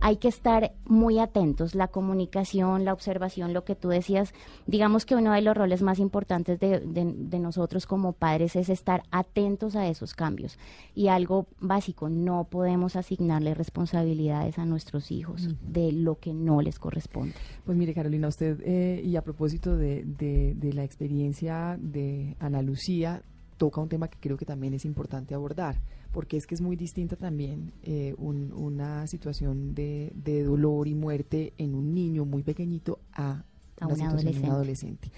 hay 0.00 0.16
que 0.16 0.28
estar 0.28 0.72
muy 0.86 1.18
atentos. 1.18 1.74
La 1.74 1.88
comunicación, 1.88 2.84
la 2.84 2.92
observación, 2.92 3.52
lo 3.52 3.64
que 3.64 3.74
tú 3.74 3.88
decías, 3.88 4.32
digamos 4.66 5.04
que 5.06 5.14
uno 5.14 5.32
de 5.32 5.42
los 5.42 5.56
roles 5.56 5.82
más 5.82 5.98
importantes 5.98 6.58
de, 6.60 6.80
de- 6.80 7.14
de 7.16 7.38
nosotros 7.38 7.86
como 7.86 8.12
padres 8.12 8.56
es 8.56 8.68
estar 8.68 9.02
atentos 9.10 9.76
a 9.76 9.88
esos 9.88 10.14
cambios. 10.14 10.58
Y 10.94 11.08
algo 11.08 11.46
básico, 11.60 12.08
no 12.08 12.44
podemos 12.44 12.96
asignarle 12.96 13.54
responsabilidades 13.54 14.58
a 14.58 14.64
nuestros 14.66 15.10
hijos 15.10 15.48
de 15.62 15.92
lo 15.92 16.18
que 16.18 16.32
no 16.32 16.60
les 16.62 16.78
corresponde. 16.78 17.34
Pues 17.64 17.76
mire, 17.76 17.94
Carolina, 17.94 18.28
usted, 18.28 18.60
eh, 18.64 19.02
y 19.04 19.16
a 19.16 19.22
propósito 19.22 19.76
de, 19.76 20.04
de- 20.04 20.54
de 20.54 20.72
la 20.72 20.84
experiencia 20.84 21.76
de 21.80 22.36
Ana 22.40 22.62
Lucía, 22.62 23.22
toca 23.56 23.80
un 23.80 23.88
tema 23.88 24.08
que 24.08 24.18
creo 24.20 24.36
que 24.36 24.46
también 24.46 24.72
es 24.74 24.84
importante 24.84 25.34
abordar, 25.34 25.76
porque 26.12 26.36
es 26.36 26.46
que 26.46 26.54
es 26.54 26.60
muy 26.60 26.76
distinta 26.76 27.16
también 27.16 27.72
eh, 27.82 28.14
un- 28.18 28.52
una 28.52 29.06
situación 29.06 29.74
de, 29.74 30.12
de 30.14 30.42
dolor 30.42 30.88
y 30.88 30.94
muerte 30.94 31.52
en 31.58 31.74
un 31.74 31.94
niño 31.94 32.24
muy 32.24 32.42
pequeñito 32.42 32.98
a, 33.12 33.44
A 33.80 33.86
una 33.86 33.94
un 33.94 33.96
situación 33.96 34.34
en 34.34 34.44
un 34.44 34.50
adolescente. 34.50 35.10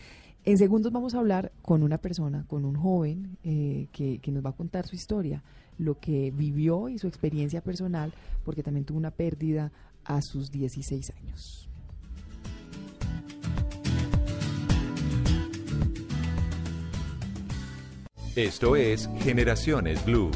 En 0.45 0.59
segundos 0.59 0.91
vamos 0.93 1.15
a 1.15 1.19
hablar 1.19 1.53
con 1.63 1.83
una 1.83 1.99
persona, 1.99 2.45
con 2.49 2.65
un 2.65 2.75
joven 2.75 3.37
eh, 3.45 3.87
que, 3.93 4.19
que 4.19 4.33
nos 4.33 4.45
va 4.45 4.51
a 4.51 4.57
contar 4.57 4.87
su 4.87 4.97
historia, 4.97 5.43
lo 5.79 5.99
que 6.01 6.31
vivió 6.33 6.89
y 6.89 6.99
su 6.99 7.07
experiencia 7.07 7.61
personal, 7.61 8.13
porque 8.45 8.63
también 8.63 8.85
tuvo 8.85 8.99
una 8.99 9.13
pérdida 9.13 9.71
a 10.05 10.21
sus 10.21 10.51
16 10.51 11.13
años. 11.17 11.69
Esto 18.35 18.77
es 18.77 19.09
Generaciones 19.21 20.05
Blue. 20.05 20.31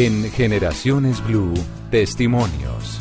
En 0.00 0.22
Generaciones 0.30 1.20
Blue, 1.26 1.54
testimonios. 1.90 3.00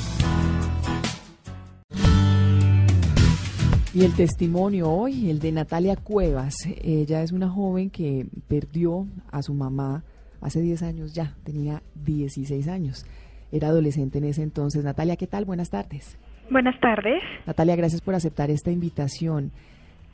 Y 3.93 4.03
el 4.03 4.15
testimonio 4.15 4.89
hoy, 4.89 5.29
el 5.29 5.38
de 5.38 5.51
Natalia 5.51 5.95
Cuevas. 5.95 6.55
Ella 6.83 7.21
es 7.21 7.31
una 7.33 7.49
joven 7.49 7.91
que 7.91 8.25
perdió 8.47 9.05
a 9.31 9.43
su 9.43 9.53
mamá 9.53 10.05
hace 10.41 10.60
10 10.60 10.81
años 10.81 11.13
ya, 11.13 11.36
tenía 11.43 11.83
16 12.03 12.67
años. 12.67 13.05
Era 13.51 13.67
adolescente 13.67 14.17
en 14.17 14.23
ese 14.23 14.41
entonces. 14.41 14.83
Natalia, 14.83 15.17
¿qué 15.17 15.27
tal? 15.27 15.45
Buenas 15.45 15.69
tardes. 15.69 16.17
Buenas 16.49 16.79
tardes. 16.79 17.21
Natalia, 17.45 17.75
gracias 17.75 18.01
por 18.01 18.15
aceptar 18.15 18.49
esta 18.49 18.71
invitación. 18.71 19.51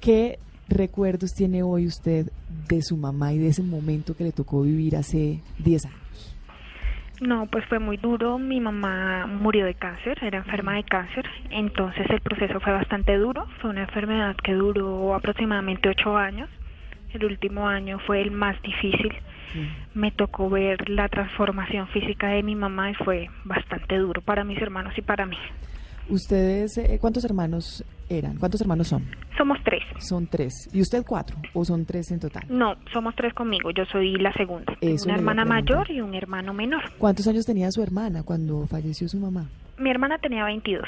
¿Qué 0.02 0.38
recuerdos 0.67 1.32
tiene 1.32 1.63
hoy 1.63 1.88
usted 1.88 2.28
de 2.67 2.82
su 2.82 2.98
mamá 2.98 3.32
y 3.32 3.38
de 3.38 3.48
ese 3.48 3.63
momento 3.63 4.17
que 4.17 4.26
le 4.26 4.34
tocó 4.34 4.63
vivir 4.63 4.98
hace 4.98 5.39
10 5.60 5.86
años? 5.86 6.33
No, 7.21 7.45
pues 7.45 7.65
fue 7.65 7.80
muy 7.80 7.97
duro. 7.97 8.38
Mi 8.38 8.60
mamá 8.60 9.28
murió 9.28 9.65
de 9.65 9.76
cáncer, 9.76 10.17
era 10.21 10.39
enferma 10.39 10.76
de 10.76 10.84
cáncer, 10.84 11.26
entonces 11.52 12.10
el 12.10 12.19
proceso 12.21 12.60
fue 12.60 12.73
bastante 12.73 13.17
duro. 13.17 13.45
Fue 13.62 13.69
una 13.69 13.82
enfermedad 13.82 14.36
que 14.43 14.54
duró 14.54 15.15
aproximadamente 15.15 15.89
ocho 15.89 16.17
años. 16.17 16.49
El 17.13 17.26
último 17.26 17.67
año 17.67 17.99
fue 17.99 18.21
el 18.21 18.32
más 18.32 18.60
difícil. 18.63 19.13
Me 19.93 20.12
tocó 20.12 20.49
ver 20.49 20.89
la 20.89 21.08
transformación 21.10 21.88
física 21.89 22.30
de 22.30 22.41
mi 22.41 22.56
mamá 22.56 22.89
y 22.89 22.95
fue 22.95 23.30
bastante 23.43 23.97
duro 23.97 24.21
para 24.21 24.43
mis 24.43 24.60
hermanos 24.60 24.97
y 24.97 25.02
para 25.04 25.28
mí. 25.28 25.38
¿Ustedes 26.10 26.78
eh, 26.78 26.98
cuántos 27.00 27.24
hermanos 27.24 27.84
eran? 28.10 28.38
¿Cuántos 28.38 28.62
hermanos 28.62 28.88
son? 28.89 29.04
Somos 29.38 29.58
tres. 29.63 29.82
Son 30.00 30.28
tres. 30.28 30.70
¿Y 30.74 30.82
usted 30.82 31.04
cuatro? 31.08 31.38
¿O 31.54 31.63
son 31.66 31.86
tres 31.86 32.12
en 32.12 32.20
total? 32.20 32.44
No, 32.50 32.76
somos 32.92 33.16
tres 33.16 33.34
conmigo. 33.34 33.72
Yo 33.72 33.86
soy 33.86 34.16
la 34.18 34.32
segunda. 34.34 34.76
Eso 34.82 35.06
una 35.06 35.16
hermana 35.16 35.46
mayor 35.46 35.89
y 35.89 36.02
un 36.02 36.13
hermano 36.13 36.54
menor. 36.54 36.84
¿Cuántos 36.98 37.27
años 37.27 37.46
tenía 37.46 37.71
su 37.71 37.82
hermana 37.82 38.23
cuando 38.23 38.67
falleció 38.67 39.08
su 39.08 39.17
mamá? 39.17 39.50
Mi 39.77 39.90
hermana 39.90 40.17
tenía 40.19 40.44
22. 40.46 40.84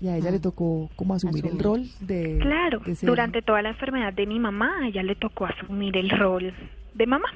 Y 0.00 0.08
a 0.08 0.16
ella 0.16 0.30
le 0.30 0.38
tocó 0.38 0.88
como 0.96 1.14
asumir 1.14 1.44
el 1.46 1.58
rol 1.58 1.84
de... 2.00 2.38
Claro, 2.40 2.78
de 2.80 2.94
ser- 2.94 3.08
durante 3.08 3.42
toda 3.42 3.62
la 3.62 3.70
enfermedad 3.70 4.12
de 4.12 4.26
mi 4.26 4.38
mamá, 4.38 4.72
a 4.82 4.88
ella 4.88 5.02
le 5.02 5.14
tocó 5.16 5.46
asumir 5.46 5.96
el 5.96 6.08
rol 6.10 6.54
de 6.94 7.06
mamá 7.06 7.26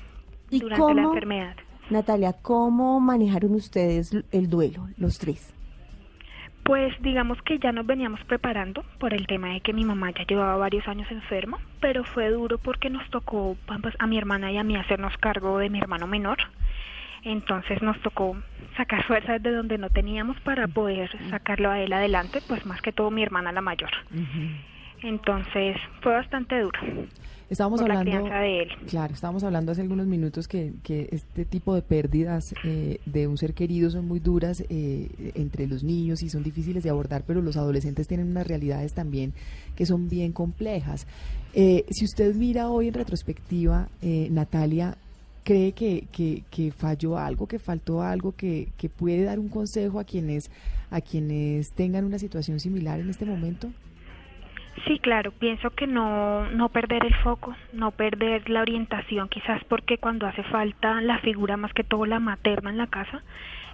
¿Y 0.49 0.61
durante 0.61 0.81
la 0.95 1.03
cómo- 1.03 1.09
enfermedad. 1.15 1.57
Natalia, 1.91 2.33
¿cómo 2.41 3.01
manejaron 3.01 3.55
ustedes 3.55 4.13
el 4.31 4.49
duelo, 4.49 4.89
los 4.97 5.19
tres? 5.19 5.53
Pues 6.65 6.95
digamos 7.03 7.43
que 7.43 7.59
ya 7.59 7.73
nos 7.73 7.87
veníamos 7.87 8.23
preparando 8.25 8.85
por 8.99 9.13
el 9.15 9.27
tema 9.27 9.49
de 9.49 9.61
que 9.61 9.73
mi 9.73 9.85
mamá 9.85 10.13
ya 10.13 10.25
llevaba 10.25 10.57
varios 10.57 10.87
años 10.87 11.11
enferma, 11.11 11.59
pero 11.81 12.05
fue 12.05 12.31
duro 12.31 12.59
porque 12.59 12.89
nos 12.89 13.09
tocó 13.11 13.57
pues, 13.67 13.95
a 13.99 14.07
mi 14.07 14.17
hermana 14.17 14.53
y 14.53 14.59
a 14.59 14.63
mí 14.63 14.77
hacernos 14.77 15.17
cargo 15.19 15.59
de 15.59 15.71
mi 15.71 15.81
hermano 15.81 16.07
menor. 16.07 16.39
Entonces 17.25 17.83
nos 17.83 18.01
tocó 18.01 18.37
sacar 18.77 19.05
fuerzas 19.05 19.43
de 19.43 19.53
donde 19.53 19.79
no 19.79 19.91
teníamos 19.91 20.41
para 20.41 20.67
poder 20.69 21.11
sacarlo 21.31 21.71
a 21.71 21.81
él 21.81 21.93
adelante, 21.93 22.43
pues 22.47 22.65
más 22.67 22.81
que 22.81 22.93
todo 22.93 23.11
mi 23.11 23.23
hermana 23.23 23.53
la 23.53 23.61
mayor. 23.61 23.91
Entonces 25.03 25.77
fue 26.01 26.13
bastante 26.13 26.61
duro. 26.61 26.81
Estábamos 27.53 27.81
por 27.81 27.89
la 27.91 27.99
hablando, 27.99 28.25
crianza 28.25 28.41
de 28.41 28.63
él. 28.63 28.69
claro, 28.89 29.13
estábamos 29.13 29.45
hablando 29.45 29.73
hace 29.73 29.83
algunos 29.83 30.07
minutos 30.07 30.49
que, 30.49 30.73
que 30.83 31.11
este 31.13 31.45
tipo 31.45 31.75
de 31.75 31.83
pérdidas 31.83 32.55
eh, 32.65 32.99
de 33.05 33.27
un 33.27 33.37
ser 33.37 33.53
querido 33.53 33.91
son 33.91 34.09
muy 34.09 34.21
duras 34.21 34.65
eh, 34.71 35.33
entre 35.35 35.67
los 35.67 35.85
niños 35.85 36.23
y 36.23 36.31
son 36.31 36.43
difíciles 36.43 36.83
de 36.83 36.89
abordar, 36.89 37.25
pero 37.27 37.43
los 37.43 37.59
adolescentes 37.59 38.09
tienen 38.09 38.29
unas 38.31 38.47
realidades 38.47 38.95
también 38.95 39.35
que 39.77 39.85
son 39.85 40.09
bien 40.09 40.33
complejas. 40.33 41.07
Eh, 41.53 41.85
si 41.91 42.07
usted 42.07 42.35
mira 42.35 42.71
hoy 42.71 42.89
en 42.89 42.95
retrospectiva, 42.95 43.89
eh, 44.01 44.29
Natalia, 44.31 44.97
¿cree 45.45 45.73
que, 45.73 46.07
que, 46.11 46.45
que 46.51 46.73
falló 46.73 47.19
algo, 47.19 47.47
que 47.47 47.59
faltó 47.59 48.01
algo, 48.01 48.33
que, 48.33 48.69
que 48.79 48.89
puede 48.89 49.25
dar 49.25 49.39
un 49.39 49.51
consejo 49.51 50.01
a 50.01 50.05
quienes, 50.05 50.51
a 50.91 51.03
quienes 51.03 51.71
tengan 51.75 52.07
una 52.07 52.19
situación 52.19 52.61
similar 52.61 52.99
en 52.99 53.11
este 53.11 53.27
momento? 53.27 53.69
Sí, 54.87 54.99
claro, 54.99 55.33
pienso 55.33 55.71
que 55.71 55.87
no, 55.87 56.49
no 56.51 56.71
perder 56.71 57.05
el 57.05 57.15
foco, 57.17 57.55
no 57.73 57.91
perder 57.91 58.49
la 58.49 58.63
orientación, 58.63 59.29
quizás 59.29 59.63
porque 59.65 59.99
cuando 59.99 60.27
hace 60.27 60.43
falta 60.45 61.01
la 61.03 61.19
figura, 61.19 61.57
más 61.57 61.73
que 61.73 61.85
todo 61.85 62.07
la 62.07 62.21
materna 62.21 62.71
en 62.71 62.79
la 62.79 62.87
casa, 62.87 63.23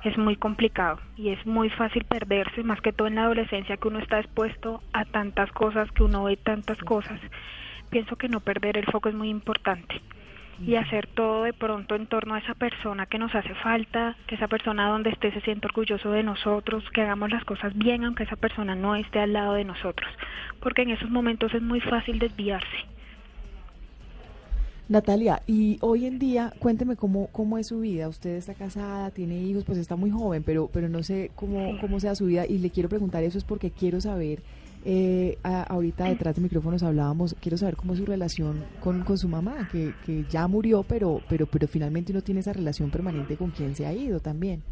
es 0.05 0.19
muy 0.19 0.37
complicado 0.37 0.99
y 1.17 1.31
es 1.31 1.47
muy 1.47 1.71
fácil 1.71 2.05
perderse, 2.05 2.63
más 2.63 2.81
que 2.81 2.93
todo 2.93 3.09
en 3.09 3.15
la 3.15 3.25
adolescencia 3.25 3.77
que 3.77 3.89
uno 3.89 4.01
está 4.01 4.19
expuesto 4.19 4.83
a 4.93 5.05
tantas 5.05 5.51
cosas, 5.53 5.91
que 5.93 6.03
uno 6.03 6.25
ve 6.25 6.37
tantas 6.37 6.79
cosas. 6.79 7.21
Pienso 7.91 8.17
que 8.17 8.29
no 8.29 8.41
perder 8.41 8.77
el 8.77 8.87
foco 8.87 9.09
es 9.09 9.15
muy 9.15 9.31
importante 9.31 10.03
y 10.67 10.75
hacer 10.75 11.07
todo 11.07 11.45
de 11.45 11.53
pronto 11.53 11.95
en 11.95 12.07
torno 12.07 12.35
a 12.35 12.39
esa 12.39 12.55
persona 12.55 13.07
que 13.07 13.19
nos 13.19 13.35
hace 13.35 13.55
falta, 13.57 14.17
que 14.27 14.35
esa 14.35 14.49
persona 14.49 14.89
donde 14.89 15.11
esté 15.11 15.33
se 15.33 15.41
sienta 15.43 15.69
orgulloso 15.69 16.11
de 16.11 16.23
nosotros, 16.23 16.85
que 16.93 17.03
hagamos 17.03 17.31
las 17.31 17.45
cosas 17.45 17.77
bien 17.77 18.05
aunque 18.05 18.25
esa 18.25 18.37
persona 18.37 18.75
no 18.75 18.97
esté 18.97 19.21
al 19.21 19.33
lado 19.33 19.55
de 19.55 19.65
nosotros, 19.65 20.11
porque 20.61 20.83
en 20.83 20.91
esos 20.91 21.11
momentos 21.11 21.55
es 21.55 21.63
muy 21.63 21.81
fácil 21.81 22.19
desviarse. 22.19 22.87
Natalia, 24.89 25.43
y 25.47 25.77
hoy 25.83 26.07
en 26.07 26.19
día, 26.19 26.51
cuénteme 26.59 26.97
cómo, 26.97 27.27
cómo 27.27 27.59
es 27.59 27.67
su 27.67 27.81
vida. 27.81 28.09
Usted 28.09 28.37
está 28.37 28.55
casada, 28.55 29.11
tiene 29.11 29.39
hijos, 29.39 29.65
pues 29.65 29.77
está 29.77 29.97
muy 29.97 30.11
joven, 30.11 30.43
pero, 30.43 30.71
pero 30.73 30.89
no 30.89 31.03
sé 31.03 31.31
cómo, 31.35 31.79
cómo 31.79 32.01
sea 32.01 32.15
su 32.15 32.25
vida. 32.25 32.47
Y 32.47 32.57
le 32.57 32.71
quiero 32.71 32.89
preguntar 32.89 33.23
eso 33.23 33.37
es 33.37 33.45
porque 33.45 33.71
quiero 33.71 34.01
saber, 34.01 34.43
eh, 34.85 35.39
a- 35.43 35.63
ahorita 35.65 36.05
detrás 36.05 36.35
de 36.37 36.43
micrófonos 36.43 36.83
hablábamos, 36.83 37.35
quiero 37.41 37.57
saber 37.57 37.77
cómo 37.77 37.93
es 37.95 37.99
su 37.99 38.07
relación 38.07 38.65
con, 38.81 39.03
con 39.05 39.19
su 39.19 39.29
mamá, 39.29 39.69
que, 39.71 39.93
que 40.07 40.25
ya 40.31 40.47
murió, 40.47 40.83
pero, 40.83 41.21
pero, 41.29 41.47
pero 41.47 41.67
finalmente 41.69 42.13
uno 42.13 42.23
tiene 42.23 42.41
esa 42.41 42.53
relación 42.53 42.91
permanente 42.91 43.37
con 43.37 43.51
quien 43.51 43.75
se 43.75 43.87
ha 43.87 43.93
ido 43.93 44.21
también. 44.21 44.63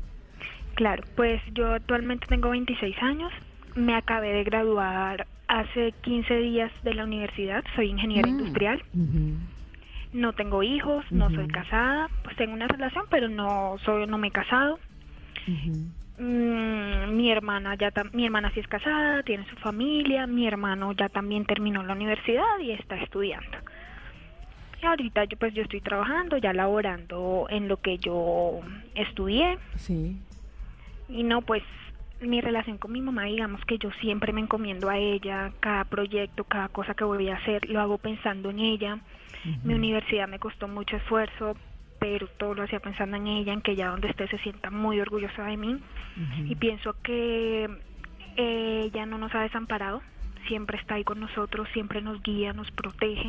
Claro, 0.74 1.02
pues 1.16 1.40
yo 1.54 1.72
actualmente 1.72 2.26
tengo 2.26 2.50
26 2.50 2.94
años, 3.02 3.32
me 3.74 3.94
acabé 3.94 4.32
de 4.32 4.44
graduar 4.44 5.26
hace 5.48 5.92
15 6.02 6.34
días 6.38 6.70
de 6.82 6.94
la 6.94 7.04
universidad, 7.04 7.62
soy 7.74 7.88
ingeniera 7.90 8.28
industrial. 8.28 8.82
No 10.12 10.32
tengo 10.32 10.62
hijos, 10.62 11.04
no 11.11 11.28
soy 11.30 11.46
casada, 11.48 12.09
pues 12.24 12.36
tengo 12.36 12.54
una 12.54 12.68
relación, 12.68 13.04
pero 13.11 13.28
no 13.28 13.76
soy 13.84 14.07
no 14.07 14.18
me 14.18 14.28
he 14.28 14.30
casado. 14.30 14.78
Mi 16.18 17.30
hermana 17.30 17.74
ya 17.74 17.92
mi 18.12 18.24
hermana 18.24 18.50
sí 18.52 18.60
es 18.60 18.68
casada, 18.68 19.22
tiene 19.22 19.46
su 19.48 19.56
familia, 19.56 20.26
mi 20.26 20.46
hermano 20.46 20.92
ya 20.92 21.08
también 21.08 21.44
terminó 21.44 21.82
la 21.82 21.92
universidad 21.92 22.58
y 22.62 22.72
está 22.72 22.96
estudiando. 22.96 23.58
Y 24.82 24.86
ahorita 24.86 25.24
yo 25.24 25.36
pues 25.38 25.54
yo 25.54 25.62
estoy 25.62 25.80
trabajando, 25.80 26.36
ya 26.38 26.52
laborando 26.52 27.46
en 27.50 27.68
lo 27.68 27.78
que 27.78 27.98
yo 27.98 28.60
estudié 28.94 29.58
Sí. 29.76 30.16
y 31.08 31.22
no 31.22 31.42
pues 31.42 31.62
mi 32.20 32.40
relación 32.40 32.78
con 32.78 32.92
mi 32.92 33.02
mamá 33.02 33.24
digamos 33.24 33.62
que 33.66 33.76
yo 33.78 33.90
siempre 34.00 34.32
me 34.32 34.40
encomiendo 34.40 34.88
a 34.88 34.96
ella, 34.96 35.52
cada 35.60 35.84
proyecto, 35.84 36.44
cada 36.44 36.68
cosa 36.68 36.94
que 36.94 37.04
voy 37.04 37.28
a 37.28 37.36
hacer 37.36 37.68
lo 37.68 37.80
hago 37.80 37.98
pensando 37.98 38.50
en 38.50 38.58
ella. 38.60 38.98
Mi 39.64 39.74
universidad 39.74 40.26
me 40.26 40.38
costó 40.40 40.66
mucho 40.66 40.96
esfuerzo, 40.96 41.56
pero 41.99 42.26
todo 42.38 42.55
lo 42.55 42.62
hacía 42.62 42.80
pensando 42.80 43.16
en 43.16 43.26
ella, 43.26 43.53
en 43.53 43.62
que 43.62 43.72
ella 43.72 43.88
donde 43.88 44.09
esté 44.09 44.28
se 44.28 44.38
sienta 44.38 44.70
muy 44.70 45.01
orgullosa 45.01 45.44
de 45.44 45.57
mí. 45.57 45.78
Y 46.47 46.55
pienso 46.57 46.94
que 47.03 47.68
ella 48.36 49.07
no 49.07 49.18
nos 49.18 49.34
ha 49.34 49.42
desamparado, 49.42 50.03
siempre 50.49 50.78
está 50.78 50.94
ahí 50.94 51.05
con 51.05 51.20
nosotros, 51.20 51.68
siempre 51.72 52.01
nos 52.01 52.22
guía, 52.22 52.53
nos 52.53 52.70
protege. 52.70 53.28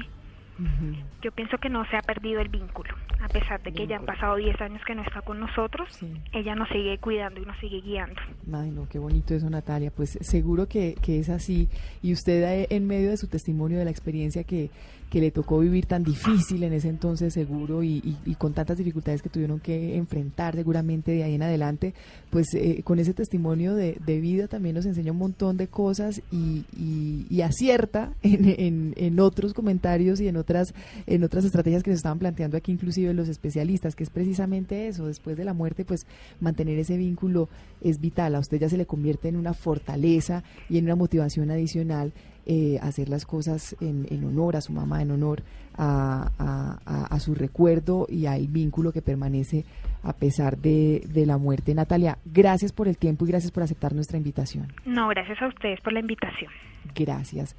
Yo 1.21 1.31
pienso 1.31 1.59
que 1.59 1.69
no 1.69 1.85
se 1.85 1.97
ha 1.97 2.01
perdido 2.01 2.41
el 2.41 2.49
vínculo, 2.49 2.95
a 3.21 3.27
pesar 3.27 3.61
de 3.61 3.71
que 3.71 3.85
ya 3.85 3.97
han 3.97 4.05
pasado 4.05 4.37
10 4.37 4.59
años 4.61 4.81
que 4.85 4.95
no 4.95 5.03
está 5.03 5.21
con 5.21 5.39
nosotros, 5.39 5.87
ella 6.31 6.55
nos 6.55 6.67
sigue 6.69 6.97
cuidando 6.97 7.39
y 7.39 7.45
nos 7.45 7.57
sigue 7.59 7.81
guiando. 7.81 8.19
Ay, 8.51 8.71
no, 8.71 8.89
qué 8.89 8.97
bonito 8.97 9.35
eso, 9.35 9.49
Natalia. 9.49 9.91
Pues 9.95 10.17
seguro 10.21 10.67
que, 10.67 10.95
que 10.99 11.19
es 11.19 11.29
así. 11.29 11.69
Y 12.01 12.11
usted, 12.11 12.43
eh, 12.43 12.67
en 12.71 12.87
medio 12.87 13.11
de 13.11 13.17
su 13.17 13.27
testimonio 13.27 13.77
de 13.77 13.85
la 13.85 13.91
experiencia 13.91 14.43
que, 14.43 14.71
que 15.09 15.21
le 15.21 15.31
tocó 15.31 15.59
vivir 15.59 15.85
tan 15.85 16.03
difícil 16.03 16.63
en 16.63 16.73
ese 16.73 16.89
entonces, 16.89 17.33
seguro, 17.33 17.81
y, 17.83 18.01
con 18.37 18.53
tantas 18.53 18.77
dificultades 18.77 19.21
que 19.21 19.29
tuvieron 19.29 19.59
que 19.61 19.95
enfrentar 19.95 20.55
seguramente 20.55 21.11
de 21.13 21.23
ahí 21.23 21.35
en 21.35 21.43
adelante, 21.43 21.93
pues 22.29 22.47
eh, 22.55 22.81
con 22.83 22.99
ese 22.99 23.13
testimonio 23.13 23.73
de, 23.73 23.97
de 24.05 24.19
vida 24.19 24.47
también 24.47 24.75
nos 24.75 24.85
enseña 24.85 25.13
un 25.13 25.17
montón 25.17 25.55
de 25.55 25.67
cosas 25.67 26.21
y, 26.31 26.65
y- 26.77 27.25
y 27.29 27.41
acierta 27.41 28.11
en, 28.21 28.49
en- 28.59 28.93
en 28.97 29.19
otros 29.21 29.53
comentarios 29.53 30.19
y 30.19 30.27
en 30.27 30.35
otras, 30.35 30.73
en 31.05 31.23
otras 31.23 31.45
estrategias 31.45 31.83
que 31.83 31.91
se 31.91 31.95
estaban 31.97 32.19
planteando 32.19 32.57
aquí, 32.57 32.71
inclusive 32.73 33.13
los 33.13 33.29
especialistas, 33.29 33.95
que 33.95 34.03
es 34.03 34.09
precisamente 34.09 34.87
eso, 34.89 35.07
después 35.07 35.37
de 35.37 35.45
la 35.45 35.53
muerte, 35.53 35.85
pues 35.85 36.05
mantener 36.41 36.77
ese 36.79 36.97
vínculo 36.97 37.47
es 37.81 37.99
vital. 38.01 38.35
A 38.35 38.39
usted 38.39 38.59
ya 38.59 38.67
se 38.69 38.77
le 38.77 38.85
convierte 38.85 39.29
en 39.29 39.37
una 39.37 39.53
fortaleza 39.53 40.43
y 40.69 40.77
en 40.79 40.85
una 40.85 40.95
motivación 40.95 41.49
adicional 41.51 42.11
eh, 42.47 42.79
hacer 42.81 43.09
las 43.09 43.25
cosas 43.25 43.75
en, 43.81 44.07
en 44.09 44.23
honor 44.23 44.55
a 44.55 44.61
su 44.61 44.71
mamá, 44.73 45.01
en 45.01 45.11
honor 45.11 45.43
a, 45.77 46.31
a- 46.39 46.79
a- 46.85 47.05
a 47.05 47.19
su 47.19 47.35
recuerdo 47.35 48.07
y 48.09 48.25
al 48.25 48.47
vínculo 48.47 48.91
que 48.91 49.01
permanece 49.01 49.65
a 50.01 50.13
pesar 50.13 50.57
de, 50.57 51.03
de 51.13 51.25
la 51.25 51.37
muerte. 51.37 51.75
Natalia, 51.75 52.17
gracias 52.25 52.71
por 52.71 52.87
el 52.87 52.97
tiempo 52.97 53.25
y 53.25 53.27
gracias 53.29 53.51
por 53.51 53.63
aceptar 53.63 53.93
nuestra 53.93 54.17
invitación. 54.17 54.71
No, 54.85 55.09
gracias 55.09 55.41
a 55.41 55.47
ustedes 55.47 55.79
por 55.81 55.91
la 55.93 55.99
invitación. 55.99 56.49
Gracias. 56.95 57.55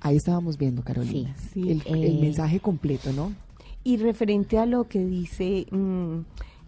Ahí 0.00 0.16
estábamos 0.16 0.56
viendo, 0.56 0.82
Carolina, 0.82 1.34
Sí, 1.52 1.70
el 1.70 1.82
eh, 1.84 2.18
mensaje 2.20 2.60
completo, 2.60 3.12
¿no? 3.12 3.32
Y 3.84 3.96
referente 3.98 4.58
a 4.58 4.64
lo 4.66 4.84
que 4.88 5.04
dice 5.04 5.66
mm, 5.70 6.20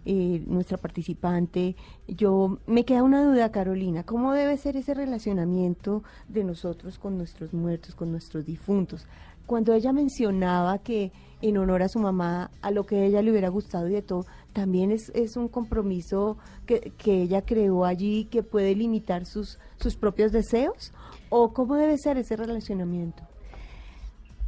eh, 0.05 0.43
nuestra 0.47 0.77
participante, 0.77 1.75
yo 2.07 2.59
me 2.67 2.85
queda 2.85 3.03
una 3.03 3.23
duda, 3.23 3.51
Carolina, 3.51 4.03
¿cómo 4.03 4.33
debe 4.33 4.57
ser 4.57 4.75
ese 4.77 4.93
relacionamiento 4.93 6.03
de 6.27 6.43
nosotros 6.43 6.99
con 6.99 7.17
nuestros 7.17 7.53
muertos, 7.53 7.95
con 7.95 8.11
nuestros 8.11 8.45
difuntos? 8.45 9.07
Cuando 9.45 9.73
ella 9.73 9.91
mencionaba 9.91 10.77
que 10.79 11.11
en 11.41 11.57
honor 11.57 11.83
a 11.83 11.89
su 11.89 11.99
mamá, 11.99 12.51
a 12.61 12.71
lo 12.71 12.85
que 12.85 13.05
ella 13.05 13.21
le 13.21 13.31
hubiera 13.31 13.49
gustado 13.49 13.89
y 13.89 13.93
de 13.93 14.01
todo, 14.01 14.25
también 14.53 14.91
es, 14.91 15.09
es 15.13 15.35
un 15.35 15.49
compromiso 15.49 16.37
que, 16.65 16.93
que 16.97 17.23
ella 17.23 17.41
creó 17.41 17.83
allí 17.83 18.25
que 18.25 18.43
puede 18.43 18.75
limitar 18.75 19.25
sus, 19.25 19.59
sus 19.77 19.97
propios 19.97 20.31
deseos? 20.31 20.93
¿O 21.29 21.51
cómo 21.53 21.75
debe 21.75 21.97
ser 21.97 22.17
ese 22.17 22.37
relacionamiento? 22.37 23.23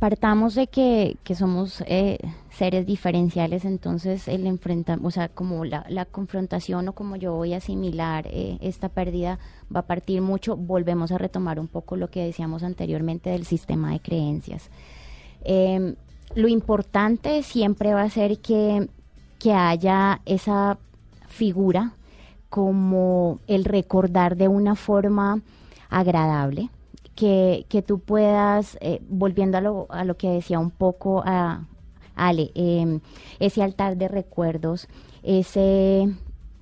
Partamos 0.05 0.53
de 0.53 0.67
que, 0.67 1.17
somos 1.33 1.83
eh, 1.87 2.19
seres 2.51 2.85
diferenciales, 2.85 3.65
entonces 3.65 4.27
el 4.27 4.45
enfrenta, 4.45 4.99
o 5.01 5.09
sea, 5.09 5.29
como 5.29 5.65
la, 5.65 6.05
confrontación 6.05 6.87
o 6.87 6.93
como 6.93 7.15
yo 7.15 7.33
voy 7.33 7.55
a 7.55 7.57
asimilar 7.57 8.27
eh, 8.27 8.59
esta 8.61 8.87
pérdida 8.87 9.39
va 9.75 9.79
a 9.79 9.87
partir 9.87 10.21
mucho, 10.21 10.57
volvemos 10.57 11.11
a 11.11 11.17
retomar 11.17 11.59
un 11.59 11.67
poco 11.67 11.95
lo 11.95 12.11
que 12.11 12.23
decíamos 12.23 12.61
anteriormente 12.61 13.31
del 13.31 13.47
sistema 13.47 13.93
de 13.93 13.99
creencias. 13.99 14.69
Eh, 15.43 15.95
lo 16.35 16.49
importante 16.49 17.41
siempre 17.41 17.95
va 17.95 18.03
a 18.03 18.09
ser 18.11 18.37
que, 18.37 18.87
que 19.39 19.53
haya 19.53 20.21
esa 20.27 20.77
figura 21.27 21.93
como 22.51 23.39
el 23.47 23.65
recordar 23.65 24.37
de 24.37 24.49
una 24.49 24.75
forma 24.75 25.41
agradable, 25.89 26.69
que, 27.15 27.65
que 27.69 27.81
tú 27.81 27.99
puedas, 27.99 28.77
eh, 28.81 29.01
volviendo 29.07 29.57
a 29.57 29.61
lo, 29.61 29.87
a 29.89 30.03
lo 30.03 30.17
que 30.17 30.29
decía 30.29 30.59
un 30.59 30.71
poco 30.71 31.23
a 31.25 31.67
Ale, 32.15 32.51
eh, 32.55 32.99
ese 33.39 33.63
altar 33.63 33.97
de 33.97 34.07
recuerdos, 34.07 34.87
ese, 35.23 36.13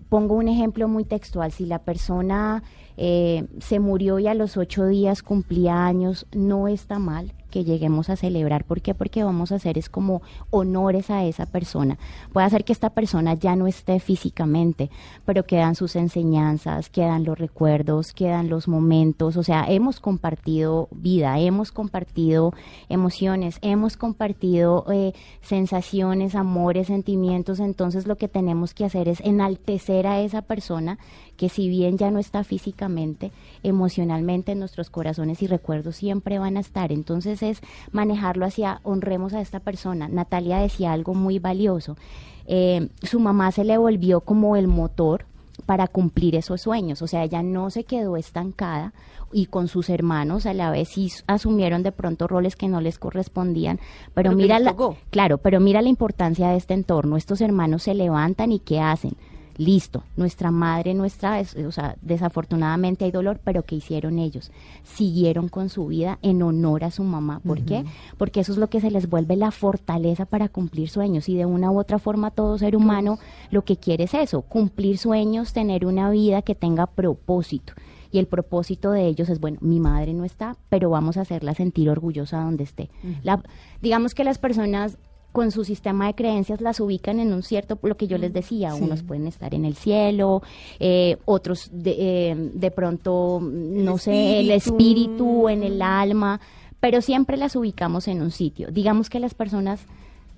pongo 0.10 0.36
un 0.36 0.48
ejemplo 0.48 0.88
muy 0.88 1.06
textual, 1.06 1.52
si 1.52 1.66
la 1.66 1.80
persona 1.80 2.64
eh, 2.98 3.48
se 3.60 3.80
murió 3.80 4.20
y 4.20 4.28
a 4.28 4.34
los 4.34 4.58
ocho 4.58 4.86
días 4.86 5.24
cumplía 5.24 5.86
años, 5.86 6.28
no 6.32 6.68
está 6.68 7.00
mal 7.00 7.34
que 7.54 7.64
lleguemos 7.64 8.10
a 8.10 8.16
celebrar. 8.16 8.66
¿Por 8.66 8.82
qué? 8.82 8.96
Porque 8.96 9.24
vamos 9.24 9.52
a 9.52 9.56
hacer 9.58 9.78
es 9.78 9.88
como 9.88 10.24
honores 10.50 11.12
a 11.12 11.24
esa 11.24 11.46
persona. 11.46 12.00
Puede 12.32 12.50
ser 12.50 12.66
que 12.66 12.74
esta 12.74 12.90
persona 12.90 13.36
ya 13.36 13.56
no 13.56 13.68
esté 13.68 14.00
físicamente, 14.00 14.90
pero 15.24 15.46
quedan 15.46 15.76
sus 15.76 15.96
enseñanzas, 15.96 16.90
quedan 16.90 17.26
los 17.26 17.38
recuerdos, 17.38 18.12
quedan 18.12 18.50
los 18.50 18.68
momentos. 18.68 19.38
O 19.38 19.44
sea, 19.44 19.66
hemos 19.70 20.00
compartido 20.00 20.88
vida, 20.90 21.38
hemos 21.38 21.72
compartido 21.72 22.54
emociones, 22.90 23.60
hemos 23.62 23.98
compartido 23.98 24.86
eh, 24.92 25.14
sensaciones, 25.44 26.34
amores, 26.34 26.88
sentimientos. 26.88 27.60
Entonces 27.60 28.08
lo 28.08 28.16
que 28.16 28.28
tenemos 28.28 28.74
que 28.74 28.86
hacer 28.86 29.08
es 29.08 29.22
enaltecer 29.22 30.08
a 30.08 30.22
esa 30.22 30.42
persona 30.42 30.98
que 31.38 31.50
si 31.50 31.70
bien 31.70 32.00
ya 32.00 32.10
no 32.10 32.18
está 32.18 32.44
físicamente, 32.44 33.32
emocionalmente 33.62 34.56
nuestros 34.56 34.90
corazones 34.90 35.42
y 35.44 35.48
recuerdos 35.48 35.98
siempre 35.98 36.40
van 36.40 36.58
a 36.58 36.62
estar. 36.62 36.92
Entonces 36.92 37.43
es 37.44 37.62
manejarlo 37.92 38.46
hacia 38.46 38.80
honremos 38.84 39.34
a 39.34 39.42
esta 39.42 39.60
persona. 39.60 40.08
Natalia 40.08 40.60
decía 40.60 40.94
algo 40.94 41.14
muy 41.14 41.40
valioso. 41.40 41.98
Eh, 42.46 42.90
su 43.02 43.20
mamá 43.20 43.52
se 43.52 43.64
le 43.64 43.78
volvió 43.78 44.22
como 44.22 44.56
el 44.56 44.68
motor 44.68 45.26
para 45.66 45.88
cumplir 45.88 46.36
esos 46.36 46.62
sueños, 46.62 47.02
o 47.02 47.08
sea, 47.08 47.24
ella 47.24 47.44
no 47.44 47.70
se 47.70 47.84
quedó 47.84 48.18
estancada 48.18 48.94
y 49.32 49.46
con 49.48 49.68
sus 49.68 49.90
hermanos 49.90 50.46
a 50.46 50.54
la 50.54 50.72
vez 50.72 50.90
sí 50.90 51.12
asumieron 51.28 51.84
de 51.84 51.92
pronto 51.92 52.28
roles 52.28 52.56
que 52.56 52.68
no 52.68 52.82
les 52.82 53.00
correspondían, 53.00 53.80
pero, 54.14 54.32
mira 54.34 54.60
la, 54.60 54.76
claro, 55.10 55.38
pero 55.38 55.60
mira 55.60 55.82
la 55.82 55.90
importancia 55.90 56.50
de 56.50 56.58
este 56.58 56.74
entorno, 56.74 57.18
estos 57.18 57.40
hermanos 57.42 57.84
se 57.84 57.94
levantan 57.94 58.52
y 58.52 58.60
¿qué 58.60 58.82
hacen? 58.82 59.16
Listo, 59.58 60.04
nuestra 60.18 60.50
madre, 60.52 60.94
nuestra, 60.96 61.40
es- 61.40 61.56
o 61.56 61.72
sea, 61.72 61.96
desafortunadamente 62.02 63.06
hay 63.06 63.12
dolor, 63.12 63.40
pero 63.44 63.64
¿qué 63.64 63.76
hicieron 63.76 64.18
ellos? 64.18 64.52
Siguieron 64.84 65.48
con 65.48 65.70
su 65.70 65.88
vida 65.88 66.18
en 66.22 66.42
honor 66.42 66.84
a 66.84 66.92
su 66.92 67.04
mamá. 67.04 67.40
¿Por 67.46 67.62
qué? 67.62 67.86
Porque 68.18 68.40
eso 68.40 68.52
es 68.52 68.58
lo 68.58 68.68
que 68.70 68.82
se 68.82 68.90
les 68.92 69.10
vuelve 69.10 69.36
la 69.36 69.52
fortaleza 69.52 70.26
para 70.26 70.50
cumplir 70.50 70.90
sueños. 70.90 71.30
Y 71.30 71.36
de 71.36 71.46
una 71.46 71.70
u 71.72 71.80
otra 71.80 72.00
forma 72.00 72.32
todo 72.32 72.58
ser 72.58 72.76
humano 72.76 73.20
lo 73.52 73.64
que 73.64 73.78
quiere 73.78 74.06
es 74.06 74.14
eso, 74.14 74.42
cumplir 74.42 74.98
sueños, 74.98 75.54
tener 75.54 75.86
una 75.86 76.10
vida 76.10 76.42
que 76.42 76.56
tenga 76.56 76.88
propósito. 76.88 77.74
Y 78.12 78.20
el 78.20 78.28
propósito 78.28 78.92
de 78.92 79.08
ellos 79.08 79.30
es, 79.30 79.40
bueno, 79.40 79.58
mi 79.62 79.80
madre 79.80 80.14
no 80.14 80.24
está, 80.24 80.56
pero 80.70 80.90
vamos 80.90 81.18
a 81.18 81.22
hacerla 81.22 81.54
sentir 81.56 81.90
orgullosa 81.90 82.42
donde 82.42 82.64
esté. 82.64 82.90
La- 83.24 83.42
digamos 83.82 84.14
que 84.14 84.24
las 84.24 84.38
personas 84.38 84.98
con 85.34 85.52
su 85.52 85.66
sistema 85.66 86.08
de 86.08 86.14
creencias 86.16 86.62
las 86.62 86.80
ubican 86.80 87.20
en 87.20 87.34
un 87.34 87.44
cierto, 87.44 87.78
lo 87.84 87.98
que 87.98 88.08
yo 88.08 88.18
les 88.18 88.32
decía, 88.32 88.72
Sí. 88.72 88.82
unos 88.84 89.04
pueden 89.04 89.28
estar 89.28 89.54
en 89.54 89.66
el 89.66 89.76
cielo, 89.76 90.42
eh, 90.80 91.18
otros 91.26 91.70
de, 91.74 91.96
eh, 92.32 92.36
de 92.54 92.72
pronto, 92.72 93.42
no 93.42 93.98
sé, 93.98 94.40
el 94.40 94.52
espíritu. 94.52 94.78
espíritu, 94.78 95.50
en 95.50 95.64
el 95.64 95.82
alma, 95.82 96.40
pero 96.80 97.02
siempre 97.02 97.36
las 97.36 97.56
ubicamos 97.58 98.08
en 98.08 98.22
un 98.22 98.32
sitio. 98.32 98.70
Digamos 98.72 99.10
que 99.10 99.20
las 99.20 99.34
personas 99.34 99.82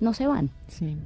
no 0.00 0.12
se 0.14 0.26
van. 0.26 0.50
Sí. 0.68 0.96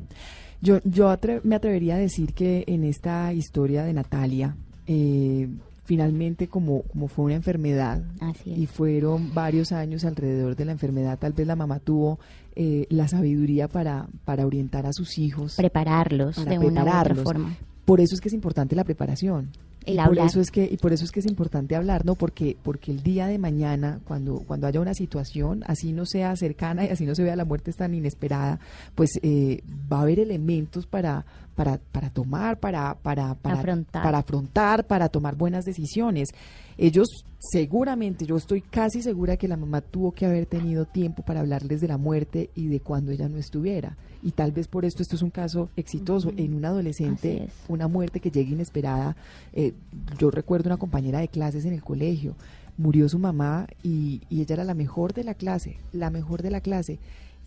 Yo, 0.62 0.78
yo 0.84 1.08
atre- 1.10 1.40
me 1.42 1.56
atrevería 1.56 1.94
a 1.96 1.98
decir 1.98 2.32
que 2.34 2.64
en 2.66 2.84
esta 2.84 3.32
historia 3.32 3.82
de 3.84 3.92
Natalia, 3.92 4.56
eh, 4.86 5.48
finalmente 5.90 6.46
como, 6.46 6.82
como 6.82 7.08
fue 7.08 7.24
una 7.24 7.34
enfermedad 7.34 8.04
Así 8.20 8.54
y 8.54 8.66
fueron 8.66 9.34
varios 9.34 9.72
años 9.72 10.04
alrededor 10.04 10.54
de 10.54 10.64
la 10.64 10.70
enfermedad, 10.70 11.18
tal 11.18 11.32
vez 11.32 11.48
la 11.48 11.56
mamá 11.56 11.80
tuvo 11.80 12.20
eh, 12.54 12.86
la 12.90 13.08
sabiduría 13.08 13.66
para, 13.66 14.06
para 14.24 14.46
orientar 14.46 14.86
a 14.86 14.92
sus 14.92 15.18
hijos. 15.18 15.56
Prepararlos 15.56 16.36
para 16.36 16.52
de 16.52 16.58
una 16.60 16.84
u 16.84 17.00
otra 17.00 17.16
forma. 17.16 17.56
Por 17.84 18.00
eso 18.00 18.14
es 18.14 18.20
que 18.20 18.28
es 18.28 18.34
importante 18.34 18.76
la 18.76 18.84
preparación. 18.84 19.50
El 19.86 19.94
y 19.94 19.98
por 19.98 20.18
eso 20.18 20.40
es 20.40 20.50
que 20.50 20.68
y 20.70 20.76
por 20.76 20.92
eso 20.92 21.04
es 21.04 21.10
que 21.10 21.20
es 21.20 21.26
importante 21.26 21.74
hablar, 21.74 22.04
¿no? 22.04 22.14
Porque 22.14 22.56
porque 22.62 22.90
el 22.90 23.02
día 23.02 23.26
de 23.26 23.38
mañana 23.38 24.00
cuando 24.04 24.40
cuando 24.46 24.66
haya 24.66 24.80
una 24.80 24.94
situación 24.94 25.64
así 25.66 25.92
no 25.92 26.04
sea 26.06 26.36
cercana 26.36 26.84
y 26.84 26.88
así 26.88 27.06
no 27.06 27.14
se 27.14 27.22
vea 27.22 27.36
la 27.36 27.44
muerte 27.44 27.72
tan 27.72 27.94
inesperada, 27.94 28.60
pues 28.94 29.18
eh, 29.22 29.62
va 29.90 29.98
a 29.98 30.02
haber 30.02 30.20
elementos 30.20 30.86
para 30.86 31.24
para 31.54 31.78
para 31.78 32.10
tomar, 32.10 32.58
para 32.60 32.94
para 32.94 33.34
para 33.34 33.58
Afrontar. 33.58 34.02
para 34.02 34.18
afrontar, 34.18 34.86
para 34.86 35.08
tomar 35.08 35.36
buenas 35.36 35.64
decisiones. 35.64 36.30
Ellos 36.76 37.24
seguramente, 37.40 38.26
yo 38.26 38.36
estoy 38.36 38.60
casi 38.60 39.02
segura 39.02 39.36
que 39.36 39.48
la 39.48 39.56
mamá 39.56 39.80
tuvo 39.80 40.12
que 40.12 40.26
haber 40.26 40.46
tenido 40.46 40.84
tiempo 40.84 41.22
para 41.22 41.40
hablarles 41.40 41.80
de 41.80 41.88
la 41.88 41.96
muerte 41.96 42.50
y 42.54 42.68
de 42.68 42.80
cuando 42.80 43.12
ella 43.12 43.28
no 43.28 43.38
estuviera. 43.38 43.96
Y 44.22 44.32
tal 44.32 44.52
vez 44.52 44.68
por 44.68 44.84
esto 44.84 45.02
esto 45.02 45.16
es 45.16 45.22
un 45.22 45.30
caso 45.30 45.70
exitoso 45.76 46.32
en 46.36 46.54
un 46.54 46.64
adolescente, 46.66 47.48
una 47.68 47.88
muerte 47.88 48.20
que 48.20 48.30
llega 48.30 48.50
inesperada. 48.50 49.16
Eh, 49.54 49.69
yo 50.18 50.30
recuerdo 50.30 50.68
una 50.68 50.76
compañera 50.76 51.20
de 51.20 51.28
clases 51.28 51.64
en 51.64 51.72
el 51.72 51.82
colegio, 51.82 52.36
murió 52.76 53.08
su 53.08 53.18
mamá 53.18 53.66
y, 53.82 54.22
y 54.30 54.40
ella 54.40 54.54
era 54.54 54.64
la 54.64 54.74
mejor 54.74 55.12
de 55.12 55.24
la 55.24 55.34
clase, 55.34 55.76
la 55.92 56.10
mejor 56.10 56.42
de 56.42 56.50
la 56.50 56.60
clase. 56.60 56.98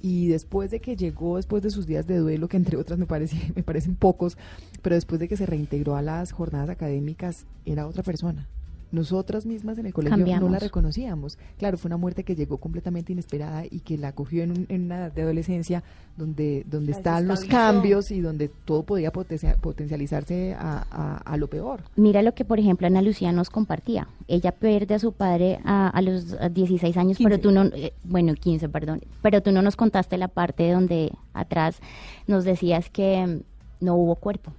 Y 0.01 0.27
después 0.27 0.69
de 0.69 0.81
que 0.81 0.97
llegó, 0.97 1.37
después 1.37 1.63
de 1.63 1.69
sus 1.69 1.87
días 1.87 2.05
de 2.07 2.17
duelo, 2.17 2.49
que 2.49 2.57
entre 2.57 2.75
otras 2.75 2.99
me, 2.99 3.05
parece, 3.05 3.37
me 3.55 3.63
parecen 3.63 3.95
pocos, 3.95 4.37
pero 4.81 4.95
después 4.95 5.19
de 5.19 5.29
que 5.29 5.37
se 5.37 5.45
reintegró 5.45 5.95
a 5.95 6.01
las 6.01 6.33
jornadas 6.33 6.69
académicas, 6.69 7.45
era 7.65 7.87
otra 7.87 8.03
persona. 8.03 8.47
Nosotras 8.93 9.45
mismas 9.45 9.77
en 9.79 9.87
el 9.87 9.93
colegio 9.93 10.15
no 10.17 10.23
la 10.23 10.59
reconocíamos. 10.63 11.37
Claro, 11.57 11.77
fue 11.77 11.89
una 11.89 11.97
muerte 11.97 12.23
que 12.23 12.35
llegó 12.35 12.57
completamente 12.57 13.11
inesperada 13.11 13.65
y 13.69 13.79
que 13.81 13.97
la 13.97 14.13
cogió 14.13 14.43
en, 14.43 14.51
un- 14.51 14.65
en 14.69 14.83
una 14.83 14.97
edad 14.97 15.11
de 15.11 15.23
adolescencia 15.23 15.83
donde, 16.15 16.63
donde 16.69 16.91
están 16.91 17.27
los 17.27 17.39
cambios 17.51 18.11
y 18.11 18.21
donde 18.21 18.49
todo 18.65 18.83
podía 18.83 19.11
potencia- 19.11 19.57
potencializarse 19.59 20.53
a, 20.53 20.85
a- 20.91 21.17
a 21.17 21.37
lo 21.37 21.47
peor. 21.47 21.81
Mira 21.95 22.21
lo 22.21 22.33
que, 22.35 22.45
por 22.45 22.59
ejemplo, 22.59 22.87
Ana 22.87 23.01
Lucía 23.01 23.31
nos 23.31 23.49
compartía. 23.49 24.07
Ella 24.27 24.51
pierde 24.51 24.93
a 24.95 24.99
su 24.99 25.11
padre 25.11 25.59
a, 25.65 25.89
a 25.89 26.01
los 26.03 26.33
a 26.33 26.49
16 26.49 26.95
años, 26.95 27.17
pero 27.17 27.39
tú 27.39 27.51
no, 27.51 27.63
eh, 27.65 27.93
bueno, 28.03 28.33
15, 28.35 28.69
perdón, 28.69 29.01
pero 29.23 29.41
tú 29.41 29.51
no 29.51 29.61
nos 29.63 29.75
contaste 29.75 30.17
la 30.17 30.27
parte 30.27 30.71
donde 30.71 31.11
atrás 31.33 31.79
nos 32.27 32.43
decías 32.45 32.89
que 32.91 33.25
mm, 33.25 33.83
no 33.85 33.95
hubo 33.95 34.15
cuerpo. 34.15 34.53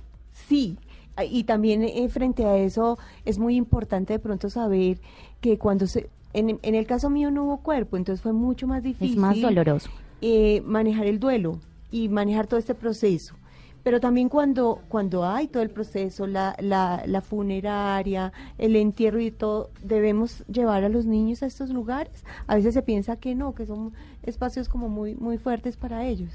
Sí, 0.49 0.77
y 1.23 1.45
también 1.45 1.83
eh, 1.85 2.09
frente 2.09 2.45
a 2.45 2.57
eso 2.57 2.99
es 3.25 3.39
muy 3.39 3.57
importante 3.57 4.15
de 4.15 4.19
pronto 4.19 4.51
saber 4.51 4.99
que 5.41 5.59
cuando 5.59 5.87
se... 5.87 6.09
En, 6.33 6.59
en 6.63 6.75
el 6.75 6.87
caso 6.87 7.11
mío 7.11 7.31
no 7.31 7.45
hubo 7.45 7.59
cuerpo, 7.59 7.97
entonces 7.97 8.21
fue 8.23 8.33
mucho 8.33 8.67
más 8.67 8.83
difícil. 8.83 9.19
más 9.19 9.41
doloroso. 9.41 9.91
eh, 10.21 10.63
manejar 10.67 11.07
el 11.07 11.21
duelo 11.21 11.61
y 11.93 12.09
manejar 12.09 12.49
todo 12.49 12.59
este 12.59 12.75
proceso. 12.75 13.37
Pero 13.85 14.01
también 14.01 14.31
cuando, 14.31 14.81
cuando 14.89 15.25
hay 15.27 15.47
todo 15.47 15.63
el 15.63 15.69
proceso, 15.71 16.27
la, 16.27 16.57
la, 16.59 17.03
la 17.07 17.21
funeraria, 17.21 18.33
el 18.59 18.77
entierro 18.77 19.21
y 19.21 19.31
todo, 19.31 19.69
debemos 19.83 20.43
llevar 20.47 20.85
a 20.85 20.89
los 20.89 21.05
niños 21.05 21.43
a 21.43 21.47
estos 21.47 21.69
lugares. 21.71 22.25
A 22.47 22.55
veces 22.57 22.73
se 22.75 22.83
piensa 22.83 23.17
que 23.17 23.35
no, 23.35 23.55
que 23.55 23.67
son 23.67 23.93
espacios 24.23 24.69
como 24.71 24.89
muy, 24.89 25.15
muy 25.15 25.37
fuertes 25.39 25.77
para 25.77 26.05
ellos. 26.07 26.31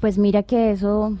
Pues 0.00 0.16
mira 0.16 0.42
que 0.42 0.70
eso, 0.70 1.18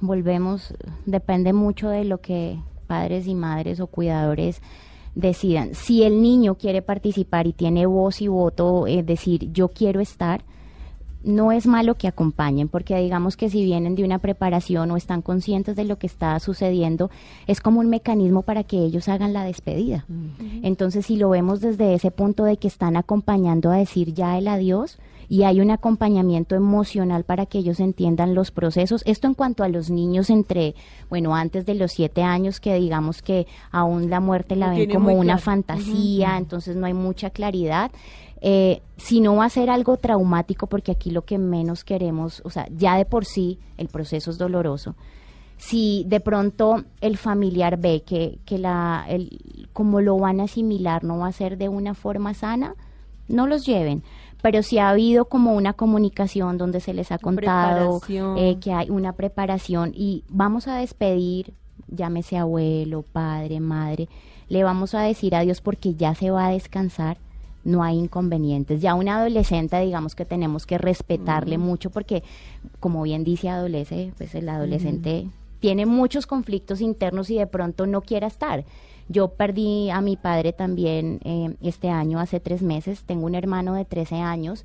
volvemos, 0.00 0.74
depende 1.06 1.52
mucho 1.52 1.88
de 1.88 2.04
lo 2.04 2.20
que 2.20 2.58
padres 2.88 3.26
y 3.28 3.34
madres 3.34 3.78
o 3.78 3.86
cuidadores 3.86 4.60
decidan. 5.14 5.74
Si 5.74 6.02
el 6.02 6.20
niño 6.20 6.56
quiere 6.56 6.82
participar 6.82 7.46
y 7.46 7.52
tiene 7.52 7.86
voz 7.86 8.20
y 8.20 8.28
voto, 8.28 8.88
es 8.88 9.06
decir, 9.06 9.52
yo 9.52 9.68
quiero 9.68 10.00
estar, 10.00 10.42
no 11.22 11.52
es 11.52 11.66
malo 11.66 11.94
que 11.94 12.08
acompañen, 12.08 12.68
porque 12.68 12.96
digamos 12.96 13.36
que 13.36 13.48
si 13.48 13.64
vienen 13.64 13.94
de 13.94 14.04
una 14.04 14.18
preparación 14.18 14.90
o 14.90 14.96
están 14.96 15.22
conscientes 15.22 15.76
de 15.76 15.84
lo 15.84 15.98
que 15.98 16.06
está 16.06 16.38
sucediendo, 16.40 17.10
es 17.46 17.60
como 17.60 17.80
un 17.80 17.88
mecanismo 17.88 18.42
para 18.42 18.64
que 18.64 18.78
ellos 18.78 19.08
hagan 19.08 19.32
la 19.32 19.44
despedida. 19.44 20.04
Entonces, 20.62 21.06
si 21.06 21.16
lo 21.16 21.30
vemos 21.30 21.60
desde 21.60 21.94
ese 21.94 22.10
punto 22.10 22.44
de 22.44 22.58
que 22.58 22.68
están 22.68 22.96
acompañando 22.96 23.70
a 23.70 23.76
decir 23.76 24.14
ya 24.14 24.36
el 24.36 24.46
adiós 24.48 24.98
y 25.28 25.42
hay 25.42 25.60
un 25.60 25.70
acompañamiento 25.70 26.54
emocional 26.54 27.24
para 27.24 27.46
que 27.46 27.58
ellos 27.58 27.80
entiendan 27.80 28.34
los 28.34 28.50
procesos, 28.50 29.02
esto 29.06 29.26
en 29.26 29.34
cuanto 29.34 29.64
a 29.64 29.68
los 29.68 29.90
niños 29.90 30.30
entre, 30.30 30.74
bueno, 31.08 31.34
antes 31.34 31.66
de 31.66 31.74
los 31.74 31.92
siete 31.92 32.22
años, 32.22 32.60
que 32.60 32.74
digamos 32.74 33.22
que 33.22 33.46
aún 33.70 34.10
la 34.10 34.20
muerte 34.20 34.56
la 34.56 34.70
ven 34.70 34.90
como 34.90 35.12
una 35.12 35.34
claro. 35.34 35.40
fantasía, 35.40 36.36
entonces 36.36 36.76
no 36.76 36.86
hay 36.86 36.94
mucha 36.94 37.30
claridad. 37.30 37.90
Eh, 38.40 38.82
si 38.96 39.20
no 39.20 39.36
va 39.36 39.46
a 39.46 39.50
ser 39.50 39.70
algo 39.70 39.96
traumático, 39.96 40.66
porque 40.66 40.92
aquí 40.92 41.10
lo 41.10 41.24
que 41.24 41.38
menos 41.38 41.84
queremos, 41.84 42.42
o 42.44 42.50
sea, 42.50 42.68
ya 42.70 42.96
de 42.96 43.04
por 43.04 43.24
sí 43.24 43.58
el 43.78 43.88
proceso 43.88 44.30
es 44.30 44.38
doloroso. 44.38 44.94
Si 45.58 46.04
de 46.06 46.20
pronto 46.20 46.84
el 47.00 47.16
familiar 47.16 47.78
ve 47.78 48.02
que, 48.04 48.38
que 48.44 48.58
la, 48.58 49.06
el, 49.08 49.68
como 49.72 50.02
lo 50.02 50.18
van 50.18 50.40
a 50.40 50.44
asimilar 50.44 51.02
no 51.02 51.18
va 51.18 51.28
a 51.28 51.32
ser 51.32 51.56
de 51.56 51.70
una 51.70 51.94
forma 51.94 52.34
sana, 52.34 52.74
no 53.28 53.46
los 53.46 53.64
lleven. 53.64 54.02
Pero 54.42 54.62
si 54.62 54.78
ha 54.78 54.90
habido 54.90 55.26
como 55.26 55.54
una 55.54 55.72
comunicación 55.72 56.58
donde 56.58 56.80
se 56.80 56.94
les 56.94 57.10
ha 57.10 57.18
contado 57.18 58.00
eh, 58.36 58.58
que 58.60 58.72
hay 58.72 58.90
una 58.90 59.12
preparación. 59.12 59.92
Y 59.94 60.24
vamos 60.28 60.68
a 60.68 60.76
despedir, 60.76 61.54
llámese 61.88 62.36
abuelo, 62.36 63.02
padre, 63.02 63.60
madre, 63.60 64.08
le 64.48 64.62
vamos 64.62 64.94
a 64.94 65.00
decir 65.00 65.34
adiós 65.34 65.60
porque 65.60 65.94
ya 65.94 66.14
se 66.14 66.30
va 66.30 66.46
a 66.46 66.50
descansar, 66.50 67.18
no 67.64 67.82
hay 67.82 67.98
inconvenientes. 67.98 68.80
Ya 68.80 68.94
un 68.94 69.08
adolescente, 69.08 69.80
digamos 69.80 70.14
que 70.14 70.24
tenemos 70.24 70.66
que 70.66 70.78
respetarle 70.78 71.58
mucho 71.58 71.90
porque, 71.90 72.22
como 72.78 73.02
bien 73.02 73.24
dice 73.24 73.48
adolescente, 73.48 74.12
pues 74.16 74.34
el 74.36 74.48
adolescente 74.48 75.26
tiene 75.66 75.84
muchos 75.84 76.28
conflictos 76.28 76.80
internos 76.80 77.28
y 77.28 77.38
de 77.38 77.48
pronto 77.48 77.88
no 77.88 78.00
quiera 78.00 78.28
estar. 78.28 78.64
Yo 79.08 79.30
perdí 79.30 79.90
a 79.90 80.00
mi 80.00 80.16
padre 80.16 80.52
también 80.52 81.18
eh, 81.24 81.56
este 81.60 81.88
año, 81.88 82.20
hace 82.20 82.38
tres 82.38 82.62
meses. 82.62 83.02
Tengo 83.02 83.26
un 83.26 83.34
hermano 83.34 83.74
de 83.74 83.84
13 83.84 84.14
años. 84.14 84.64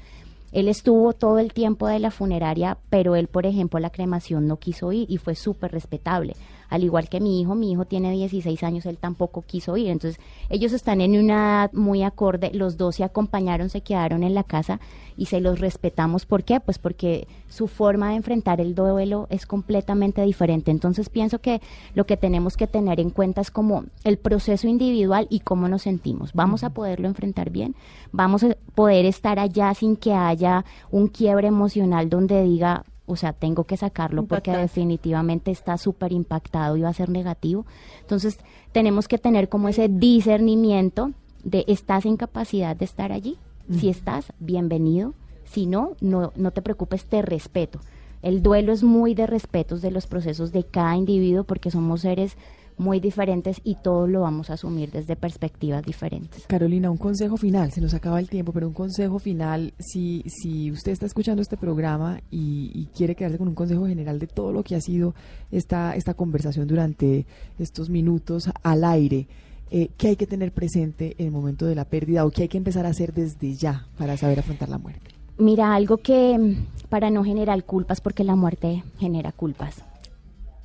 Él 0.51 0.67
estuvo 0.67 1.13
todo 1.13 1.39
el 1.39 1.53
tiempo 1.53 1.87
de 1.87 1.97
la 1.97 2.11
funeraria, 2.11 2.77
pero 2.91 3.15
él, 3.15 3.29
por 3.29 3.47
ejemplo, 3.47 3.79
la 3.79 3.89
cremación 3.89 4.45
no 4.45 4.57
quiso 4.57 4.91
ir 4.91 5.09
y 5.09 5.17
fue 5.17 5.33
súper 5.33 5.71
respetable 5.71 6.35
al 6.71 6.85
igual 6.85 7.09
que 7.09 7.19
mi 7.19 7.41
hijo, 7.41 7.53
mi 7.53 7.73
hijo 7.73 7.83
tiene 7.83 8.11
16 8.11 8.63
años, 8.63 8.85
él 8.85 8.97
tampoco 8.97 9.41
quiso 9.41 9.75
ir. 9.75 9.89
Entonces, 9.89 10.19
ellos 10.49 10.71
están 10.71 11.01
en 11.01 11.19
una 11.19 11.33
edad 11.33 11.73
muy 11.73 12.01
acorde, 12.01 12.49
los 12.53 12.77
dos 12.77 12.95
se 12.95 13.03
acompañaron, 13.03 13.69
se 13.69 13.81
quedaron 13.81 14.23
en 14.23 14.33
la 14.33 14.45
casa 14.45 14.79
y 15.17 15.25
se 15.25 15.41
los 15.41 15.59
respetamos. 15.59 16.25
¿Por 16.25 16.45
qué? 16.45 16.61
Pues 16.61 16.79
porque 16.79 17.27
su 17.49 17.67
forma 17.67 18.09
de 18.09 18.15
enfrentar 18.15 18.61
el 18.61 18.73
duelo 18.73 19.27
es 19.29 19.45
completamente 19.45 20.21
diferente. 20.21 20.71
Entonces, 20.71 21.09
pienso 21.09 21.39
que 21.39 21.61
lo 21.93 22.05
que 22.05 22.15
tenemos 22.15 22.55
que 22.55 22.67
tener 22.67 23.01
en 23.01 23.09
cuenta 23.09 23.41
es 23.41 23.51
como 23.51 23.83
el 24.05 24.17
proceso 24.17 24.69
individual 24.69 25.27
y 25.29 25.41
cómo 25.41 25.67
nos 25.67 25.81
sentimos. 25.81 26.31
¿Vamos 26.31 26.63
a 26.63 26.69
poderlo 26.69 27.09
enfrentar 27.09 27.49
bien? 27.49 27.75
¿Vamos 28.13 28.45
a 28.45 28.55
poder 28.75 29.05
estar 29.05 29.39
allá 29.39 29.73
sin 29.73 29.97
que 29.97 30.13
haya 30.13 30.63
un 30.89 31.09
quiebre 31.09 31.49
emocional 31.49 32.09
donde 32.09 32.41
diga, 32.43 32.85
o 33.11 33.15
sea, 33.17 33.33
tengo 33.33 33.65
que 33.65 33.75
sacarlo 33.77 34.25
porque 34.25 34.51
definitivamente 34.51 35.51
está 35.51 35.77
súper 35.77 36.13
impactado 36.13 36.77
y 36.77 36.81
va 36.81 36.89
a 36.89 36.93
ser 36.93 37.09
negativo. 37.09 37.65
Entonces, 37.99 38.39
tenemos 38.71 39.07
que 39.07 39.17
tener 39.17 39.49
como 39.49 39.67
ese 39.67 39.89
discernimiento 39.89 41.11
de 41.43 41.65
estás 41.67 42.05
en 42.05 42.17
capacidad 42.17 42.75
de 42.75 42.85
estar 42.85 43.11
allí. 43.11 43.37
Si 43.69 43.89
estás, 43.89 44.33
bienvenido. 44.39 45.13
Si 45.43 45.65
no, 45.65 45.95
no, 46.01 46.31
no 46.35 46.51
te 46.51 46.61
preocupes, 46.61 47.05
te 47.05 47.21
respeto. 47.21 47.79
El 48.21 48.41
duelo 48.41 48.71
es 48.71 48.83
muy 48.83 49.13
de 49.13 49.27
respetos 49.27 49.81
de 49.81 49.91
los 49.91 50.07
procesos 50.07 50.51
de 50.51 50.63
cada 50.63 50.95
individuo 50.95 51.43
porque 51.43 51.71
somos 51.71 52.01
seres 52.01 52.37
muy 52.77 52.99
diferentes 52.99 53.61
y 53.63 53.75
todos 53.75 54.09
lo 54.09 54.21
vamos 54.21 54.49
a 54.49 54.53
asumir 54.53 54.91
desde 54.91 55.15
perspectivas 55.15 55.83
diferentes. 55.83 56.45
Carolina, 56.47 56.89
un 56.89 56.97
consejo 56.97 57.37
final, 57.37 57.71
se 57.71 57.81
nos 57.81 57.93
acaba 57.93 58.19
el 58.19 58.29
tiempo, 58.29 58.51
pero 58.51 58.67
un 58.67 58.73
consejo 58.73 59.19
final, 59.19 59.73
si, 59.79 60.23
si 60.27 60.71
usted 60.71 60.91
está 60.91 61.05
escuchando 61.05 61.41
este 61.41 61.57
programa 61.57 62.21
y, 62.29 62.89
quiere 62.95 63.15
quedarse 63.15 63.37
con 63.37 63.47
un 63.47 63.55
consejo 63.55 63.87
general 63.87 64.19
de 64.19 64.27
todo 64.27 64.51
lo 64.51 64.63
que 64.63 64.75
ha 64.75 64.81
sido 64.81 65.15
esta, 65.51 65.95
esta 65.95 66.13
conversación 66.13 66.67
durante 66.67 67.25
estos 67.57 67.89
minutos 67.89 68.49
al 68.63 68.83
aire, 68.83 69.27
eh, 69.69 69.89
¿qué 69.97 70.09
hay 70.09 70.15
que 70.15 70.27
tener 70.27 70.51
presente 70.51 71.15
en 71.17 71.27
el 71.27 71.31
momento 71.31 71.65
de 71.65 71.75
la 71.75 71.85
pérdida 71.85 72.25
o 72.25 72.31
qué 72.31 72.43
hay 72.43 72.47
que 72.49 72.57
empezar 72.57 72.85
a 72.85 72.89
hacer 72.89 73.13
desde 73.13 73.53
ya 73.55 73.87
para 73.97 74.17
saber 74.17 74.39
afrontar 74.39 74.69
la 74.69 74.77
muerte? 74.77 75.11
Mira, 75.37 75.73
algo 75.73 75.97
que 75.97 76.57
para 76.89 77.09
no 77.09 77.23
generar 77.23 77.63
culpas, 77.63 78.01
porque 78.01 78.23
la 78.23 78.35
muerte 78.35 78.83
genera 78.99 79.31
culpas 79.31 79.83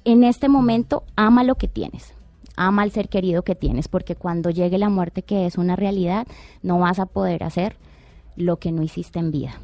en 0.06 0.22
este 0.22 0.48
momento 0.48 1.02
ama 1.16 1.42
lo 1.42 1.56
que 1.56 1.66
tienes, 1.66 2.14
ama 2.56 2.82
al 2.82 2.92
ser 2.92 3.08
querido 3.08 3.42
que 3.42 3.56
tienes, 3.56 3.88
porque 3.88 4.14
cuando 4.14 4.50
llegue 4.50 4.78
la 4.78 4.88
muerte, 4.88 5.22
que 5.22 5.46
es 5.46 5.58
una 5.58 5.74
realidad, 5.74 6.28
no 6.62 6.78
vas 6.78 7.00
a 7.00 7.06
poder 7.06 7.42
hacer 7.42 7.76
lo 8.36 8.58
que 8.58 8.70
no 8.70 8.82
hiciste 8.84 9.18
en 9.18 9.32
vida. 9.32 9.60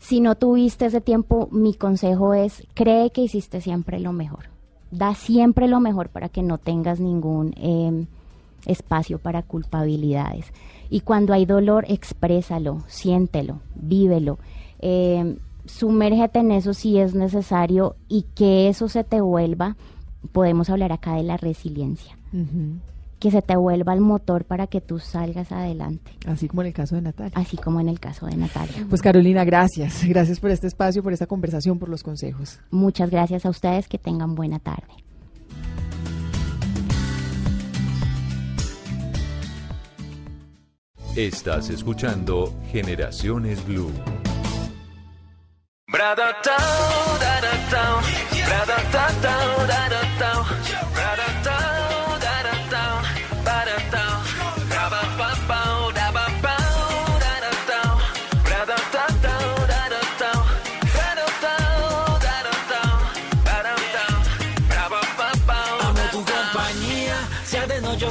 Si 0.00 0.20
no 0.20 0.34
tuviste 0.34 0.86
ese 0.86 1.00
tiempo, 1.00 1.48
mi 1.52 1.74
consejo 1.74 2.34
es, 2.34 2.66
cree 2.74 3.10
que 3.10 3.20
hiciste 3.20 3.60
siempre 3.60 4.00
lo 4.00 4.12
mejor. 4.12 4.46
Da 4.90 5.14
siempre 5.14 5.68
lo 5.68 5.78
mejor 5.78 6.08
para 6.08 6.28
que 6.28 6.42
no 6.42 6.58
tengas 6.58 6.98
ningún 6.98 7.54
em, 7.56 8.06
espacio 8.66 9.20
para 9.20 9.44
culpabilidades. 9.44 10.52
Y 10.90 11.02
cuando 11.02 11.32
hay 11.32 11.46
dolor, 11.46 11.84
exprésalo, 11.86 12.82
siéntelo, 12.88 13.60
vívelo. 13.76 14.38
Eh, 14.80 15.36
sumérgete 15.64 16.40
en 16.40 16.52
eso 16.52 16.74
si 16.74 16.98
es 16.98 17.14
necesario 17.14 17.96
y 18.08 18.22
que 18.34 18.68
eso 18.68 18.88
se 18.88 19.04
te 19.04 19.20
vuelva, 19.20 19.76
podemos 20.32 20.70
hablar 20.70 20.92
acá 20.92 21.14
de 21.14 21.22
la 21.22 21.36
resiliencia. 21.36 22.16
Que 23.18 23.30
se 23.30 23.42
te 23.42 23.54
vuelva 23.56 23.94
el 23.94 24.00
motor 24.00 24.44
para 24.44 24.66
que 24.66 24.80
tú 24.80 24.98
salgas 24.98 25.52
adelante. 25.52 26.12
Así 26.26 26.48
como 26.48 26.62
en 26.62 26.68
el 26.68 26.74
caso 26.74 26.96
de 26.96 27.02
Natalia. 27.02 27.32
Así 27.34 27.56
como 27.56 27.80
en 27.80 27.88
el 27.88 28.00
caso 28.00 28.26
de 28.26 28.36
Natalia. 28.36 28.86
Pues 28.88 29.00
Carolina, 29.00 29.44
gracias. 29.44 30.04
Gracias 30.04 30.40
por 30.40 30.50
este 30.50 30.66
espacio, 30.66 31.02
por 31.02 31.12
esta 31.12 31.26
conversación, 31.26 31.78
por 31.78 31.88
los 31.88 32.02
consejos. 32.02 32.58
Muchas 32.70 33.10
gracias 33.10 33.46
a 33.46 33.50
ustedes. 33.50 33.86
Que 33.86 33.98
tengan 33.98 34.34
buena 34.34 34.58
tarde. 34.58 34.92
Estás 41.14 41.68
escuchando 41.68 42.54
Generaciones 42.72 43.64
Blue. 43.66 43.92
Brada 45.92 46.32
tão, 46.42 46.54
da 47.18 47.42
tão, 47.68 48.00
brada 48.46 48.76
tão, 48.90 49.20
da 49.20 49.66
brada 49.66 50.00
tão, 50.18 50.91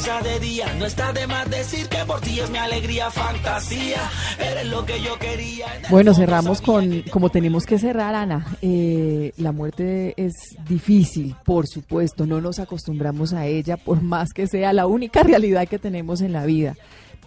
de 0.01 0.39
día, 0.39 0.65
no 0.79 0.85
está 0.87 1.13
de 1.13 1.27
más 1.27 1.47
decir 1.47 1.87
que 1.87 2.03
por 2.07 2.19
ti 2.21 2.39
es 2.39 2.49
mi 2.49 2.57
alegría, 2.57 3.11
fantasía, 3.11 3.99
eres 4.39 4.65
lo 4.65 4.83
que 4.83 4.99
yo 4.99 5.19
quería. 5.19 5.67
Bueno, 5.91 6.15
cerramos 6.15 6.59
con, 6.59 7.03
como 7.11 7.29
tenemos 7.29 7.67
que 7.67 7.77
cerrar, 7.77 8.15
Ana, 8.15 8.47
eh, 8.63 9.31
la 9.37 9.51
muerte 9.51 10.15
es 10.17 10.33
difícil, 10.67 11.35
por 11.45 11.67
supuesto, 11.67 12.25
no 12.25 12.41
nos 12.41 12.57
acostumbramos 12.57 13.33
a 13.33 13.45
ella, 13.45 13.77
por 13.77 14.01
más 14.01 14.33
que 14.33 14.47
sea 14.47 14.73
la 14.73 14.87
única 14.87 15.21
realidad 15.23 15.67
que 15.67 15.77
tenemos 15.77 16.21
en 16.21 16.33
la 16.33 16.45
vida. 16.45 16.75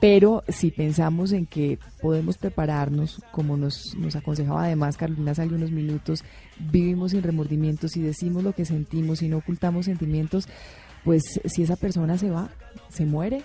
Pero 0.01 0.43
si 0.49 0.73
pensamos 0.73 1.31
en 1.31 1.47
que 1.47 1.79
podemos 2.03 2.39
prepararnos, 2.39 3.23
como 3.31 3.57
nos, 3.57 3.95
nos 3.97 4.17
aconsejaba 4.17 4.65
además 4.65 4.97
Carolina 4.97 5.31
hace 5.31 5.43
algunos 5.43 5.71
minutos, 5.71 6.25
vivimos 6.59 7.13
sin 7.13 7.23
remordimientos 7.23 7.97
y 7.97 8.03
decimos 8.03 8.43
lo 8.43 8.53
que 8.53 8.65
sentimos 8.65 9.23
y 9.23 9.29
no 9.29 9.39
ocultamos 9.39 9.87
sentimientos, 9.87 10.49
pues 11.05 11.23
si 11.45 11.63
esa 11.63 11.77
persona 11.77 12.19
se 12.19 12.31
va, 12.31 12.51
se 12.89 13.05
muere, 13.07 13.43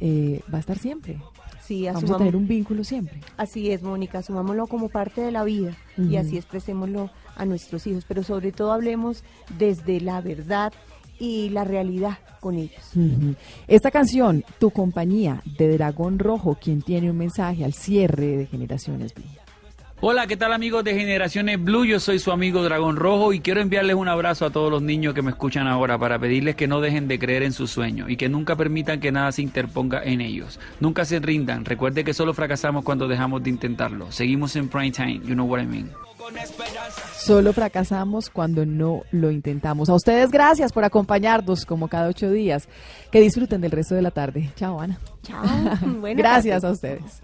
eh, 0.00 0.40
va 0.52 0.58
a 0.58 0.60
estar 0.60 0.78
siempre. 0.78 1.18
Sí, 1.62 1.86
Vamos 1.86 2.10
a 2.10 2.18
tener 2.18 2.34
un 2.34 2.48
vínculo 2.48 2.82
siempre. 2.82 3.20
Así 3.36 3.70
es, 3.70 3.82
Mónica, 3.82 4.18
asumámoslo 4.18 4.66
como 4.66 4.88
parte 4.88 5.20
de 5.20 5.30
la 5.30 5.44
vida 5.44 5.76
y 5.96 6.16
así 6.16 6.36
expresémoslo 6.36 7.10
a 7.36 7.44
nuestros 7.44 7.86
hijos, 7.86 8.04
pero 8.06 8.24
sobre 8.24 8.50
todo 8.50 8.72
hablemos 8.72 9.22
desde 9.58 10.00
la 10.00 10.20
verdad 10.20 10.72
y 11.20 11.50
la 11.50 11.62
realidad 11.62 12.18
con 12.40 12.56
ellos. 12.56 12.82
Esta 13.68 13.92
canción, 13.92 14.44
Tu 14.58 14.70
compañía, 14.70 15.42
de 15.56 15.72
Dragón 15.78 16.18
Rojo, 16.18 16.58
quien 16.60 16.82
tiene 16.82 17.10
un 17.10 17.18
mensaje 17.18 17.64
al 17.64 17.74
cierre 17.74 18.36
de 18.36 18.46
Generaciones 18.46 19.14
Blue. 19.14 19.24
Hola, 20.04 20.26
¿qué 20.26 20.36
tal 20.36 20.52
amigos 20.52 20.82
de 20.82 20.96
Generaciones 20.96 21.62
Blue? 21.62 21.84
Yo 21.84 22.00
soy 22.00 22.18
su 22.18 22.32
amigo 22.32 22.64
Dragón 22.64 22.96
Rojo 22.96 23.32
y 23.32 23.38
quiero 23.38 23.60
enviarles 23.60 23.94
un 23.94 24.08
abrazo 24.08 24.44
a 24.44 24.50
todos 24.50 24.68
los 24.68 24.82
niños 24.82 25.14
que 25.14 25.22
me 25.22 25.30
escuchan 25.30 25.68
ahora 25.68 25.96
para 25.96 26.18
pedirles 26.18 26.56
que 26.56 26.66
no 26.66 26.80
dejen 26.80 27.06
de 27.06 27.20
creer 27.20 27.44
en 27.44 27.52
sus 27.52 27.70
sueños 27.70 28.10
y 28.10 28.16
que 28.16 28.28
nunca 28.28 28.56
permitan 28.56 28.98
que 28.98 29.12
nada 29.12 29.30
se 29.30 29.42
interponga 29.42 30.02
en 30.02 30.20
ellos. 30.20 30.58
Nunca 30.80 31.04
se 31.04 31.20
rindan, 31.20 31.64
recuerde 31.64 32.02
que 32.02 32.14
solo 32.14 32.34
fracasamos 32.34 32.84
cuando 32.84 33.06
dejamos 33.06 33.44
de 33.44 33.50
intentarlo. 33.50 34.10
Seguimos 34.10 34.56
en 34.56 34.68
prime 34.68 34.90
time, 34.90 35.20
you 35.20 35.34
know 35.34 35.46
what 35.46 35.60
I 35.60 35.66
mean. 35.66 35.88
Solo 37.16 37.52
fracasamos 37.52 38.28
cuando 38.28 38.66
no 38.66 39.02
lo 39.12 39.30
intentamos. 39.30 39.88
A 39.88 39.94
ustedes 39.94 40.32
gracias 40.32 40.72
por 40.72 40.82
acompañarnos 40.82 41.64
como 41.64 41.86
cada 41.86 42.08
ocho 42.08 42.28
días. 42.28 42.68
Que 43.12 43.20
disfruten 43.20 43.60
del 43.60 43.70
resto 43.70 43.94
de 43.94 44.02
la 44.02 44.10
tarde. 44.10 44.50
Chao, 44.56 44.80
Ana. 44.80 44.98
Chao. 45.22 45.44
gracias 46.16 46.64
a 46.64 46.72
ustedes 46.72 47.22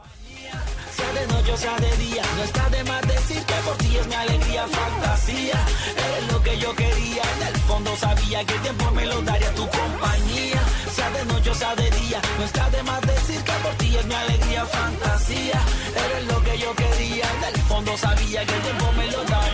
sea 0.99 1.13
de 1.13 1.27
noche 1.33 1.53
o 1.53 1.57
sea 1.57 1.77
de 1.77 1.93
día. 2.05 2.23
No 2.37 2.43
está 2.43 2.65
de 2.71 2.83
más 2.85 3.03
decir 3.15 3.41
que 3.49 3.59
por 3.67 3.77
ti 3.83 3.91
es 4.01 4.07
mi 4.07 4.15
alegría, 4.15 4.63
fantasía. 4.81 5.59
Eres 6.05 6.33
lo 6.33 6.43
que 6.43 6.59
yo 6.59 6.71
quería. 6.75 7.23
En 7.35 7.43
el 7.51 7.57
fondo 7.69 7.91
sabía 7.97 8.39
que 8.47 8.55
el 8.55 8.63
tiempo 8.67 8.91
me 8.99 9.05
lo 9.07 9.19
daría 9.23 9.55
tu 9.55 9.67
compañía. 9.81 10.61
Sea 10.97 11.11
de 11.11 11.25
noche 11.31 11.51
o 11.51 11.55
sea 11.55 11.75
de 11.77 11.89
día. 12.01 12.21
No 12.39 12.45
está 12.45 12.65
de 12.71 12.83
más 12.83 13.01
decir 13.13 13.41
que 13.49 13.57
por 13.65 13.75
ti 13.81 13.97
es 13.97 14.07
mi 14.07 14.15
alegría, 14.15 14.65
fantasía. 14.67 15.59
Eres 16.05 16.25
lo 16.33 16.39
que 16.47 16.59
yo 16.59 16.71
quería. 16.83 17.27
En 17.37 17.45
el 17.55 17.61
fondo 17.71 17.97
sabía 17.97 18.41
que 18.47 18.55
el 18.59 18.63
tiempo 18.69 18.87
me 18.99 19.07
lo 19.15 19.25
daría. 19.25 19.48